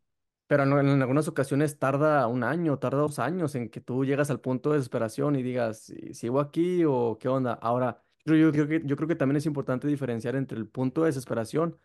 pero 0.47 0.67
no- 0.67 0.79
en 0.81 1.01
algunas 1.03 1.29
ocasiones 1.29 1.79
tarda 1.79 2.27
un 2.29 2.45
año, 2.45 2.79
tarda 2.79 2.99
dos 3.01 3.19
años 3.19 3.55
en 3.55 3.71
que 3.71 3.81
tú 3.81 4.05
llegas 4.05 4.31
al 4.31 4.41
punto 4.41 4.71
de 4.71 4.77
desesperación 4.79 5.37
y 5.37 5.43
digas, 5.43 5.79
"¿Si- 5.81 6.15
¿sigo 6.15 6.41
aquí 6.41 6.85
o 6.87 7.19
qué 7.21 7.29
onda? 7.29 7.55
Ahora, 7.55 8.03
yo, 8.25 8.35
yo 8.37 8.53
creo 8.53 8.69
que, 8.69 8.83
yo 8.85 8.97
creo 8.97 9.09
que 9.09 9.17
también 9.17 9.37
es 9.39 9.47
importante 9.47 9.89
diferenciar 9.89 10.37
entre 10.37 10.59
el 10.59 10.69
punto 10.69 11.03
de 11.03 11.09
desesperación 11.09 11.79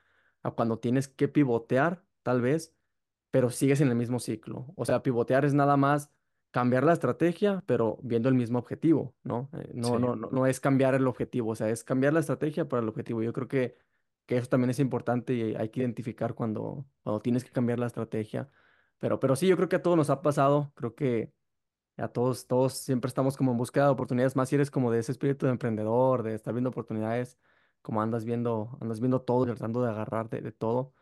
a 0.44 0.52
cuando 0.52 0.80
tienes 0.80 1.08
que 1.08 1.28
pivotear, 1.28 2.04
tal 2.24 2.42
vez, 2.42 2.76
pero 3.32 3.50
sigues 3.50 3.82
en 3.82 3.90
el 3.90 3.96
mismo 3.96 4.20
ciclo. 4.20 4.68
O 4.76 4.86
sea, 4.86 5.04
pivotear 5.04 5.46
es 5.46 5.54
nada 5.54 5.78
más 5.78 6.12
cambiar 6.52 6.84
la 6.84 6.94
estrategia, 6.94 7.64
pero 7.66 8.00
viendo 8.02 8.30
el 8.30 8.36
mismo 8.36 8.60
objetivo, 8.60 9.16
¿no? 9.24 9.50
Eh, 9.54 9.72
no, 9.74 9.88
sí. 9.88 9.94
no, 9.94 10.16
no, 10.16 10.30
no 10.32 10.46
es 10.46 10.60
cambiar 10.60 10.96
el 10.96 11.08
objetivo, 11.08 11.52
o 11.52 11.56
sea, 11.56 11.70
es 11.70 11.84
cambiar 11.84 12.14
la 12.14 12.20
estrategia 12.20 12.68
para 12.68 12.82
el 12.82 12.90
objetivo. 12.90 13.22
Yo 13.22 13.34
creo 13.34 13.48
que 13.48 13.78
que 14.30 14.38
eso 14.38 14.48
también 14.48 14.70
es 14.70 14.80
importante 14.80 15.34
y 15.34 15.56
hay 15.56 15.70
que 15.70 15.80
identificar 15.80 16.36
cuando, 16.36 16.86
cuando 17.02 17.20
tienes 17.20 17.44
que 17.44 17.50
cambiar 17.50 17.80
la 17.80 17.88
estrategia. 17.88 18.48
Pero, 19.00 19.20
pero 19.20 19.36
sí, 19.36 19.48
yo 19.48 19.56
creo 19.58 19.70
que 19.70 19.78
a 19.78 19.82
todos 19.82 19.98
nos 19.98 20.12
ha 20.12 20.22
pasado, 20.22 20.72
creo 20.76 20.94
que 20.94 21.34
a 21.98 22.10
todos, 22.10 22.46
todos 22.46 22.74
siempre 22.74 23.08
estamos 23.08 23.36
como 23.36 23.54
en 23.54 23.58
búsqueda 23.58 23.86
de 23.86 23.92
oportunidades, 23.92 24.36
más 24.36 24.50
si 24.50 24.56
eres 24.56 24.70
como 24.70 24.92
de 24.92 25.00
ese 25.00 25.14
espíritu 25.14 25.48
de 25.48 25.54
emprendedor, 25.54 26.22
de 26.22 26.36
estar 26.36 26.54
viendo 26.54 26.70
oportunidades, 26.70 27.40
como 27.82 28.04
andas 28.04 28.24
viendo, 28.24 28.78
andas 28.82 29.00
viendo 29.00 29.22
todo 29.22 29.46
tratando 29.46 29.82
de 29.82 29.90
agarrar 29.90 30.30
de, 30.30 30.42
de 30.42 30.52
todo. 30.52 30.94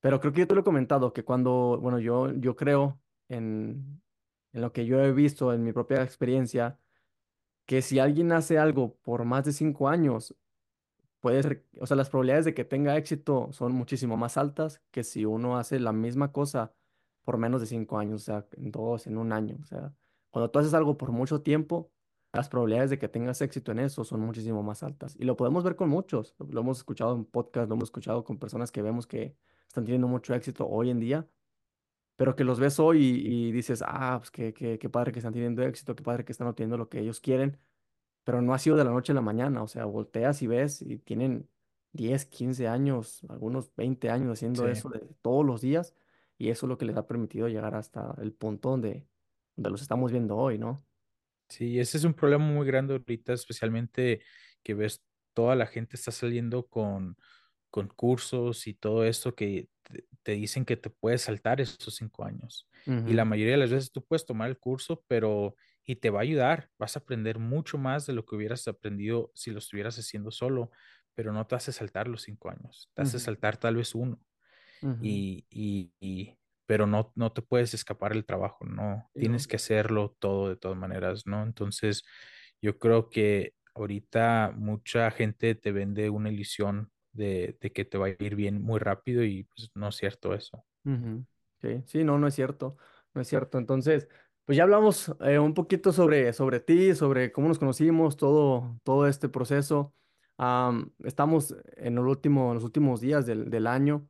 Pero 0.00 0.20
creo 0.20 0.32
que 0.32 0.40
yo 0.42 0.46
te 0.46 0.54
lo 0.54 0.60
he 0.60 0.64
comentado, 0.64 1.12
que 1.12 1.24
cuando, 1.24 1.78
bueno, 1.82 1.98
yo, 1.98 2.32
yo 2.32 2.54
creo 2.54 3.00
en, 3.28 4.01
en 4.52 4.60
lo 4.60 4.72
que 4.72 4.86
yo 4.86 5.00
he 5.00 5.12
visto 5.12 5.52
en 5.52 5.64
mi 5.64 5.72
propia 5.72 6.02
experiencia, 6.02 6.78
que 7.66 7.82
si 7.82 7.98
alguien 7.98 8.32
hace 8.32 8.58
algo 8.58 8.96
por 9.02 9.24
más 9.24 9.44
de 9.44 9.52
cinco 9.52 9.88
años, 9.88 10.36
puede 11.20 11.42
ser, 11.42 11.66
o 11.80 11.86
sea, 11.86 11.96
las 11.96 12.10
probabilidades 12.10 12.44
de 12.44 12.54
que 12.54 12.64
tenga 12.64 12.96
éxito 12.96 13.48
son 13.52 13.72
muchísimo 13.72 14.16
más 14.16 14.36
altas 14.36 14.82
que 14.90 15.04
si 15.04 15.24
uno 15.24 15.56
hace 15.56 15.78
la 15.80 15.92
misma 15.92 16.32
cosa 16.32 16.74
por 17.24 17.38
menos 17.38 17.60
de 17.60 17.66
cinco 17.66 17.98
años, 17.98 18.22
o 18.22 18.24
sea, 18.24 18.46
en 18.56 18.72
dos, 18.72 19.06
en 19.06 19.16
un 19.16 19.32
año. 19.32 19.58
O 19.62 19.66
sea, 19.66 19.94
cuando 20.30 20.50
tú 20.50 20.58
haces 20.58 20.74
algo 20.74 20.98
por 20.98 21.12
mucho 21.12 21.42
tiempo, 21.42 21.90
las 22.32 22.48
probabilidades 22.48 22.90
de 22.90 22.98
que 22.98 23.08
tengas 23.08 23.40
éxito 23.42 23.72
en 23.72 23.78
eso 23.78 24.04
son 24.04 24.20
muchísimo 24.20 24.62
más 24.62 24.82
altas. 24.82 25.14
Y 25.18 25.24
lo 25.24 25.36
podemos 25.36 25.64
ver 25.64 25.76
con 25.76 25.88
muchos. 25.88 26.34
Lo 26.38 26.62
hemos 26.62 26.78
escuchado 26.78 27.14
en 27.14 27.24
podcast, 27.24 27.68
lo 27.68 27.74
hemos 27.74 27.88
escuchado 27.88 28.24
con 28.24 28.38
personas 28.38 28.72
que 28.72 28.82
vemos 28.82 29.06
que 29.06 29.36
están 29.68 29.84
teniendo 29.84 30.08
mucho 30.08 30.34
éxito 30.34 30.66
hoy 30.68 30.90
en 30.90 30.98
día, 30.98 31.28
pero 32.16 32.36
que 32.36 32.44
los 32.44 32.60
ves 32.60 32.78
hoy 32.80 33.04
y, 33.04 33.48
y 33.48 33.52
dices, 33.52 33.82
ah, 33.86 34.16
pues 34.18 34.30
qué, 34.30 34.52
qué, 34.54 34.78
qué 34.78 34.88
padre 34.90 35.12
que 35.12 35.18
están 35.18 35.32
teniendo 35.32 35.62
éxito, 35.62 35.94
qué 35.94 36.02
padre 36.02 36.24
que 36.24 36.32
están 36.32 36.48
obteniendo 36.48 36.76
lo 36.76 36.88
que 36.88 37.00
ellos 37.00 37.20
quieren 37.20 37.58
pero 38.24 38.40
no 38.40 38.54
ha 38.54 38.58
sido 38.58 38.76
de 38.76 38.84
la 38.84 38.90
noche 38.90 39.12
a 39.12 39.14
la 39.14 39.20
mañana, 39.20 39.62
o 39.62 39.68
sea, 39.68 39.84
volteas 39.84 40.42
y 40.42 40.46
ves 40.46 40.82
y 40.82 40.98
tienen 40.98 41.48
10 41.92 42.24
15 42.26 42.68
años, 42.68 43.24
algunos 43.28 43.74
20 43.76 44.10
años 44.10 44.32
haciendo 44.32 44.64
Sí, 44.64 44.70
eso 44.70 44.88
de 44.88 45.00
todos 45.20 45.44
los 45.44 45.60
días 45.60 45.94
y 46.38 46.50
eso 46.50 46.66
es 46.66 46.68
lo 46.68 46.78
que 46.78 46.84
les 46.84 46.96
ha 46.96 47.06
permitido 47.06 47.48
llegar 47.48 47.74
hasta 47.74 48.14
el 48.20 48.32
punto 48.32 48.70
donde, 48.70 49.06
donde 49.56 49.70
los 49.70 49.82
estamos 49.82 50.10
viendo 50.12 50.36
hoy, 50.36 50.58
¿no? 50.58 50.82
sí, 51.48 51.78
ese 51.78 51.98
es 51.98 52.04
un 52.04 52.14
problema 52.14 52.44
muy 52.44 52.66
grande 52.66 52.94
ahorita, 52.94 53.32
especialmente 53.32 54.22
que 54.62 54.74
ves 54.74 55.04
toda 55.34 55.56
la 55.56 55.66
gente 55.66 55.96
está 55.96 56.10
saliendo 56.10 56.66
con, 56.66 57.16
con 57.70 57.88
cursos 57.88 58.66
y 58.66 58.74
todo 58.74 59.04
esto 59.04 59.34
que 59.34 59.68
te, 60.22 60.32
dicen 60.32 60.64
que 60.64 60.76
te 60.76 60.90
puedes 60.90 61.22
saltar 61.22 61.60
esos 61.60 61.94
cinco 61.96 62.24
años. 62.24 62.68
Y 63.04 63.14
la 63.14 63.24
mayoría 63.24 63.52
de 63.54 63.58
las 63.60 63.70
veces 63.70 63.92
tú 63.92 64.04
puedes 64.04 64.26
tomar 64.26 64.48
el 64.50 64.58
curso, 64.58 65.04
pero 65.08 65.56
y 65.84 65.96
te 65.96 66.10
va 66.10 66.20
a 66.20 66.22
ayudar, 66.22 66.70
vas 66.78 66.96
a 66.96 67.00
aprender 67.00 67.38
mucho 67.40 67.76
más 67.78 68.06
de 68.06 68.12
lo 68.12 68.24
que 68.24 68.36
hubieras 68.36 68.66
aprendido 68.68 69.32
si 69.34 69.50
lo 69.50 69.58
estuvieras 69.58 69.98
haciendo 69.98 70.30
solo, 70.30 70.70
pero 71.14 71.32
no 71.32 71.46
te 71.46 71.56
hace 71.56 71.72
saltar 71.72 72.06
los 72.08 72.22
cinco 72.22 72.50
años, 72.50 72.90
te 72.94 73.02
hace 73.02 73.18
ujú, 73.18 73.20
saltar 73.20 73.56
tal 73.58 73.76
vez 73.76 73.94
uno. 73.94 74.20
y, 74.98 75.46
y, 75.50 75.92
y- 76.00 76.38
pero 76.66 76.86
no, 76.86 77.12
no 77.16 77.32
te 77.32 77.42
puedes 77.42 77.74
escapar 77.74 78.12
el 78.12 78.24
trabajo, 78.24 78.64
no, 78.64 79.10
tienes 79.18 79.46
que 79.48 79.56
hacerlo 79.56 80.16
todo 80.20 80.48
de 80.48 80.56
todas 80.56 80.76
maneras, 80.78 81.26
¿no? 81.26 81.42
Entonces, 81.42 82.04
yo 82.62 82.78
creo 82.78 83.10
que 83.10 83.54
ahorita 83.74 84.52
mucha 84.56 85.10
gente 85.10 85.54
te 85.54 85.72
vende 85.72 86.08
una 86.10 86.30
ilusión 86.30 86.90
de, 87.12 87.56
de 87.60 87.72
que 87.72 87.84
te 87.84 87.98
va 87.98 88.06
a 88.06 88.10
ir 88.10 88.34
bien 88.36 88.62
muy 88.62 88.78
rápido 88.80 89.24
y 89.24 89.44
pues 89.44 89.70
no 89.74 89.88
es 89.88 89.96
cierto 89.96 90.34
eso. 90.34 90.64
Ujú, 90.84 91.24
Sí, 91.60 91.82
sí, 91.86 92.04
no, 92.04 92.18
no 92.18 92.26
es 92.26 92.34
cierto, 92.34 92.76
no 93.14 93.20
es 93.20 93.28
cierto. 93.28 93.56
Entonces, 93.58 94.08
pues 94.44 94.56
ya 94.56 94.64
hablamos 94.64 95.14
eh, 95.20 95.38
un 95.38 95.54
poquito 95.54 95.92
sobre, 95.92 96.32
sobre 96.32 96.58
ti, 96.60 96.94
sobre 96.96 97.30
cómo 97.32 97.46
nos 97.48 97.58
conocimos, 97.60 98.16
todo, 98.16 98.80
todo 98.82 99.06
este 99.06 99.28
proceso. 99.28 99.94
Am, 100.38 100.92
estamos 101.04 101.54
en 101.76 101.98
el 101.98 102.04
último, 102.06 102.48
en 102.50 102.54
los 102.54 102.64
últimos 102.64 103.00
días 103.00 103.26
del, 103.26 103.48
del 103.50 103.66
año. 103.68 104.08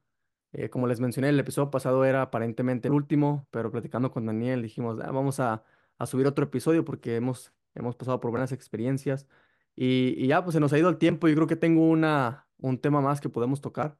Eh, 0.53 0.71
como 0.71 0.87
les 0.87 1.01
mencioné, 1.01 1.29
el 1.31 1.41
episodio 1.41 1.71
pasado 1.71 2.05
era 2.07 2.23
aparentemente 2.23 2.89
el 2.89 2.95
último, 2.95 3.47
pero 3.51 3.71
platicando 3.71 4.11
con 4.11 4.25
Daniel 4.27 4.63
dijimos, 4.63 4.99
"Ah, 5.03 5.11
vamos 5.11 5.41
a, 5.41 5.65
a 5.99 6.07
subir 6.07 6.27
otro 6.27 6.45
episodio 6.47 6.85
porque 6.87 7.17
hemos, 7.17 7.53
hemos 7.75 7.97
pasado 7.97 8.21
por 8.21 8.31
buenas 8.31 8.53
experiencias. 8.53 9.29
Y, 9.75 10.15
y 10.19 10.27
ya, 10.29 10.43
pues 10.45 10.55
se 10.55 10.61
nos 10.61 10.73
ha 10.73 10.79
ido 10.79 10.89
el 10.89 10.99
tiempo. 10.99 11.29
Yo 11.29 11.35
creo 11.35 11.47
que 11.47 11.57
tengo 11.57 11.89
una, 11.89 12.47
un 12.63 12.79
tema 12.79 13.01
más 13.03 13.21
que 13.21 13.29
podemos 13.29 13.61
tocar 13.61 13.99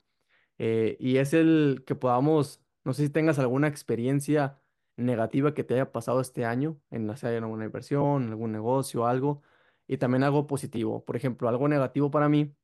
eh, 0.59 0.97
y 1.01 1.17
es 1.19 1.35
el 1.35 1.83
que 1.87 1.95
podamos, 1.95 2.63
no 2.85 2.93
sé 2.95 3.05
si 3.05 3.11
tengas 3.11 3.39
alguna 3.39 3.69
experiencia 3.69 4.61
negativa 4.97 5.55
que 5.55 5.65
te 5.65 5.75
haya 5.75 5.93
pasado 5.93 6.21
este 6.21 6.45
año, 6.45 6.81
en 6.91 7.07
la 7.07 7.17
sea 7.17 7.37
en 7.37 7.45
alguna 7.45 7.65
inversión, 7.65 8.29
algún 8.29 8.53
negocio, 8.53 9.07
algo, 9.07 9.43
y 9.87 9.99
también 9.99 10.23
algo 10.23 10.47
positivo. 10.47 11.05
Por 11.05 11.17
ejemplo, 11.17 11.49
algo 11.49 11.69
negativo 11.69 12.11
para 12.11 12.29
mí 12.29 12.55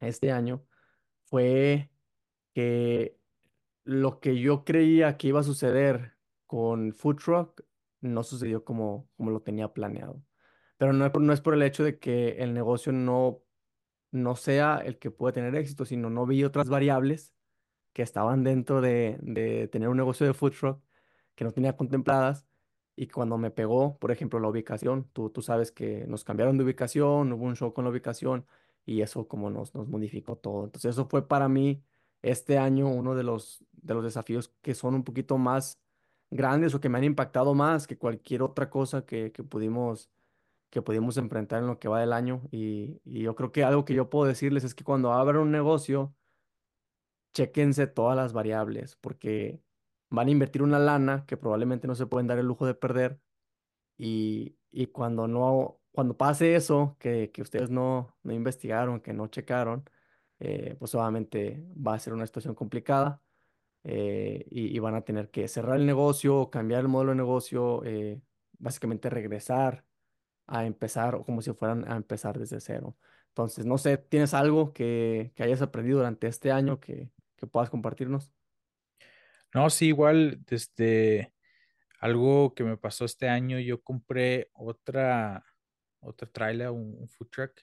este 0.00 0.32
año 0.32 0.64
fue 1.24 1.90
que 2.54 3.18
lo 3.84 4.20
que 4.20 4.40
yo 4.40 4.64
creía 4.64 5.16
que 5.16 5.28
iba 5.28 5.40
a 5.40 5.42
suceder 5.44 6.16
con 6.46 6.92
Food 6.94 7.16
Truck 7.16 7.62
no 8.00 8.22
sucedió 8.22 8.64
como, 8.64 9.08
como 9.16 9.30
lo 9.30 9.42
tenía 9.42 9.72
planeado. 9.72 10.22
Pero 10.78 10.92
no 10.92 11.08
no 11.08 11.32
es 11.32 11.40
por 11.40 11.54
el 11.54 11.62
hecho 11.62 11.84
de 11.84 11.98
que 11.98 12.38
el 12.38 12.54
negocio 12.54 12.92
no, 12.92 13.42
no 14.10 14.36
sea 14.36 14.78
el 14.78 14.98
que 14.98 15.10
puede 15.10 15.34
tener 15.34 15.54
éxito, 15.56 15.84
sino 15.84 16.10
no 16.10 16.26
vi 16.26 16.44
otras 16.44 16.68
variables 16.68 17.34
que 17.92 18.02
estaban 18.02 18.44
dentro 18.44 18.80
de, 18.80 19.18
de 19.22 19.68
tener 19.68 19.88
un 19.88 19.96
negocio 19.96 20.26
de 20.26 20.34
food 20.34 20.52
truck 20.52 20.80
que 21.34 21.44
no 21.44 21.52
tenía 21.52 21.76
contempladas 21.76 22.46
y 22.96 23.06
cuando 23.08 23.38
me 23.38 23.52
pegó, 23.52 23.96
por 23.98 24.10
ejemplo, 24.10 24.40
la 24.40 24.48
ubicación, 24.48 25.08
tú, 25.12 25.30
tú 25.30 25.40
sabes 25.40 25.70
que 25.70 26.04
nos 26.08 26.24
cambiaron 26.24 26.58
de 26.58 26.64
ubicación, 26.64 27.32
hubo 27.32 27.44
un 27.44 27.54
show 27.56 27.72
con 27.72 27.84
la 27.84 27.90
ubicación 27.90 28.44
y 28.84 29.02
eso 29.02 29.28
como 29.28 29.50
nos, 29.50 29.74
nos 29.74 29.86
modificó 29.88 30.36
todo. 30.36 30.64
Entonces 30.64 30.90
eso 30.96 31.06
fue 31.08 31.28
para 31.28 31.48
mí 31.48 31.84
este 32.22 32.58
año 32.58 32.88
uno 32.88 33.14
de 33.14 33.22
los, 33.22 33.64
de 33.72 33.94
los 33.94 34.02
desafíos 34.02 34.52
que 34.62 34.74
son 34.74 34.94
un 34.96 35.04
poquito 35.04 35.38
más 35.38 35.80
grandes 36.30 36.74
o 36.74 36.80
que 36.80 36.88
me 36.88 36.98
han 36.98 37.04
impactado 37.04 37.54
más 37.54 37.86
que 37.86 37.96
cualquier 37.96 38.42
otra 38.42 38.68
cosa 38.68 39.06
que, 39.06 39.30
que 39.30 39.44
pudimos 39.44 40.10
que 40.70 40.82
pudimos 40.82 41.16
enfrentar 41.16 41.60
en 41.62 41.68
lo 41.68 41.78
que 41.78 41.88
va 41.88 42.00
del 42.00 42.12
año 42.12 42.42
y, 42.50 43.00
y 43.04 43.22
yo 43.22 43.34
creo 43.34 43.52
que 43.52 43.64
algo 43.64 43.84
que 43.84 43.94
yo 43.94 44.10
puedo 44.10 44.26
decirles 44.26 44.64
es 44.64 44.74
que 44.74 44.84
cuando 44.84 45.12
abran 45.12 45.38
un 45.42 45.50
negocio 45.52 46.14
chéquense 47.32 47.86
todas 47.86 48.16
las 48.16 48.32
variables, 48.32 48.96
porque 48.96 49.62
van 50.10 50.28
a 50.28 50.30
invertir 50.30 50.62
una 50.62 50.78
lana 50.78 51.24
que 51.26 51.36
probablemente 51.36 51.86
no 51.86 51.94
se 51.94 52.06
pueden 52.06 52.26
dar 52.26 52.38
el 52.38 52.46
lujo 52.46 52.66
de 52.66 52.74
perder 52.74 53.20
y, 53.98 54.56
y 54.70 54.86
cuando 54.88 55.28
no, 55.28 55.80
cuando 55.92 56.16
pase 56.16 56.56
eso, 56.56 56.96
que, 57.00 57.30
que 57.32 57.42
ustedes 57.42 57.70
no, 57.70 58.16
no 58.22 58.32
investigaron, 58.34 59.00
que 59.00 59.12
no 59.12 59.28
checaron, 59.28 59.84
eh, 60.40 60.76
pues 60.78 60.94
obviamente 60.94 61.64
va 61.76 61.94
a 61.94 61.98
ser 62.00 62.14
una 62.14 62.26
situación 62.26 62.54
complicada 62.54 63.22
eh, 63.84 64.46
y, 64.50 64.76
y 64.76 64.78
van 64.80 64.94
a 64.96 65.02
tener 65.02 65.30
que 65.30 65.48
cerrar 65.48 65.78
el 65.78 65.86
negocio, 65.86 66.50
cambiar 66.50 66.82
el 66.82 66.88
modelo 66.88 67.12
de 67.12 67.16
negocio, 67.18 67.84
eh, 67.84 68.20
básicamente 68.58 69.10
regresar 69.10 69.84
a 70.48 70.66
empezar 70.66 71.14
o 71.14 71.24
como 71.24 71.42
si 71.42 71.52
fueran 71.52 71.90
a 71.90 71.96
empezar 71.96 72.38
desde 72.38 72.60
cero. 72.60 72.96
Entonces, 73.28 73.66
no 73.66 73.78
sé, 73.78 73.98
¿tienes 73.98 74.34
algo 74.34 74.72
que, 74.72 75.32
que 75.36 75.42
hayas 75.44 75.62
aprendido 75.62 75.98
durante 75.98 76.26
este 76.26 76.50
año 76.52 76.80
que, 76.80 77.10
que 77.36 77.46
puedas 77.46 77.70
compartirnos? 77.70 78.32
No, 79.54 79.70
sí, 79.70 79.88
igual, 79.88 80.44
desde 80.46 81.32
algo 82.00 82.54
que 82.54 82.64
me 82.64 82.76
pasó 82.76 83.04
este 83.04 83.28
año, 83.28 83.58
yo 83.60 83.82
compré 83.82 84.50
otra, 84.52 85.44
otra 86.00 86.28
trailer, 86.30 86.70
un, 86.70 86.96
un 86.98 87.08
food 87.08 87.28
truck, 87.28 87.62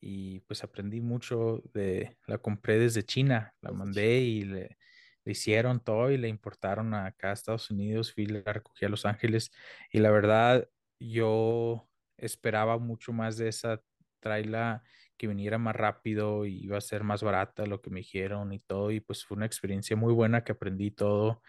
y 0.00 0.40
pues 0.40 0.64
aprendí 0.64 1.00
mucho 1.00 1.62
de, 1.74 2.18
la 2.26 2.38
compré 2.38 2.78
desde 2.78 3.04
China, 3.04 3.54
la 3.60 3.72
mandé 3.72 4.20
y 4.20 4.42
le, 4.42 4.78
le 5.24 5.32
hicieron 5.32 5.80
todo 5.80 6.10
y 6.10 6.18
la 6.18 6.28
importaron 6.28 6.94
acá 6.94 7.30
a 7.30 7.32
Estados 7.34 7.70
Unidos, 7.70 8.12
fui, 8.12 8.26
la 8.26 8.52
recogí 8.52 8.84
a 8.84 8.88
Los 8.88 9.06
Ángeles 9.06 9.52
y 9.92 10.00
la 10.00 10.10
verdad 10.10 10.68
yo 10.98 11.88
esperaba 12.22 12.78
mucho 12.78 13.12
más 13.12 13.36
de 13.36 13.48
esa 13.48 13.82
trailer 14.20 14.80
que 15.18 15.26
viniera 15.28 15.58
más 15.58 15.76
rápido 15.76 16.46
y 16.46 16.64
iba 16.64 16.78
a 16.78 16.80
ser 16.80 17.04
más 17.04 17.22
barata 17.22 17.66
lo 17.66 17.82
que 17.82 17.90
me 17.90 18.00
dijeron 18.00 18.52
y 18.52 18.60
todo 18.60 18.90
y 18.92 19.00
pues 19.00 19.24
fue 19.24 19.36
una 19.36 19.46
experiencia 19.46 19.96
muy 19.96 20.12
buena 20.14 20.44
que 20.44 20.52
aprendí 20.52 20.90
todo 20.92 21.42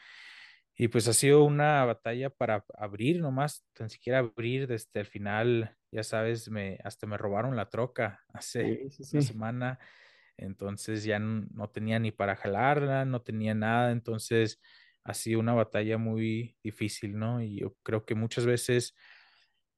y 0.75 0.87
pues 0.87 1.07
ha 1.07 1.13
sido 1.13 1.43
una 1.43 1.85
batalla 1.85 2.29
para 2.31 2.65
abrir 2.77 3.19
nomás, 3.21 3.65
tan 3.73 3.89
siquiera 3.89 4.19
abrir 4.19 4.67
desde 4.67 4.99
el 5.01 5.05
final, 5.05 5.77
ya 5.91 6.03
sabes, 6.03 6.49
me, 6.49 6.79
hasta 6.83 7.05
me 7.07 7.17
robaron 7.17 7.55
la 7.55 7.69
troca 7.69 8.21
hace 8.33 8.81
Sí, 8.89 9.03
sí, 9.03 9.03
una 9.11 9.21
semana, 9.21 9.79
entonces 10.37 11.03
ya 11.03 11.17
n- 11.17 11.47
no 11.53 11.69
tenía 11.69 11.99
ni 11.99 12.11
para 12.11 12.35
jalarla, 12.35 13.05
no 13.05 13.21
tenía 13.21 13.53
nada, 13.55 13.91
entonces 13.91 14.59
ha 15.03 15.13
sido 15.13 15.39
una 15.39 15.53
batalla 15.53 15.97
muy 15.97 16.57
difícil, 16.63 17.17
¿no? 17.19 17.41
Y 17.41 17.59
yo 17.59 17.75
creo 17.83 18.05
que 18.05 18.15
muchas 18.15 18.45
veces 18.45 18.95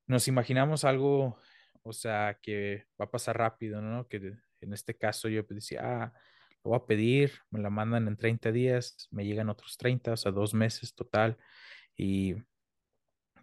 nos 0.07 0.27
imaginamos 0.27 0.83
algo, 0.83 1.37
o 1.83 1.93
sea, 1.93 2.37
que 2.41 2.85
va 2.99 3.05
a 3.05 3.11
pasar 3.11 3.37
rápido, 3.37 3.81
¿no? 3.81 4.07
Que 4.07 4.33
en 4.61 4.73
este 4.73 4.95
caso 4.95 5.29
yo 5.29 5.43
decía, 5.43 5.81
ah, 5.83 6.13
lo 6.63 6.71
voy 6.71 6.77
a 6.77 6.85
pedir, 6.85 7.31
me 7.51 7.59
la 7.59 7.69
mandan 7.69 8.07
en 8.07 8.17
30 8.17 8.51
días, 8.51 9.07
me 9.11 9.25
llegan 9.25 9.49
otros 9.49 9.77
30, 9.77 10.13
o 10.13 10.17
sea, 10.17 10.31
dos 10.31 10.53
meses 10.53 10.93
total, 10.93 11.37
y 11.95 12.35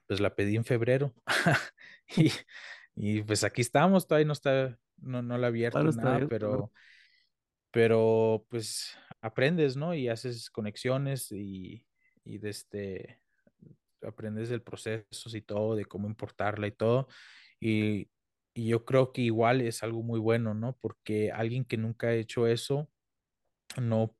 pues 0.07 0.21
la 0.21 0.35
pedí 0.35 0.57
en 0.57 0.65
febrero. 0.65 1.15
Y, 2.15 2.31
y 2.95 3.23
pues 3.23 3.43
aquí 3.43 3.63
estamos, 3.63 4.07
todavía 4.07 4.27
no 4.27 4.35
está, 4.35 4.79
no, 4.99 5.23
no 5.23 5.39
la 5.39 5.47
abierto 5.47 5.83
nada, 5.83 6.27
pero, 6.29 6.71
pero 7.71 8.45
pues 8.51 8.95
aprendes, 9.23 9.77
¿no? 9.77 9.95
Y 9.95 10.09
haces 10.09 10.51
conexiones 10.51 11.33
y, 11.33 11.87
y 12.23 12.37
desde 12.37 13.22
aprendes 14.05 14.49
del 14.51 14.63
proceso 14.63 15.07
y 15.37 15.43
todo, 15.43 15.77
de 15.77 15.85
cómo 15.87 16.09
importarla 16.09 16.67
y 16.69 16.73
todo. 16.73 17.09
Y, 17.61 18.11
y 18.55 18.69
yo 18.69 18.85
creo 18.85 19.13
que 19.13 19.23
igual 19.23 19.61
es 19.63 19.83
algo 19.83 20.03
muy 20.03 20.21
bueno, 20.21 20.55
¿no? 20.55 20.77
Porque 20.81 21.33
alguien 21.33 21.65
que 21.65 21.77
nunca 21.79 22.09
ha 22.09 22.15
hecho 22.15 22.47
eso, 22.47 22.91
no 23.81 24.17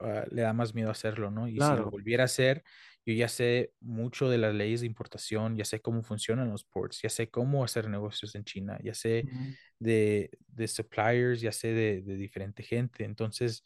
ah, 0.00 0.24
le 0.30 0.42
da 0.42 0.52
más 0.52 0.74
miedo 0.74 0.90
hacerlo, 0.90 1.30
¿no? 1.30 1.48
Y 1.48 1.60
si 1.60 1.76
lo 1.76 1.84
Claro. 1.84 1.90
volviera 1.90 2.24
a 2.24 2.26
hacer, 2.26 2.64
yo 3.04 3.14
ya 3.14 3.28
sé 3.28 3.72
mucho 3.80 4.28
de 4.30 4.38
las 4.38 4.54
leyes 4.54 4.80
de 4.80 4.86
importación, 4.86 5.56
ya 5.56 5.64
sé 5.64 5.80
cómo 5.80 6.02
funcionan 6.02 6.50
los 6.50 6.64
ports, 6.64 7.00
ya 7.02 7.08
sé 7.10 7.30
cómo 7.30 7.64
hacer 7.64 7.88
negocios 7.88 8.34
en 8.34 8.44
China, 8.44 8.78
ya 8.82 8.94
sé 8.94 9.26
Ujú. 9.26 9.56
de, 9.78 10.30
de 10.48 10.68
suppliers, 10.68 11.40
ya 11.40 11.52
sé 11.52 11.68
de, 11.72 12.02
de 12.02 12.16
diferente 12.16 12.62
gente. 12.62 13.04
Entonces, 13.04 13.62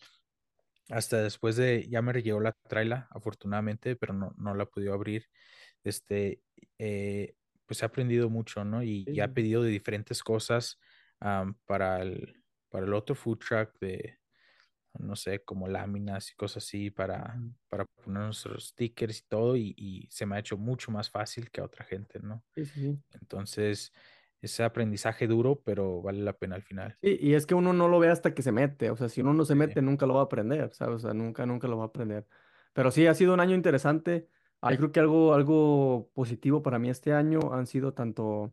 hasta 0.91 1.23
después 1.23 1.57
de, 1.57 1.89
ya 1.89 2.03
me 2.03 2.13
llegó 2.23 2.41
la 2.41 2.53
traila, 2.69 3.09
afortunadamente, 3.11 3.97
pero 3.97 4.13
no, 4.15 4.35
no 4.39 4.55
la 4.55 4.67
podido 4.67 4.95
abrir. 4.95 5.27
Este, 5.85 6.43
eh, 6.79 7.35
pues 7.67 7.83
he 7.83 7.87
aprendido 7.87 8.31
mucho, 8.31 8.65
¿no? 8.65 8.83
Y 8.83 9.07
Sí, 9.07 9.17
sí, 9.17 9.29
sí. 9.35 9.35
pedido 9.35 9.63
de 9.63 9.71
diferentes 9.71 10.23
cosas 10.23 10.79
am, 11.21 11.55
para 11.67 12.03
el, 12.03 12.45
para 12.71 12.87
el 12.87 12.95
otro 12.95 13.15
food 13.15 13.39
truck 13.39 13.79
de, 13.81 14.19
no 14.99 15.17
sé, 15.17 15.45
como 15.45 15.69
láminas 15.69 16.31
y 16.33 16.35
cosas 16.37 16.65
así 16.65 16.91
para, 16.91 17.43
para 17.69 17.85
poner 18.05 18.25
nuestros 18.25 18.69
stickers 18.71 19.21
y 19.21 19.23
todo, 19.29 19.57
y, 19.57 19.75
y 19.77 20.09
se 20.11 20.27
me 20.27 20.37
ha 20.37 20.41
hecho 20.41 20.57
mucho 20.59 20.91
más 20.93 21.11
fácil 21.11 21.51
que 21.51 21.61
a 21.61 21.65
otra 21.65 21.85
gente, 21.85 22.21
¿no? 22.21 22.45
Sí, 22.55 22.65
sí, 22.67 22.81
sí. 22.81 23.03
Entonces, 23.13 23.93
ese 24.43 24.65
aprendizaje 24.65 25.27
duro, 25.29 25.63
pero 25.65 26.03
vale 26.03 26.21
la 26.23 26.35
pena 26.39 26.57
al 26.57 26.63
final. 26.63 26.99
Sí, 27.03 27.17
y 27.19 27.33
es 27.35 27.47
que 27.47 27.55
uno 27.55 27.73
no 27.73 27.89
lo 27.89 27.99
ve 27.99 28.09
hasta 28.11 28.35
que 28.35 28.43
se 28.43 28.53
mete, 28.53 28.91
o 28.91 28.97
sea, 28.97 29.09
si 29.09 29.23
uno 29.23 29.33
no 29.33 29.47
se 29.47 29.55
Sí. 29.55 29.55
mete, 29.55 29.81
nunca 29.81 30.05
lo 30.05 30.15
va 30.15 30.21
a 30.21 30.25
aprender, 30.25 30.75
¿sabes? 30.75 30.97
O 30.97 30.99
sea, 30.99 31.15
nunca, 31.15 31.47
nunca 31.47 31.67
lo 31.67 31.79
va 31.79 31.85
a 31.85 31.87
aprender. 31.87 32.27
Pero 32.75 32.91
sí, 32.91 33.07
ha 33.07 33.15
sido 33.15 33.33
un 33.33 33.41
año 33.41 33.55
interesante. 33.55 34.29
Ah, 34.63 34.77
creo 34.77 34.93
que 34.93 35.01
algo, 35.01 35.33
algo 35.33 36.11
positivo 36.13 36.63
para 36.63 36.79
mí 36.79 36.91
este 36.91 37.15
año 37.15 37.55
han 37.55 37.67
sido 37.67 37.95
tanto 37.95 38.53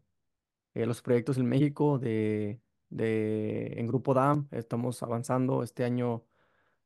eh, 0.73 0.85
los 0.85 1.01
proyectos 1.01 1.37
en 1.37 1.47
México 1.47 1.99
de, 1.99 2.61
de, 2.89 3.73
en 3.79 3.87
Grupo 3.87 4.13
DAM, 4.13 4.47
estamos 4.51 5.03
avanzando. 5.03 5.63
Este 5.63 5.83
año 5.85 6.25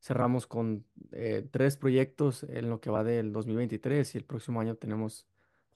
cerramos 0.02 0.48
con 0.48 0.86
eh, 1.12 1.48
tres 1.52 1.78
proyectos 1.78 2.44
en 2.44 2.70
lo 2.70 2.82
que 2.82 2.90
va 2.92 3.04
del 3.04 3.34
2023 3.34 4.16
y 4.16 4.18
el 4.20 4.26
próximo 4.26 4.62
año 4.62 4.76
tenemos 4.76 5.28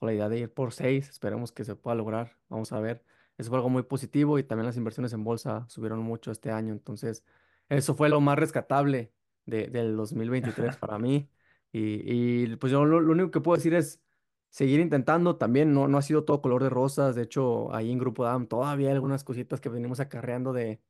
la 0.02 0.14
idea 0.14 0.30
de 0.30 0.40
ir 0.40 0.54
por 0.54 0.74
seis. 0.74 1.10
Esperemos 1.10 1.52
que 1.52 1.66
se 1.66 1.76
pueda 1.76 1.96
lograr. 1.96 2.38
Vamos 2.50 2.72
a 2.74 2.80
ver. 2.80 3.04
Eso 3.38 3.50
fue 3.50 3.58
algo 3.60 3.70
muy 3.70 3.84
positivo 3.84 4.40
y 4.40 4.44
también 4.44 4.66
las 4.68 4.78
inversiones 4.78 5.14
en 5.14 5.24
bolsa 5.24 5.66
subieron 5.70 6.00
mucho 6.02 6.32
este 6.32 6.52
año. 6.52 6.74
Entonces, 6.74 7.26
eso 7.70 7.96
fue 7.96 8.10
lo 8.10 8.22
más 8.22 8.38
rescatable 8.40 9.14
de- 9.46 9.68
del 9.68 9.96
2023 9.98 10.78
para 10.78 11.00
mí. 11.00 11.30
Y, 11.78 12.44
y, 12.54 12.56
pues 12.58 12.72
yo 12.72 12.86
lo, 12.86 13.00
lo 13.02 13.12
único 13.14 13.32
que 13.32 13.42
puedo 13.42 13.58
decir 13.58 13.74
es 13.74 14.02
seguir 14.50 14.80
intentando. 14.80 15.38
También 15.38 15.74
no, 15.74 15.88
no 15.88 15.98
ha 15.98 16.02
sido 16.02 16.24
todo 16.26 16.42
color 16.42 16.64
de 16.64 16.70
rosas. 16.70 17.16
De 17.16 17.24
hecho, 17.24 17.74
ahí 17.74 17.92
en 17.92 18.00
Grupo 18.00 18.24
DAM 18.26 18.48
todavía 18.48 18.90
hay 18.90 18.96
algunas 18.96 19.24
cositas 19.24 19.62
que 19.62 19.70
venimos 19.70 20.00
acarreando 20.00 20.54
de 20.54 20.82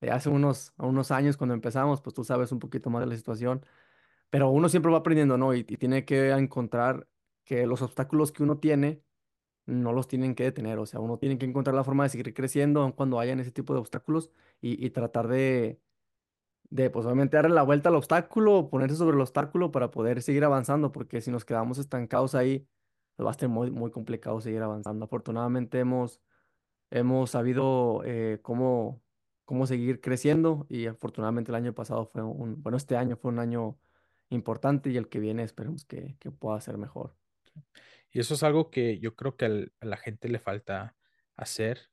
de 0.00 0.10
hace 0.10 0.28
unos, 0.28 0.72
unos 0.78 1.10
años 1.10 1.36
cuando 1.36 1.54
empezamos, 1.54 2.00
pues 2.02 2.14
tú 2.14 2.24
sabes 2.24 2.52
un 2.52 2.58
poquito 2.58 2.90
más 2.90 3.00
de 3.00 3.06
la 3.06 3.16
situación, 3.16 3.64
pero 4.30 4.50
uno 4.50 4.68
siempre 4.68 4.92
va 4.92 4.98
aprendiendo, 4.98 5.38
¿no? 5.38 5.54
Y, 5.54 5.60
y 5.60 5.76
tiene 5.78 6.04
que 6.04 6.30
encontrar 6.30 7.08
que 7.44 7.66
los 7.66 7.82
obstáculos 7.82 8.32
que 8.32 8.42
uno 8.42 8.58
tiene 8.58 9.02
no 9.66 9.92
los 9.92 10.08
tienen 10.08 10.34
que 10.34 10.44
detener, 10.44 10.78
o 10.78 10.86
sea, 10.86 11.00
uno 11.00 11.18
tiene 11.18 11.38
que 11.38 11.46
encontrar 11.46 11.74
la 11.76 11.84
forma 11.84 12.04
de 12.04 12.10
seguir 12.10 12.34
creciendo 12.34 12.82
aun 12.82 12.92
cuando 12.92 13.20
hayan 13.20 13.40
ese 13.40 13.52
tipo 13.52 13.74
de 13.74 13.80
obstáculos 13.80 14.30
y, 14.60 14.84
y 14.84 14.90
tratar 14.90 15.28
de, 15.28 15.80
de, 16.70 16.90
pues 16.90 17.06
obviamente 17.06 17.36
darle 17.36 17.54
la 17.54 17.62
vuelta 17.62 17.88
al 17.88 17.96
obstáculo, 17.96 18.68
ponerse 18.70 18.96
sobre 18.96 19.16
el 19.16 19.20
obstáculo 19.22 19.72
para 19.72 19.90
poder 19.90 20.22
seguir 20.22 20.44
avanzando, 20.44 20.92
porque 20.92 21.20
si 21.20 21.30
nos 21.30 21.44
quedamos 21.44 21.78
estancados 21.78 22.34
ahí, 22.34 22.68
pues 23.16 23.26
va 23.26 23.30
a 23.30 23.34
ser 23.34 23.48
muy, 23.48 23.70
muy 23.70 23.90
complicado 23.90 24.40
seguir 24.40 24.62
avanzando. 24.62 25.04
Afortunadamente 25.04 25.78
hemos 25.80 26.20
hemos 26.90 27.30
sabido 27.30 28.02
eh, 28.04 28.38
cómo, 28.42 29.02
cómo 29.44 29.66
seguir 29.66 30.00
creciendo 30.00 30.66
y 30.68 30.86
afortunadamente 30.86 31.50
el 31.50 31.56
año 31.56 31.74
pasado 31.74 32.06
fue 32.06 32.22
un, 32.22 32.62
bueno, 32.62 32.76
este 32.76 32.96
año 32.96 33.16
fue 33.16 33.30
un 33.30 33.38
año 33.38 33.78
importante 34.30 34.90
y 34.90 34.96
el 34.96 35.08
que 35.08 35.20
viene 35.20 35.42
esperemos 35.42 35.84
que, 35.84 36.16
que 36.18 36.30
pueda 36.30 36.60
ser 36.60 36.78
mejor. 36.78 37.16
Y 38.10 38.20
eso 38.20 38.34
es 38.34 38.42
algo 38.42 38.70
que 38.70 38.98
yo 39.00 39.14
creo 39.16 39.36
que 39.36 39.70
a 39.80 39.86
la 39.86 39.96
gente 39.96 40.28
le 40.28 40.38
falta 40.38 40.96
hacer. 41.36 41.90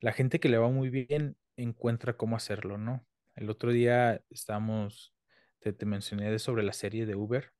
la 0.00 0.12
gente 0.12 0.40
que 0.40 0.48
le 0.48 0.58
va 0.58 0.68
muy 0.68 0.90
bien 0.90 1.36
encuentra 1.56 2.16
cómo 2.16 2.36
hacerlo, 2.36 2.78
¿no? 2.78 3.06
El 3.36 3.50
otro 3.50 3.70
día 3.72 4.22
estábamos, 4.30 5.14
te, 5.60 5.72
te 5.72 5.86
mencioné 5.86 6.30
de 6.30 6.38
sobre 6.38 6.62
la 6.62 6.72
serie 6.72 7.06
de 7.06 7.14
Uber, 7.14 7.52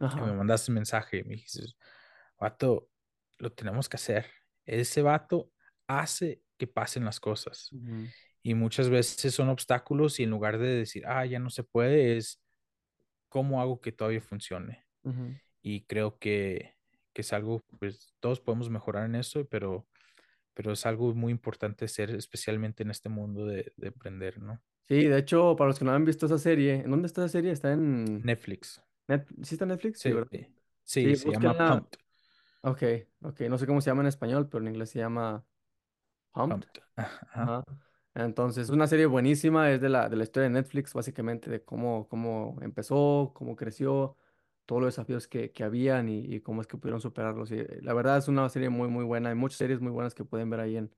y 0.00 0.04
me 0.04 0.06
Ajá. 0.06 0.34
mandaste 0.34 0.70
un 0.70 0.76
mensaje, 0.76 1.24
me 1.24 1.34
dijiste, 1.36 1.62
vato, 2.38 2.90
lo 3.38 3.52
tenemos 3.52 3.88
que 3.88 3.96
hacer. 3.96 4.26
Ese 4.64 5.02
vato 5.02 5.52
hace 5.86 6.42
que 6.58 6.66
pasen 6.66 7.04
las 7.04 7.20
cosas. 7.20 7.70
Y 8.42 8.54
muchas 8.54 8.88
veces 8.88 9.34
son 9.34 9.48
obstáculos 9.48 10.20
y 10.20 10.24
en 10.24 10.30
lugar 10.30 10.58
de 10.58 10.68
decir, 10.68 11.04
ah, 11.06 11.24
ya 11.26 11.38
no 11.38 11.50
se 11.50 11.64
puede, 11.64 12.16
es 12.16 12.42
cómo 13.28 13.60
hago 13.60 13.80
que 13.80 13.92
todavía 13.92 14.20
funcione. 14.20 14.86
Y 15.62 15.84
creo 15.86 16.18
que, 16.18 16.76
que 17.12 17.22
es 17.22 17.32
algo, 17.32 17.62
pues 17.78 18.14
todos 18.20 18.40
podemos 18.40 18.70
mejorar 18.70 19.06
en 19.06 19.16
eso, 19.16 19.46
pero, 19.48 19.88
pero 20.54 20.72
es 20.72 20.86
algo 20.86 21.14
muy 21.14 21.32
importante 21.32 21.88
ser, 21.88 22.10
especialmente 22.10 22.82
en 22.82 22.90
este 22.90 23.08
mundo 23.08 23.46
de, 23.46 23.72
de 23.76 23.88
aprender, 23.88 24.40
¿no? 24.40 24.62
Sí, 24.88 25.04
de 25.04 25.18
hecho, 25.18 25.56
para 25.56 25.68
los 25.68 25.78
que 25.78 25.84
no 25.84 25.92
han 25.92 26.04
visto 26.04 26.26
esa 26.26 26.38
serie, 26.38 26.76
¿en 26.76 26.90
dónde 26.90 27.06
está 27.06 27.22
esa 27.22 27.30
serie? 27.32 27.50
¿Está 27.52 27.72
en 27.72 28.22
Netflix. 28.22 28.82
Net... 29.08 29.26
¿Sí 29.42 29.54
está 29.54 29.64
en 29.64 29.70
Netflix? 29.70 30.00
Sí, 30.00 30.10
Sí, 30.10 30.12
¿verdad? 30.12 30.30
sí, 30.84 31.14
Sí, 31.14 31.16
se 31.16 31.30
llama 31.30 31.54
búsquenla. 31.54 31.64
Pumped. 31.64 31.98
Ok, 32.62 32.82
ok. 33.22 33.40
No 33.42 33.58
sé 33.58 33.66
cómo 33.66 33.80
se 33.80 33.90
llama 33.90 34.02
en 34.02 34.08
español, 34.08 34.48
pero 34.48 34.62
en 34.64 34.70
inglés 34.70 34.90
se 34.90 34.98
llama 35.00 35.46
Pumped. 36.32 36.66
Pumped. 36.66 36.82
Ajá. 36.96 37.64
Entonces, 38.14 38.64
es 38.64 38.70
una 38.70 38.86
serie 38.86 39.06
buenísima, 39.06 39.70
es 39.70 39.80
de 39.80 39.88
la, 39.90 40.08
de 40.08 40.16
la 40.16 40.24
historia 40.24 40.48
de 40.48 40.54
Netflix, 40.54 40.94
básicamente, 40.94 41.50
de 41.50 41.64
cómo, 41.64 42.08
cómo 42.08 42.58
empezó, 42.62 43.32
cómo 43.34 43.56
creció, 43.56 44.16
todos 44.66 44.82
los 44.82 44.94
desafíos 44.94 45.28
que, 45.28 45.52
que 45.52 45.64
habían 45.64 46.08
y, 46.08 46.20
y 46.20 46.40
cómo 46.40 46.60
es 46.62 46.66
que 46.66 46.78
pudieron 46.78 47.00
superarlos. 47.00 47.50
Y, 47.52 47.56
eh, 47.60 47.80
la 47.82 47.94
verdad 47.94 48.18
es 48.18 48.28
una 48.28 48.48
serie 48.48 48.70
muy, 48.70 48.88
muy 48.88 49.04
buena. 49.04 49.30
Hay 49.30 49.34
muchas 49.36 49.58
series 49.58 49.80
muy 49.80 49.92
buenas 49.92 50.14
que 50.14 50.24
pueden 50.24 50.50
ver 50.50 50.60
ahí 50.60 50.76
en, 50.78 50.94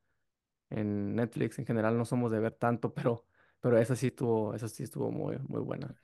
en 0.71 1.15
Netflix. 1.17 1.59
En 1.59 1.67
general 1.67 1.97
no 1.99 2.05
somos 2.05 2.31
de 2.33 2.41
ver 2.41 2.53
tanto, 2.55 2.95
pero, 2.95 3.27
pero 3.61 3.79
esa 3.79 3.97
sí 3.97 4.09
estuvo, 4.09 4.55
esa 4.55 4.69
sí 4.69 4.85
estuvo 4.85 5.11
muy, 5.11 5.39
muy 5.49 5.61
buena. 5.61 5.97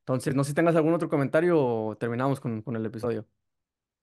Entonces, 0.00 0.34
no 0.34 0.44
sé 0.44 0.50
si 0.50 0.54
tengas 0.54 0.76
algún 0.76 0.94
otro 0.94 1.08
comentario 1.08 1.58
o 1.60 1.96
terminamos 1.96 2.40
con, 2.40 2.62
con 2.62 2.76
el 2.76 2.86
episodio. 2.86 3.26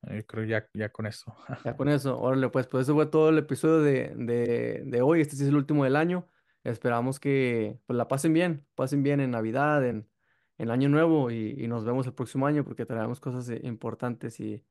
Yo 0.03 0.25
creo 0.25 0.43
ya, 0.45 0.67
ya 0.73 0.89
con 0.91 1.05
eso. 1.05 1.35
Ya 1.63 1.75
con 1.77 1.89
eso, 1.89 2.19
órale, 2.19 2.49
pues, 2.49 2.67
pues 2.67 2.83
eso 2.83 2.93
fue 2.93 3.05
todo 3.05 3.29
el 3.29 3.37
episodio 3.37 3.79
de, 3.79 4.13
de, 4.15 4.83
de 4.85 5.01
hoy. 5.01 5.21
Este 5.21 5.35
sí 5.35 5.43
es 5.43 5.49
el 5.49 5.55
último 5.55 5.83
del 5.85 5.95
año. 5.95 6.29
Esperamos 6.63 7.19
que 7.19 7.79
pues, 7.85 7.97
la 7.97 8.07
pasen 8.07 8.33
bien, 8.33 8.65
pasen 8.75 9.03
bien 9.03 9.19
en 9.21 9.31
Navidad, 9.31 9.85
en, 9.85 10.09
en 10.57 10.71
Año 10.71 10.89
Nuevo 10.89 11.31
y, 11.31 11.55
y 11.57 11.67
nos 11.67 11.85
vemos 11.85 12.05
el 12.07 12.13
próximo 12.13 12.47
año 12.47 12.63
porque 12.63 12.85
traemos 12.85 13.19
cosas 13.19 13.49
eh, 13.49 13.61
importantes 13.63 14.39
y, 14.39 14.63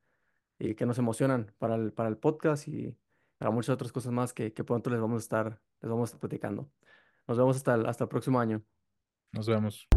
y 0.58 0.74
que 0.74 0.86
nos 0.86 0.98
emocionan 0.98 1.54
para 1.58 1.74
el, 1.76 1.92
para 1.92 2.08
el 2.08 2.18
podcast 2.18 2.68
y 2.68 2.96
para 3.38 3.50
muchas 3.50 3.74
otras 3.74 3.92
cosas 3.92 4.12
más 4.12 4.32
que, 4.32 4.52
que 4.52 4.64
pronto 4.64 4.90
les 4.90 5.00
vamos 5.00 5.22
a 5.22 5.24
estar, 5.24 5.62
les 5.80 5.90
vamos 5.90 6.10
a 6.10 6.16
estar 6.16 6.20
platicando. 6.20 6.70
Nos 7.28 7.38
vemos 7.38 7.56
hasta 7.56 7.74
el, 7.74 7.86
hasta 7.86 8.04
el 8.04 8.08
próximo 8.08 8.40
año. 8.40 8.62
Nos 9.32 9.46
vemos. 9.46 9.88